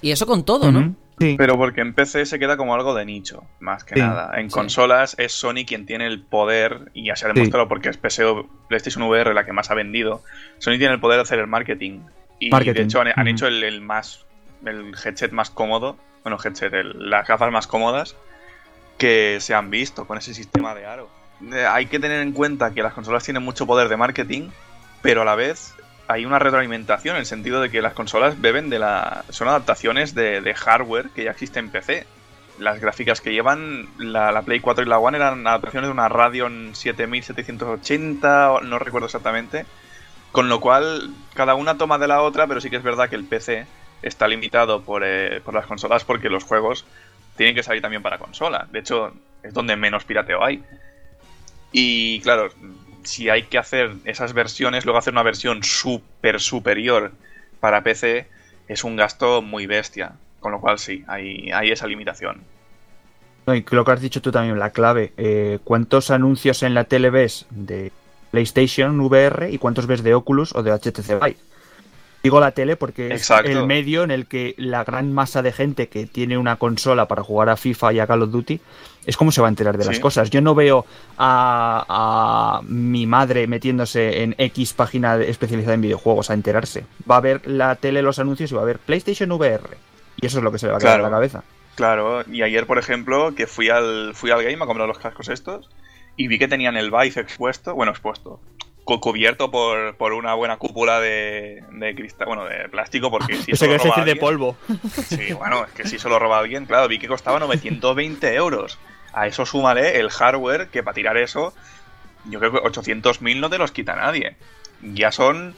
[0.00, 0.94] Y eso con todo, ¿no?
[1.20, 1.34] Sí.
[1.36, 4.38] pero porque en PC se queda como algo de nicho, más que Sí, nada.
[4.38, 4.54] En sí.
[4.54, 8.24] consolas es Sony quien tiene el poder, y ya se ha demostrado porque es PC
[8.24, 10.22] o PlayStation VR la que más ha vendido.
[10.58, 12.02] Sony tiene el poder de hacer el marketing.
[12.38, 14.24] Y Marketing, de hecho han, hecho el, el más
[14.64, 18.16] el headset más cómodo, bueno, headset, las gafas más cómodas
[18.98, 21.08] que se han visto con ese sistema de aro.
[21.52, 24.50] Eh, Hay que tener en cuenta que las consolas tienen mucho poder de marketing,
[25.02, 25.74] pero a la vez
[26.08, 29.24] hay una retroalimentación en el sentido de que las consolas beben de la.
[29.28, 32.06] son adaptaciones de, hardware que ya existe en PC.
[32.58, 36.08] Las gráficas que llevan la, la Play 4 y la One eran adaptaciones de una
[36.08, 39.64] Radeon 7780, o no recuerdo exactamente.
[40.32, 43.16] Con lo cual, cada una toma de la otra, pero sí que es verdad que
[43.16, 43.66] el PC
[44.02, 46.84] está limitado por, eh, por las consolas porque los juegos
[47.36, 48.68] tienen que salir también para consola.
[48.70, 49.12] De hecho,
[49.42, 50.62] es donde menos pirateo hay.
[51.72, 52.50] Y claro,
[53.04, 57.12] si hay que hacer esas versiones, luego hacer una versión súper superior
[57.60, 58.26] para PC
[58.68, 60.12] es un gasto muy bestia.
[60.40, 62.42] Con lo cual sí, hay, hay esa limitación.
[63.48, 65.12] Y lo que has dicho tú también, la clave.
[65.16, 67.92] eh, ¿Cuántos anuncios en la tele ves de
[68.30, 71.36] PlayStation VR y cuántos ves de Oculus o de HTC Vive?
[72.22, 75.88] Digo la tele porque es el medio en el que la gran masa de gente
[75.88, 78.60] que tiene una consola para jugar a FIFA y a Call of Duty
[79.06, 80.28] es como se va a enterar de las cosas.
[80.28, 80.84] Yo no veo
[81.16, 86.84] a, a mi madre metiéndose en X página especializada en videojuegos a enterarse.
[87.10, 89.76] Va a ver la tele, los anuncios y va a ver PlayStation VR.
[90.20, 91.06] Y eso es lo que se le va a quedar Claro.
[91.06, 91.44] en la cabeza.
[91.76, 95.28] Claro, y ayer, por ejemplo, que fui al, fui al game a comprar los cascos
[95.28, 95.70] estos
[96.16, 98.40] y vi que tenían el Vive expuesto, bueno, expuesto,
[99.00, 103.66] cubierto por, por una buena cúpula de, de cristal, bueno, de plástico, porque si Eso
[103.66, 104.56] lo roba decir de polvo.
[105.08, 108.78] Sí, bueno, es que si eso lo roba alguien, claro, vi que costaba 920 euros.
[109.12, 111.52] A eso súmale el hardware, que para tirar eso,
[112.24, 114.36] yo creo que 800.000 no te los quita nadie.
[114.82, 115.54] Ya son...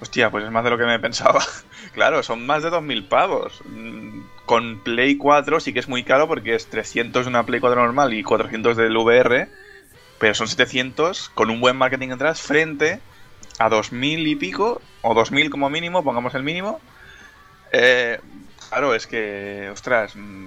[0.00, 1.40] Hostia, pues es más de lo que me pensaba.
[1.92, 3.60] claro, son más de 2.000 pavos.
[3.66, 7.60] Mm, Con Play 4 sí que es muy caro porque es 300 de una Play
[7.60, 9.48] 4 normal y 400 del VR,
[10.18, 13.00] pero son 700 con un buen marketing detrás frente
[13.58, 16.80] a 2.000 y pico, o 2.000 como mínimo, pongamos el mínimo,
[17.72, 18.20] eh,
[18.68, 20.44] claro, es que, ostras, mm,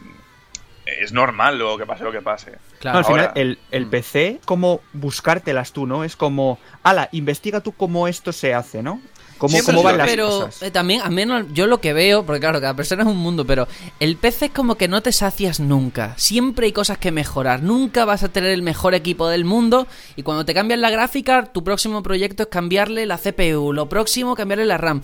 [0.85, 2.51] es normal lo que pase lo que pase.
[2.51, 2.97] No, Claro.
[2.99, 6.03] al final, el, el PC, como buscártelas tú, ¿no?
[6.03, 9.01] Es como, ala, investiga tú cómo esto se hace, ¿no?
[9.41, 10.61] Cómo, Sí, cómo van las pero cosas.
[10.61, 13.43] eh, también, al menos yo lo que veo, porque claro, cada persona es un mundo,
[13.43, 13.67] pero
[13.99, 16.13] el PC es como que no te sacias nunca.
[16.15, 17.63] Siempre hay cosas que mejorar.
[17.63, 19.87] Nunca vas a tener el mejor equipo del mundo.
[20.15, 23.73] Y cuando te cambian la gráfica, tu próximo proyecto es cambiarle la CPU.
[23.73, 25.01] Lo próximo, cambiarle la RAM.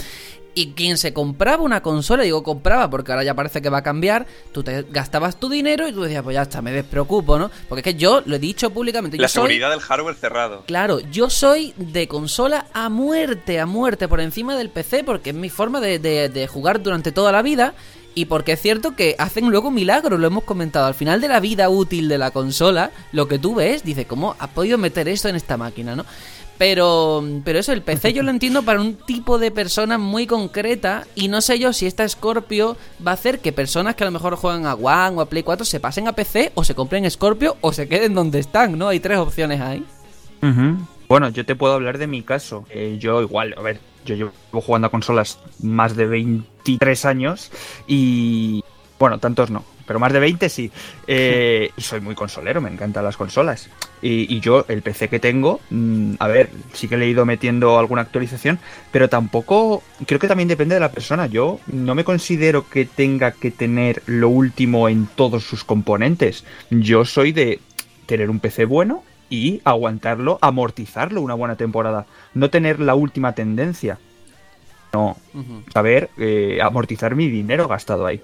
[0.60, 3.84] Y quien se compraba una consola, digo compraba porque ahora ya parece que va a
[3.84, 7.52] cambiar, tú te gastabas tu dinero y tú decías, pues ya está, me despreocupo, ¿no?
[7.70, 9.18] Porque es que yo lo he dicho públicamente.
[9.18, 10.64] La yo soy- seguridad del hardware cerrado.
[10.66, 15.36] Claro, yo soy de consola a muerte, a muerte, por encima del PC, porque es
[15.36, 17.76] mi forma de, de- de jugar durante toda la vida.
[18.16, 20.88] Y porque es cierto que hacen luego milagros, lo hemos comentado.
[20.88, 24.36] Al final de la vida útil de la consola, lo que tú ves, dice, ¿cómo
[24.40, 26.04] ha podido meter esto en esta máquina, no?
[26.58, 31.06] Pero, pero eso, el PC yo lo entiendo para un tipo de persona muy concreta.
[31.16, 34.12] Y no sé yo si esta Scorpio va a hacer que personas que a lo
[34.12, 37.10] mejor juegan a One o a Play 4 se pasen a PC o se compren
[37.10, 38.88] Scorpio o se queden donde están, ¿no?
[38.88, 39.86] Hay tres opciones ahí.
[41.08, 42.66] Bueno, yo te puedo hablar de mi caso.
[42.70, 44.32] Eh, yo igual, a ver, yo llevo
[44.62, 47.52] jugando a consolas más de 23 años
[47.88, 48.64] y...
[49.00, 50.72] Bueno, tantos no, pero más de 20 sí.
[51.08, 53.70] Eh, y soy muy consolero, me encantan las consolas.
[54.02, 57.26] Y, y yo, el PC que tengo, mm, a ver, sí que le he ido
[57.26, 58.60] metiendo alguna actualización,
[58.92, 61.26] pero tampoco, creo que también depende de la persona.
[61.26, 66.46] Yo no me considero que tenga que tener lo último en todos sus componentes.
[66.70, 67.60] Yo soy de,
[68.08, 72.08] tener un PC bueno y aguantarlo, amortizarlo una buena temporada.
[72.34, 74.00] No tener la última tendencia.
[74.94, 75.18] No,
[75.74, 78.22] saber eh, amortizar mi dinero gastado ahí.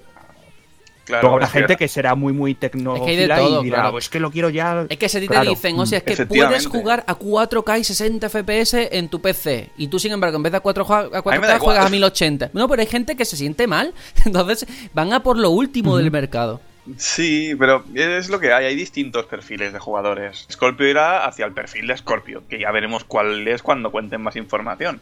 [1.05, 3.91] Claro, Luego habrá es que- gente que será muy, muy tecnológica todo, y dirá, claro.
[3.91, 4.85] pues que lo quiero ya.
[4.87, 5.43] Es que si a ti Claro.
[5.43, 9.19] te dicen, o sea, es que puedes jugar a 4K y 60 FPS en tu
[9.21, 9.69] PC.
[9.77, 11.55] Y tú, sin embargo, en vez de a 4 a A mí me 4K da
[11.55, 11.59] igual.
[11.59, 12.49] juegas a 1080.
[12.53, 13.93] No, pero hay gente que se siente mal.
[14.25, 16.61] Entonces van a por lo último del mercado.
[16.97, 20.45] Sí, pero es lo que hay, hay distintos perfiles de jugadores.
[20.51, 24.35] Scorpio irá hacia el perfil de Scorpio, que ya veremos cuál es cuando cuenten más
[24.35, 24.99] información.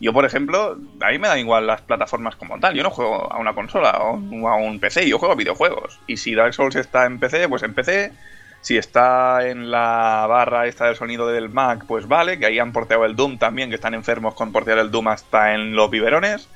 [0.00, 2.74] Yo, por ejemplo, a mí me dan igual las plataformas como tal.
[2.74, 5.98] Yo no juego a una consola o a un PC, yo juego a videojuegos.
[6.06, 8.12] Y si Dark Souls está en PC, pues en PC.
[8.60, 12.72] Si está en la barra esta del sonido del Mac, pues vale, que ahí han
[12.72, 16.48] porteado el Doom también, que están enfermos con portear el Doom hasta en los biberones.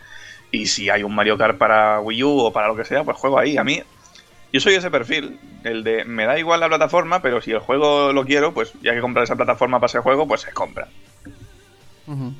[0.50, 3.16] Y si hay un Mario Kart para Wii U o para lo que sea, pues
[3.16, 3.56] juego ahí.
[3.56, 3.82] A mí,
[4.52, 8.12] yo soy ese perfil, el de me da igual la plataforma, pero si el juego
[8.12, 10.88] lo quiero, pues ya que comprar esa plataforma para ese juego, pues se compra.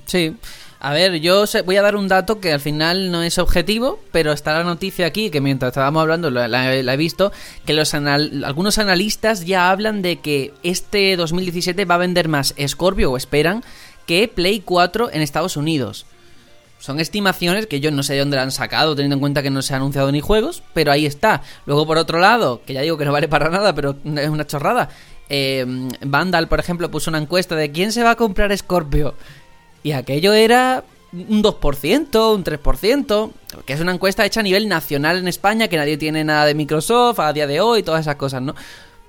[0.06, 0.36] Sí.
[0.84, 4.32] A ver, yo voy a dar un dato que al final no es objetivo, pero
[4.32, 7.30] está la noticia aquí, que mientras estábamos hablando la, he visto,
[7.64, 13.12] que los algunos analistas ya hablan de que este 2017 va a vender más Scorpio,
[13.12, 13.62] o esperan,
[14.06, 16.04] que Play 4 en Estados Unidos.
[16.80, 19.50] Son estimaciones que yo no sé de dónde la han sacado, teniendo en cuenta que
[19.50, 21.42] no se han anunciado ni juegos, pero ahí está.
[21.64, 24.48] Luego, por otro lado, que ya digo que no vale para nada, pero es una
[24.48, 24.88] chorrada.
[25.28, 25.64] eh,
[26.04, 29.14] Vandal, por ejemplo, puso una encuesta de quién se va a comprar Scorpio.
[29.82, 33.30] Y aquello era un 2%, un 3%,
[33.66, 36.54] que es una encuesta hecha a nivel nacional en España, que nadie tiene nada de
[36.54, 38.54] Microsoft a día de hoy, todas esas cosas, ¿no?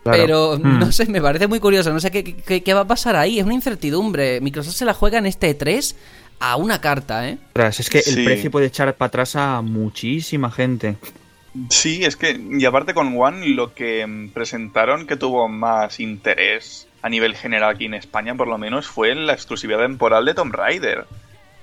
[0.03, 0.17] Claro.
[0.21, 0.79] Pero Mm.
[0.79, 3.39] no sé, me parece muy curioso, no sé qué, qué- qué va a pasar ahí,
[3.39, 4.41] es una incertidumbre.
[4.41, 5.95] Microsoft se la juega en este E3
[6.39, 7.37] a una carta, ¿eh?
[7.55, 8.25] Es que el Sí.
[8.25, 10.97] precio puede echar para atrás a muchísima gente.
[11.69, 16.87] Sí, es que, y aparte con One, lo que mm, presentaron que tuvo más interés
[17.03, 20.55] a nivel general aquí en España, por lo menos, fue la exclusividad temporal de Tomb
[20.55, 21.05] Raider.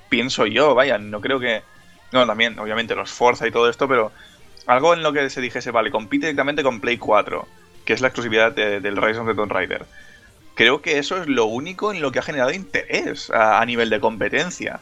[0.08, 1.62] Pienso yo, vaya, no creo que.
[2.12, 4.12] No, también, obviamente, los Forza y todo esto, pero
[4.66, 7.48] algo en lo que se dijese, vale, compite directamente con Play 4,
[7.84, 9.86] que es la exclusividad de- del Rise of Tomb Raider.
[10.54, 13.88] Creo que eso es lo único en lo que ha generado interés a, a nivel
[13.90, 14.80] de competencia.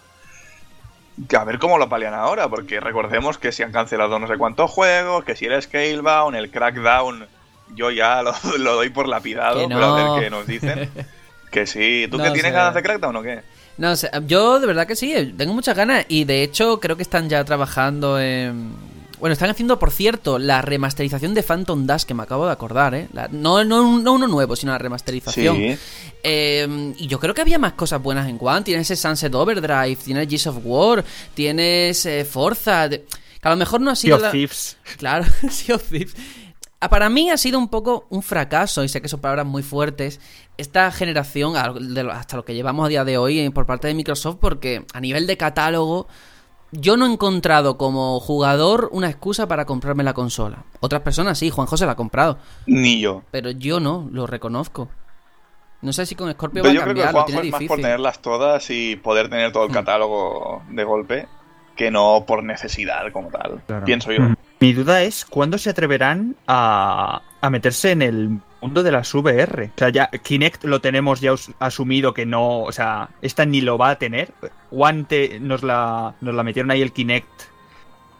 [1.36, 4.70] A ver cómo lo palian ahora, porque recordemos que se han cancelado no sé cuántos
[4.70, 7.26] juegos, que si el Scalebound, el Crackdown,
[7.74, 9.94] yo ya lo, lo doy por lapidado, Que pero no.
[9.96, 10.88] a ver qué nos dicen.
[11.50, 13.40] que sí, ¿tú No que tienes ganas de Crackdown o qué?
[13.78, 17.02] No sé, yo de verdad que sí, tengo muchas ganas y de hecho creo que
[17.02, 18.72] están ya trabajando en...
[19.20, 22.94] Bueno, están haciendo, por cierto, la remasterización de Phantom Dash, que me acabo de acordar,
[22.94, 23.08] ¿eh?
[23.12, 25.56] La- no, no, no uno nuevo, sino la remasterización.
[25.56, 25.76] Sí.
[26.22, 28.62] Eh, y yo creo que había más cosas buenas en One.
[28.62, 31.04] Tienes ese Sunset Overdrive, tienes Gears of War,
[31.34, 32.88] tienes eh, Forza.
[32.88, 33.04] de-
[33.40, 34.76] que a lo mejor no ha Sea sido of la- Thieves.
[34.98, 36.14] Claro, Sea of Thieves.
[36.80, 39.62] Ah, Para mí ha sido un poco un fracaso, y sé que son palabras muy
[39.64, 40.20] fuertes,
[40.58, 44.36] esta generación, hasta lo que llevamos a día de hoy eh, por parte de Microsoft,
[44.40, 46.06] porque a nivel de catálogo,
[46.70, 50.64] yo no he encontrado como jugador una excusa para comprarme la consola.
[50.78, 53.22] Otras personas sí, Juanjo se la ha comprado, Ni yo.
[53.32, 54.88] pero yo no, lo reconozco.
[55.80, 57.46] No sé si con Scorpio Pero va yo a creo que cambiar, lo Juanjo tiene
[57.48, 61.28] es más por tenerlas todas y poder tener todo el catálogo de golpe,
[61.78, 63.62] que no por necesidad como tal.
[63.66, 63.86] Claro.
[63.86, 64.22] Pienso yo.
[64.60, 69.66] Mi duda es cuándo se atreverán a, a meterse en el mundo de las VR.
[69.74, 73.78] O sea, ya Kinect lo tenemos ya asumido que no, o sea, esta ni lo
[73.78, 74.32] va a tener.
[74.72, 77.28] One te- nos la nos la metieron ahí el Kinect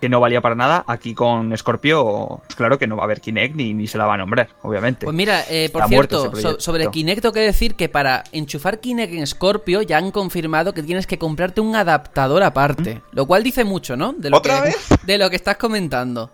[0.01, 0.85] que no valía para nada.
[0.87, 4.07] Aquí con Scorpio, pues claro que no va a haber Kinect ni, ni se la
[4.07, 5.05] va a nombrar, obviamente.
[5.05, 8.81] Pues mira, eh, por Está cierto, so- sobre Kinect tengo que decir que para enchufar
[8.81, 13.03] Kinect en Scorpio ya han confirmado que tienes que comprarte un adaptador aparte.
[13.13, 14.13] Lo cual dice mucho, ¿no?
[14.13, 14.77] De lo ¿Otra que, vez?
[15.07, 16.31] De lo que estás comentando.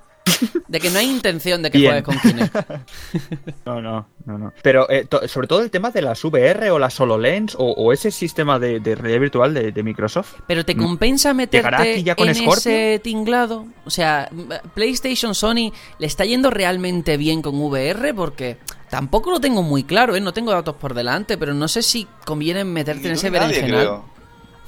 [0.69, 2.03] De que no hay intención de que Bien.
[2.03, 2.57] juegues con Kinect.
[3.67, 4.53] No, no, no, no.
[4.63, 7.93] Pero eh, to- sobre todo el tema de las VR o las HoloLens o, o
[7.93, 10.35] ese sistema de, de realidad virtual de, de Microsoft.
[10.47, 12.53] Pero te compensa ¿Llegará meterte aquí ya con en Scorpio?
[12.73, 13.67] ese tinglado.
[13.85, 14.29] O sea,
[14.75, 18.57] PlayStation Sony le está yendo realmente bien con VR porque
[18.91, 20.21] tampoco lo tengo muy claro, ¿eh?
[20.21, 23.71] No tengo datos por delante, pero no sé si conviene meterte Ni en ese berenjenal.
[23.71, 24.05] creo.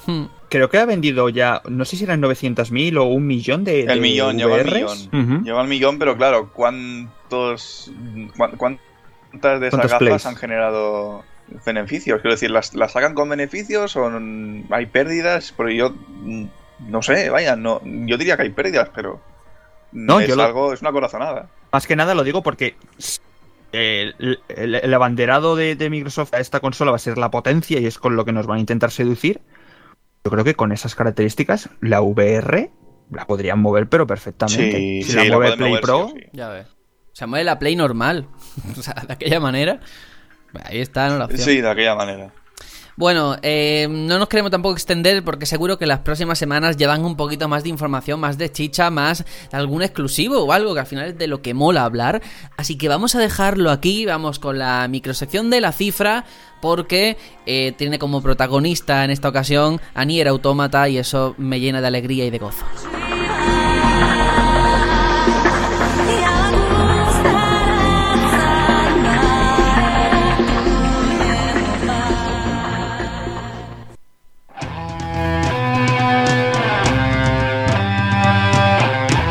[0.06, 0.24] Hmm.
[0.48, 3.86] Creo que ha vendido ya, no sé si eran 900.000 o un millón de, El
[3.88, 5.42] de millón, lleva el millón.
[5.44, 7.90] Lleva el millón, pero claro, ¿cuántos.
[8.36, 10.26] cuán- ¿Cuántas de esas ¿Cuántos gafas plays?
[10.26, 11.24] han generado
[11.64, 12.20] beneficios?
[12.20, 14.10] Quiero decir, ¿las, las sacan con beneficios o
[14.70, 15.52] hay pérdidas?
[15.56, 15.90] Porque yo.
[16.22, 16.44] mm,
[16.88, 19.20] No sé, vaya, no, yo diría que hay pérdidas, pero.
[19.92, 21.48] No, es yo lo- algo, es una corazonada.
[21.72, 22.76] Más que nada lo digo porque
[23.72, 27.30] eh, el, el- el abanderado de, de Microsoft a esta consola va a ser la
[27.30, 29.40] potencia y es con lo que nos van a intentar seducir.
[30.26, 32.72] Yo creo que con esas características la VR
[33.12, 34.76] la podrían mover pero perfectamente.
[34.76, 36.16] Sí, si sí, la la mueve pueden Play mover, Pro, o sí.
[36.32, 36.66] Ya ves.
[37.12, 38.26] Se mueve la Play normal.
[38.76, 39.78] o sea, de aquella manera.
[40.64, 41.18] Ahí está ¿no?
[41.18, 41.42] la opción.
[41.42, 42.32] Sí, de aquella manera.
[42.96, 47.14] Bueno, eh, no nos queremos tampoco extender porque seguro que las próximas semanas llevan un
[47.14, 50.86] poquito más de información, más de chicha, más de algún exclusivo o algo que al
[50.86, 52.22] final es de lo que mola hablar.
[52.56, 56.24] Así que vamos a dejarlo aquí, vamos con la microsección de la cifra
[56.62, 61.82] porque eh, tiene como protagonista en esta ocasión a Nier Automata y eso me llena
[61.82, 62.64] de alegría y de gozo.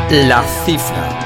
[0.08, 1.18] La cifra.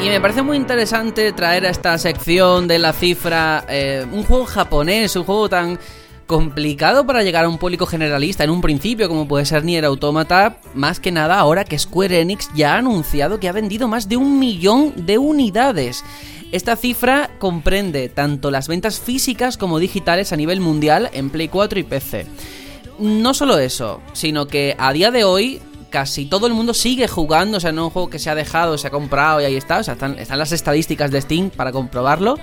[0.00, 4.46] Y me parece muy interesante traer a esta sección de la cifra eh, un juego
[4.46, 5.80] japonés, un juego tan
[6.26, 10.58] complicado para llegar a un público generalista en un principio como puede ser Nier Automata,
[10.74, 14.16] más que nada ahora que Square Enix ya ha anunciado que ha vendido más de
[14.16, 16.04] un millón de unidades.
[16.52, 21.78] Esta cifra comprende tanto las ventas físicas como digitales a nivel mundial en Play 4
[21.78, 22.26] y PC.
[22.98, 27.58] No solo eso, sino que a día de hoy casi todo el mundo sigue jugando,
[27.58, 29.78] o sea, no un juego que se ha dejado, se ha comprado y ahí está,
[29.78, 32.36] o sea, están, están las estadísticas de Steam para comprobarlo.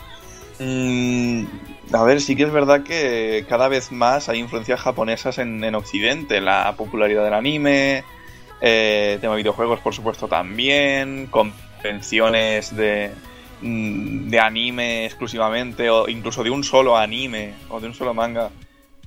[0.59, 1.45] Mm,
[1.93, 5.75] a ver, sí que es verdad que cada vez más hay influencias japonesas en, en
[5.75, 6.41] Occidente.
[6.41, 8.05] La popularidad del anime,
[8.61, 11.27] eh, tema de videojuegos, por supuesto, también.
[11.31, 13.13] Convenciones de,
[13.63, 18.51] mm, de anime exclusivamente, o incluso de un solo anime o de un solo manga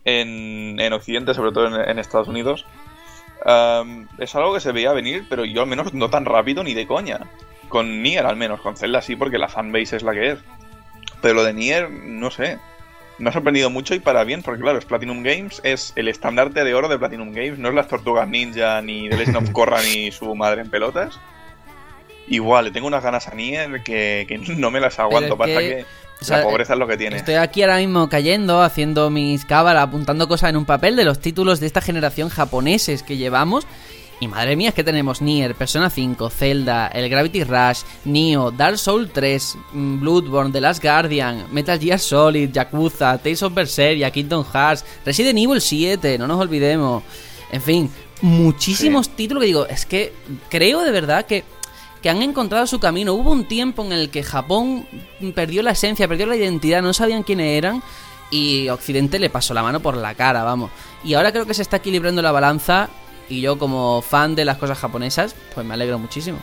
[0.06, 2.66] en, en Occidente, sobre todo en Estados Unidos.
[3.45, 6.74] Um, es algo que se veía venir, pero yo al menos no tan rápido ni
[6.74, 7.20] de coña.
[7.70, 10.40] Con Nier al menos, con Zelda sí, porque la fanbase es la que es.
[11.22, 12.57] Pero lo de Nier, no sé.
[13.18, 16.64] Me ha sorprendido mucho y para bien, porque claro, es Platinum Games, es el estandarte
[16.64, 19.82] de oro de Platinum Games, no es las Tortugas Ninja, ni The Legend of Korra,
[19.82, 21.20] ni su madre en pelotas.
[22.28, 25.60] Igual, le tengo unas ganas a Nier que, que no me las aguanto, es pasa
[25.60, 25.86] que, que,
[26.22, 27.18] o sea, la pobreza es lo que tiene.
[27.18, 31.20] Estoy aquí ahora mismo cayendo, haciendo mis cábalas, apuntando cosas en un papel de los
[31.20, 33.66] títulos de esta generación japoneses que llevamos.
[34.22, 38.78] Y madre mía, es que tenemos Nier, Persona 5, Zelda, el Gravity Rush, Nioh, Dark
[38.78, 44.44] Souls 3, mm, Bloodborne, The Last Guardian, Metal Gear Solid, Yakuza, Tales of Berseria, Kingdom
[44.54, 47.02] Hearts, Resident Evil 7, no nos olvidemos.
[47.50, 47.90] En fin,
[48.22, 50.12] muchísimos títulos que digo, es que
[50.50, 51.46] creo de verdad que
[52.01, 53.13] que han encontrado su camino.
[53.13, 54.85] Hubo un tiempo en el que Japón
[55.35, 57.84] perdió la esencia, perdió la identidad, no sabían quiénes eran
[58.31, 60.71] y Occidente le pasó la mano por la cara, vamos.
[61.03, 62.89] Y ahora creo que se está equilibrando la balanza
[63.27, 66.39] y yo como fan de las cosas japonesas, pues me alegro muchísimo.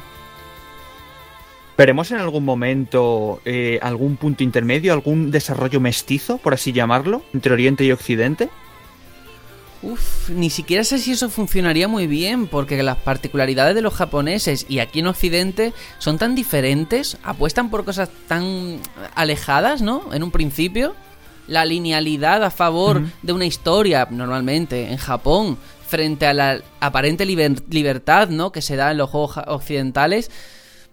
[1.77, 7.53] ¿Veremos en algún momento eh, algún punto intermedio, algún desarrollo mestizo, por así llamarlo, entre
[7.53, 8.49] Oriente y Occidente?
[9.89, 14.67] Uf, ni siquiera sé si eso funcionaría muy bien, porque las particularidades de los japoneses
[14.69, 18.81] y aquí en Occidente son tan diferentes, apuestan por cosas tan
[19.15, 20.13] alejadas, ¿no?
[20.13, 20.95] En un principio,
[21.47, 25.57] la linealidad a favor de una historia, normalmente, en Japón,
[25.87, 28.51] frente a la aparente liber- libertad, ¿no?
[28.51, 30.33] Que se da en los juegos occidentales.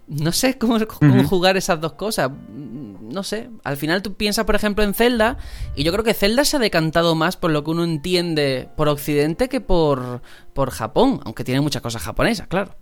[0.07, 0.87] No sé cómo Ujú.
[0.99, 2.29] conjugar esas dos cosas.
[2.49, 5.37] no sé, al final tú piensas, por ejemplo, en Zelda,
[5.75, 8.87] y yo creo que Zelda se ha decantado más por lo que uno entiende por
[8.87, 10.21] Occidente que por,
[10.53, 12.75] por Japón, aunque tiene muchas cosas japonesas, claro.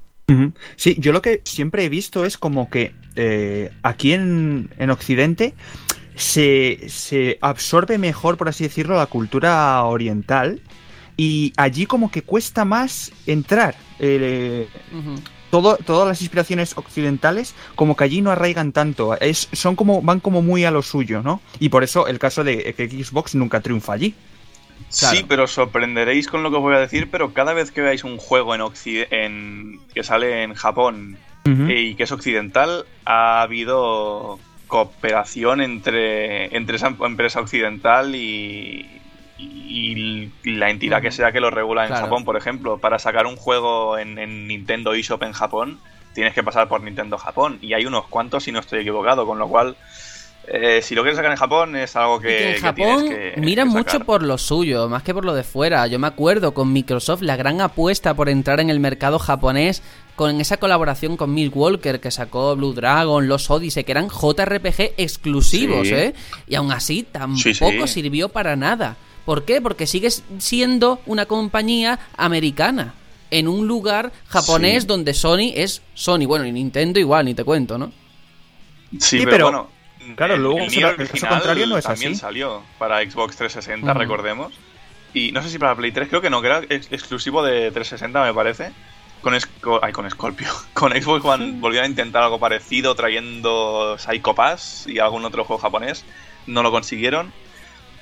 [0.78, 5.54] Sí, yo lo que siempre he visto es como que eh, aquí en, en Occidente
[6.16, 10.62] se, se absorbe mejor, por así decirlo, la cultura oriental
[11.18, 13.76] y allí como que cuesta más entrar.
[14.00, 14.68] Eh.
[15.52, 19.20] Todo, todas las inspiraciones occidentales como que allí no arraigan tanto.
[19.20, 21.42] Es, son como, van como muy a lo suyo, ¿no?
[21.60, 24.16] Y por eso el caso de que Xbox nunca triunfa allí.
[24.98, 25.18] Claro.
[25.18, 28.04] Sí, pero sorprenderéis con lo que os voy a decir, pero cada vez que veáis
[28.04, 28.62] un juego en,
[29.12, 36.96] en que sale en Japón y que es occidental, ha habido cooperación entre, entre esa
[37.00, 39.01] empresa occidental y,
[39.42, 42.04] y la entidad que sea que lo regula en Claro.
[42.06, 42.78] Japón, por ejemplo.
[42.78, 45.80] Para sacar un juego en, en Nintendo eShop en Japón,
[46.14, 47.58] tienes que pasar por Nintendo Japón.
[47.62, 49.76] Y hay unos cuantos, si no estoy equivocado, con lo cual,
[50.48, 53.68] eh, si lo quieres sacar en Japón, es algo que, que en Japón que- miran
[53.70, 55.88] mucho por lo suyo, más que por lo de fuera.
[55.88, 59.82] Yo me acuerdo con Microsoft la gran apuesta por entrar en el mercado japonés
[60.16, 64.94] con esa colaboración con Milk Walker que sacó Blue Dragon, Los Odyssey, que eran JRPG
[64.98, 65.94] exclusivos, Sí.
[65.94, 66.14] ¿eh?
[66.48, 67.88] Y aún así tampoco Sí, sí.
[67.88, 68.98] sirvió para nada.
[69.26, 69.62] ¿Por qué?
[69.62, 72.94] Porque sigues siendo una compañía americana
[73.30, 74.88] en un lugar japonés Sí.
[74.88, 76.26] donde Sony es Sony.
[76.28, 77.92] Bueno, y Nintendo igual, ni te cuento, ¿no?
[78.94, 79.70] Sí, Sí, pero, pero, bueno.
[80.16, 82.22] claro, el- luego el el caso contrario no es también así.
[82.22, 84.00] salió para Xbox 360, Ujú.
[84.00, 84.54] recordemos.
[85.14, 87.72] Y no sé si para Play 3, creo que no, que era ex- exclusivo de
[87.72, 88.72] 360, me parece.
[89.22, 90.48] Con, Sco- ay, con Scorpio.
[90.74, 95.62] Con Xbox One volvieron a intentar algo parecido trayendo Psycho Pass y algún otro juego
[95.62, 96.04] japonés.
[96.48, 97.32] No lo consiguieron.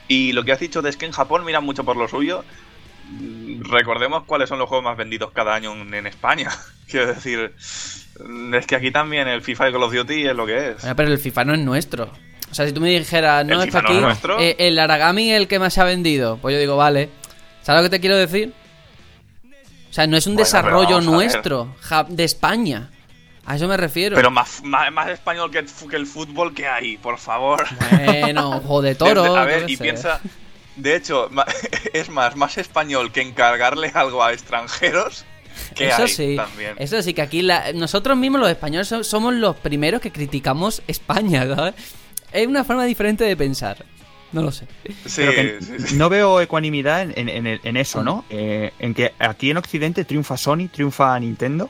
[0.10, 2.44] Y lo que has dicho de es que en Japón miran mucho por lo suyo.
[3.62, 6.50] Recordemos cuáles son los juegos más vendidos cada año en, España.
[6.90, 7.54] Quiero decir,
[8.54, 10.82] es que aquí también el FIFA y Call of Duty es lo que es.
[10.82, 12.12] Bueno, pero el FIFA no es nuestro.
[12.52, 14.40] O sea, si tú me dijeras, no, ¿El es FIFA que no es aquí nuestro?
[14.40, 16.38] eh, el Aragami es el que más se ha vendido.
[16.38, 17.10] Pues yo digo, vale.
[17.62, 18.54] ¿Sabes lo que te quiero decir?
[19.90, 21.76] O sea, no es un Bueno, desarrollo nuestro,
[22.10, 22.90] de España.
[23.50, 24.16] A eso me refiero.
[24.16, 27.66] Pero más, más, más español que el, fu- que el fútbol que hay, por favor.
[28.06, 29.36] Bueno, ojo de toro.
[29.36, 29.84] A ver, y sé.
[29.84, 30.22] piensa.
[30.76, 31.30] De hecho,
[31.94, 35.26] es más, más español que encargarle algo a extranjeros
[35.76, 36.76] que Eso hay sí, también.
[36.78, 40.82] eso sí, que aquí la- nosotros mismos los españoles so- somos los primeros que criticamos
[40.88, 41.74] España, ¿sabes?
[42.32, 43.84] Es una forma diferente de pensar.
[44.32, 44.68] No lo sé.
[45.08, 45.96] Sí, Pero que sí, sí.
[45.98, 48.26] no veo ecuanimidad en eso, ¿no?
[48.30, 51.68] Eh, en que aquí en Occidente triunfa Sony, triunfa Nintendo.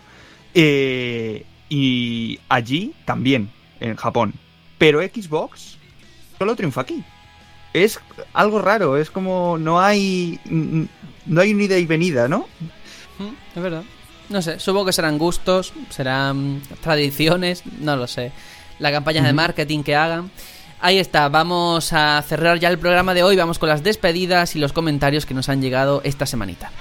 [0.53, 4.33] eh, y allí también, en Japón.
[4.77, 5.77] Pero Xbox
[6.37, 7.03] solo triunfa aquí.
[7.73, 7.99] Es
[8.33, 10.39] algo raro, es como no hay.
[10.45, 10.83] mm,
[11.27, 12.47] No hay un ida y venida, ¿no?
[13.19, 13.83] Mm, Es verdad.
[14.29, 18.31] No sé, supongo que serán gustos, serán tradiciones, no lo sé.
[18.79, 20.31] Las campañas de marketing que hagan.
[20.81, 24.59] Ahí está, vamos a cerrar ya el programa de hoy, vamos con las despedidas y
[24.59, 26.71] los comentarios que nos han llegado esta semanita.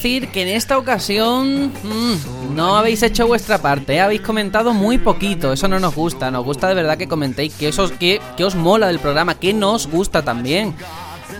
[0.00, 4.00] Que en esta ocasión mm, no habéis hecho vuestra parte, ¿eh?
[4.00, 7.68] habéis comentado muy poquito, eso no nos gusta, nos gusta de verdad que comentéis qué
[7.68, 10.74] os, qué, qué os mola del programa, qué nos gusta también.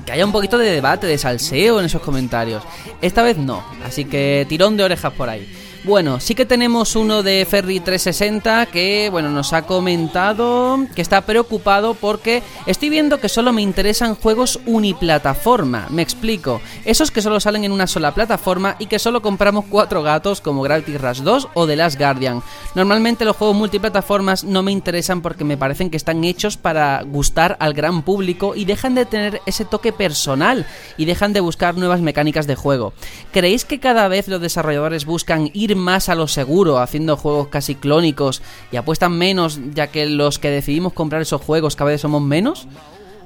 [0.05, 2.63] Que haya un poquito de debate, de salseo en esos comentarios.
[3.01, 5.51] Esta vez no, así que tirón de orejas por ahí.
[5.83, 11.95] Bueno, sí que tenemos uno de Ferry360 que, bueno, nos ha comentado que está preocupado
[11.95, 15.87] porque estoy viendo que solo me interesan juegos uniplataforma.
[15.89, 16.61] Me explico.
[16.85, 20.61] Esos que solo salen en una sola plataforma y que solo compramos cuatro gatos como
[20.61, 22.43] Gravity Rush 2 o The Last Guardian.
[22.75, 27.57] Normalmente los juegos multiplataformas no me interesan porque me parecen que están hechos para gustar
[27.59, 30.67] al gran público y dejan de tener ese toque personal
[30.99, 32.93] y dejan de buscar nuevas mecánicas de juego.
[33.33, 37.75] ¿Creéis que cada vez los desarrolladores buscan ir más a lo seguro, haciendo juegos casi
[37.75, 38.43] clónicos
[38.73, 42.67] y apuestan menos ya que los que decidimos comprar esos juegos cada vez somos menos?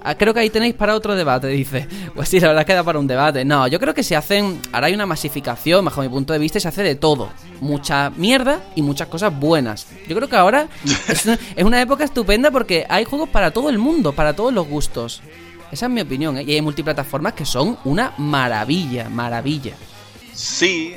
[0.07, 1.89] Ah, creo que ahí tenéis para otro debate, dice.
[2.15, 3.45] Pues sí, la verdad queda para un debate.
[3.45, 4.61] No, yo creo que se hacen.
[4.71, 7.31] Ahora hay una masificación, bajo mi punto de vista, y se hace de todo.
[7.61, 9.87] Mucha mierda y muchas cosas buenas.
[10.07, 10.69] Yo creo que ahora
[11.09, 14.53] es una, es una época estupenda porque hay juegos para todo el mundo, para todos
[14.53, 15.23] los gustos.
[15.73, 16.45] Esa es mi opinión, ¿eh?
[16.47, 19.73] Y hay multiplataformas que son una maravilla, maravilla.
[20.35, 20.95] Sí,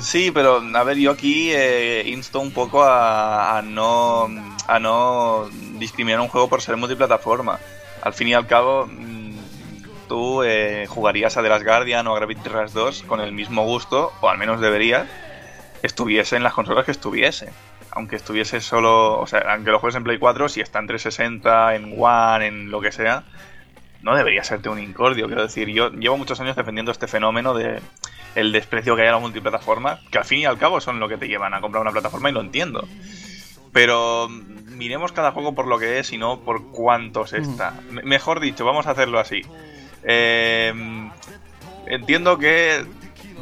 [0.00, 4.28] sí, pero a ver, yo aquí eh, insto un poco a, a no
[4.66, 5.48] a no
[5.78, 7.58] discriminar un juego por ser multiplataforma.
[8.02, 9.32] Al fin y al cabo, mm,
[10.08, 13.64] tú eh, jugarías a The Last Guardian o a Gravity Rush 2 con el mismo
[13.64, 15.06] gusto, o al menos deberías,
[15.82, 17.50] estuviese en las consolas que estuviese.
[17.90, 21.74] Aunque estuviese solo, o sea, aunque lo juegues en Play 4, si está en 360,
[21.74, 23.24] en One, en lo que sea,
[24.00, 25.26] no debería serte un incordio.
[25.26, 27.80] Quiero decir, yo llevo muchos años defendiendo este fenómeno de
[28.34, 31.08] el desprecio que hay a la multiplataforma, que al fin y al cabo son lo
[31.08, 32.86] que te llevan a comprar una plataforma y lo entiendo.
[33.72, 37.74] Pero mm, miremos cada juego por lo que es y no por cuántos está.
[37.90, 39.42] Me- mejor dicho, vamos a hacerlo así.
[40.04, 40.72] Eh,
[41.86, 42.84] entiendo que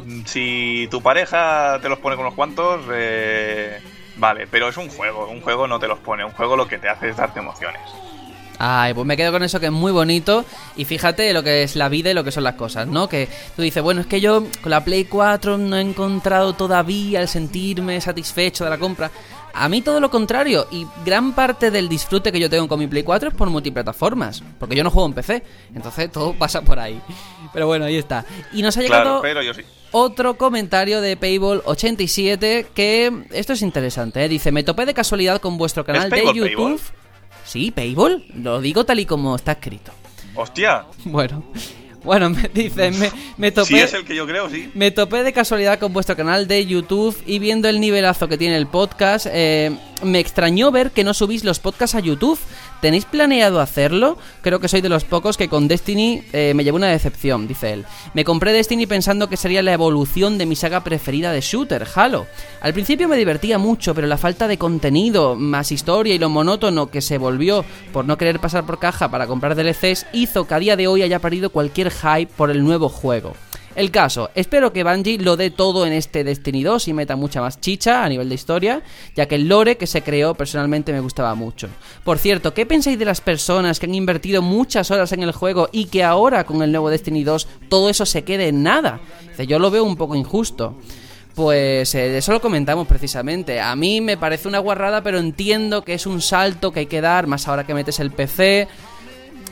[0.05, 3.79] mm, si tu pareja te los pone con unos cuantos, eh,
[4.17, 5.27] vale, pero es un juego.
[5.27, 6.23] Un juego no te los pone.
[6.25, 7.81] Un juego lo que te hace es darte emociones.
[8.63, 10.45] Ay, pues me quedo con eso que es muy bonito.
[10.77, 13.09] Y fíjate lo que es la vida y lo que son las cosas, ¿no?
[13.09, 17.21] Que tú dices, bueno, es que yo con la Play 4 no he encontrado todavía
[17.21, 19.09] el sentirme satisfecho de la compra.
[19.55, 20.67] A mí todo lo contrario.
[20.69, 24.43] Y gran parte del disfrute que yo tengo con mi Play 4 es por multiplataformas.
[24.59, 25.43] Porque yo no juego en PC.
[25.73, 27.01] Entonces todo pasa por ahí.
[27.53, 28.25] Pero bueno, ahí está.
[28.53, 29.63] Y nos ha llegado Claro, pero yo sí.
[29.89, 34.29] otro comentario de Payball87 que esto es interesante, ¿eh?
[34.29, 36.79] dice, me topé de casualidad con vuestro canal de YouTube.
[36.79, 37.00] Payball?
[37.51, 39.91] Sí, Payball, lo digo tal y como está escrito.
[40.35, 41.43] Hostia, Bueno,
[42.01, 43.67] bueno, me dice, me, me topé...
[43.67, 44.71] si es el que yo creo, sí.
[44.73, 48.55] Me topé de casualidad con vuestro canal de YouTube y viendo el nivelazo que tiene
[48.55, 52.39] el podcast, eh, me extrañó ver que no subís los podcasts a YouTube.
[52.81, 54.17] ¿Tenéis planeado hacerlo?
[54.41, 57.73] Creo que soy de los pocos que con Destiny eh, me llevó una decepción, dice
[57.73, 57.85] él.
[58.15, 62.25] Me compré Destiny pensando que sería la evolución de mi saga preferida de shooter, Halo.
[62.59, 66.87] Al principio me divertía mucho, pero la falta de contenido, más historia y lo monótono
[66.89, 67.63] que se volvió
[67.93, 71.03] por no querer pasar por caja para comprar DLCs hizo que a día de hoy
[71.03, 73.35] haya perdido cualquier hype por el nuevo juego.
[73.73, 77.39] El caso, espero que Bungie lo dé todo en este Destiny 2 y meta mucha
[77.39, 78.81] más chicha a nivel de historia,
[79.15, 81.69] ya que el lore que se creó personalmente me gustaba mucho.
[82.03, 85.69] Por cierto, ¿qué pensáis de las personas que han invertido muchas horas en el juego
[85.71, 88.99] y que ahora con el nuevo Destiny 2 todo eso se quede en nada?
[89.47, 90.75] Yo lo veo un poco injusto.
[91.33, 93.61] Pues eh, eso lo comentamos precisamente.
[93.61, 96.99] A mí me parece una guarrada, pero entiendo que es un salto que hay que
[96.99, 98.67] dar, más ahora que metes el PC.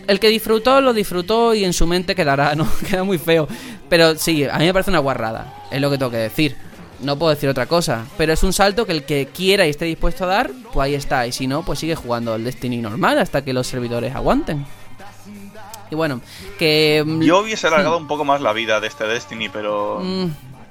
[0.07, 2.67] El que disfrutó, lo disfrutó y en su mente quedará, ¿no?
[2.89, 3.47] Queda muy feo.
[3.89, 5.53] Pero sí, a mí me parece una guarrada.
[5.71, 6.55] Es lo que tengo que decir.
[7.01, 8.05] No puedo decir otra cosa.
[8.17, 10.95] Pero es un salto que el que quiera y esté dispuesto a dar, pues ahí
[10.95, 11.25] está.
[11.27, 14.65] Y si no, pues sigue jugando el Destiny normal hasta que los servidores aguanten.
[15.91, 16.21] Y bueno,
[16.59, 17.03] que...
[17.05, 20.25] mm, Yo hubiese alargado un poco más la vida de este Destiny, pero mm,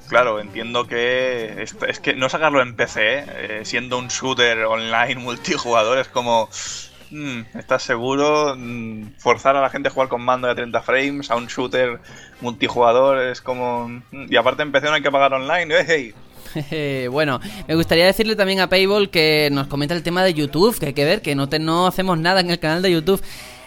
[0.07, 5.15] claro, entiendo que es, es que no sacarlo en PC, eh, siendo un shooter online
[5.15, 6.49] multijugador, es como...
[7.11, 8.55] mm, ¿Estás seguro?
[8.57, 11.99] Mm, Forzar a la gente a jugar con mando de 30 frames a un shooter
[12.41, 13.87] multijugador es como...
[13.87, 15.73] mm, Y aparte en PC no hay que pagar online.
[15.87, 16.13] ¡Ey!
[16.53, 20.77] Jeje, bueno, me gustaría decirle también a Payball que nos comenta el tema de YouTube,
[20.79, 23.21] que hay que ver que no, te, no hacemos nada en el canal de YouTube.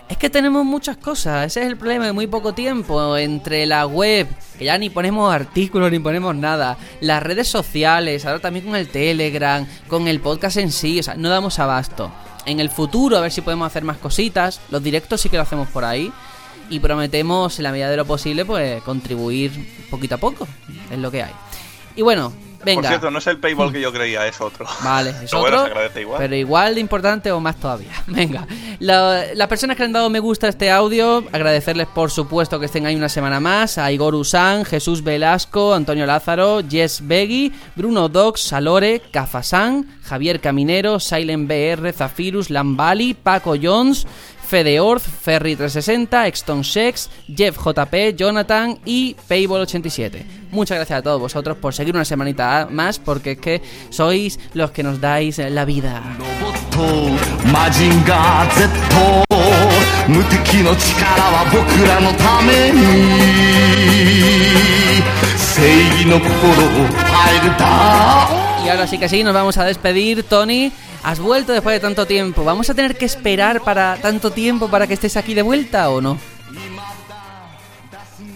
[0.09, 3.87] Es que tenemos muchas cosas, ese es el problema de muy poco tiempo entre la
[3.87, 4.27] web,
[4.59, 8.89] que ya ni ponemos artículos ni ponemos nada, las redes sociales, ahora también con el
[8.89, 12.13] Telegram, con el podcast en sí, o sea, no damos abasto.
[12.45, 15.43] En el futuro a ver si podemos hacer más cositas, los directos sí que lo
[15.43, 16.13] hacemos por ahí.
[16.71, 19.53] Y prometemos en la medida de lo posible pues contribuir
[19.91, 20.49] poquito a poco,
[20.91, 21.33] es lo que hay.
[21.97, 22.33] Y bueno,
[22.65, 22.81] venga.
[22.83, 24.67] Por cierto, no es el payball que yo creía, es otro.
[24.83, 26.19] Vale, es Pero bueno, otro, se agradece igual.
[26.21, 27.93] pero igual de importante o más todavía.
[28.07, 28.47] Venga,
[28.79, 32.67] La- las personas que han dado me gusta a este audio, agradecerles por supuesto que
[32.67, 38.09] estén ahí una semana más, a Igor Usán, Jesús Velasco, Antonio Lázaro, Jess Begui, Bruno
[38.09, 44.07] Dox, Salore, Cafasan, Javier Caminero, Silent BR, Zafirus, Lambali, Paco Jones,
[44.53, 50.25] Fede Orth, Ferry360, Exton Shex, Jeff JP, Jonathan y Payball87.
[50.51, 54.71] Muchas gracias a todos vosotros por seguir una semanita más, porque es que sois los
[54.71, 56.03] que nos dais la vida.
[68.65, 70.23] Y ahora sí que sí, nos vamos a despedir.
[70.23, 70.73] Tony,
[71.03, 72.45] has vuelto después de tanto tiempo.
[72.45, 76.01] ¿Vamos a tener que esperar para tanto tiempo para que estés aquí de vuelta o
[76.01, 76.19] no?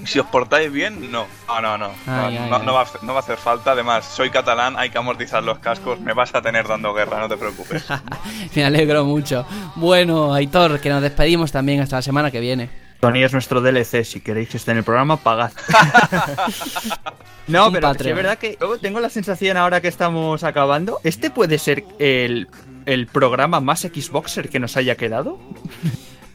[0.06, 1.26] si os portáis bien, no.
[1.48, 1.90] No, no, no.
[2.08, 2.26] Va,
[2.56, 3.72] a, no va a hacer falta.
[3.72, 6.00] Además, soy catalán, hay que amortizar los cascos.
[6.00, 7.84] Me vas a tener dando guerra, no te preocupes.
[8.54, 9.44] Me alegro mucho.
[9.74, 12.85] Bueno, Aitor, que nos despedimos también hasta la semana que viene.
[13.00, 15.52] Tony es nuestro DLC, si queréis que esté en el programa, pagad.
[17.46, 21.00] no, pero sí es verdad que tengo la sensación ahora que estamos acabando.
[21.04, 22.48] ¿Este puede ser el,
[22.86, 25.38] el programa más Xboxer que nos haya quedado?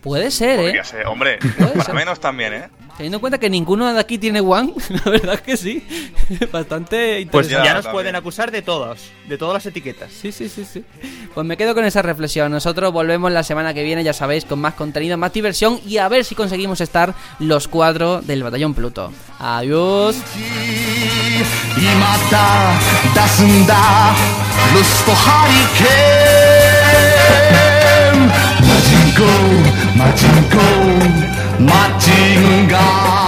[0.02, 0.64] Puede ser, ¿eh?
[0.64, 1.38] Podría ser, hombre.
[1.58, 1.96] Puede Para ser.
[1.96, 2.70] menos también, ¿eh?
[2.98, 4.74] Teniendo en cuenta que ninguno de aquí tiene One,
[5.06, 5.86] la verdad es que sí.
[6.52, 7.52] Bastante Pues interesante.
[7.54, 7.92] ya, Ya, nos también.
[7.94, 10.12] pueden acusar de todos, de todas las etiquetas.
[10.12, 10.84] Sí, sí, sí, sí.
[11.34, 12.52] Pues me quedo con esa reflexión.
[12.52, 16.08] Nosotros volvemos la semana que viene, ya sabéis, con más contenido, más diversión y a
[16.10, 19.12] ver si conseguimos estar los cuatro del Batallón Pluto.
[19.40, 20.16] Adiós.
[31.66, 33.21] マッチング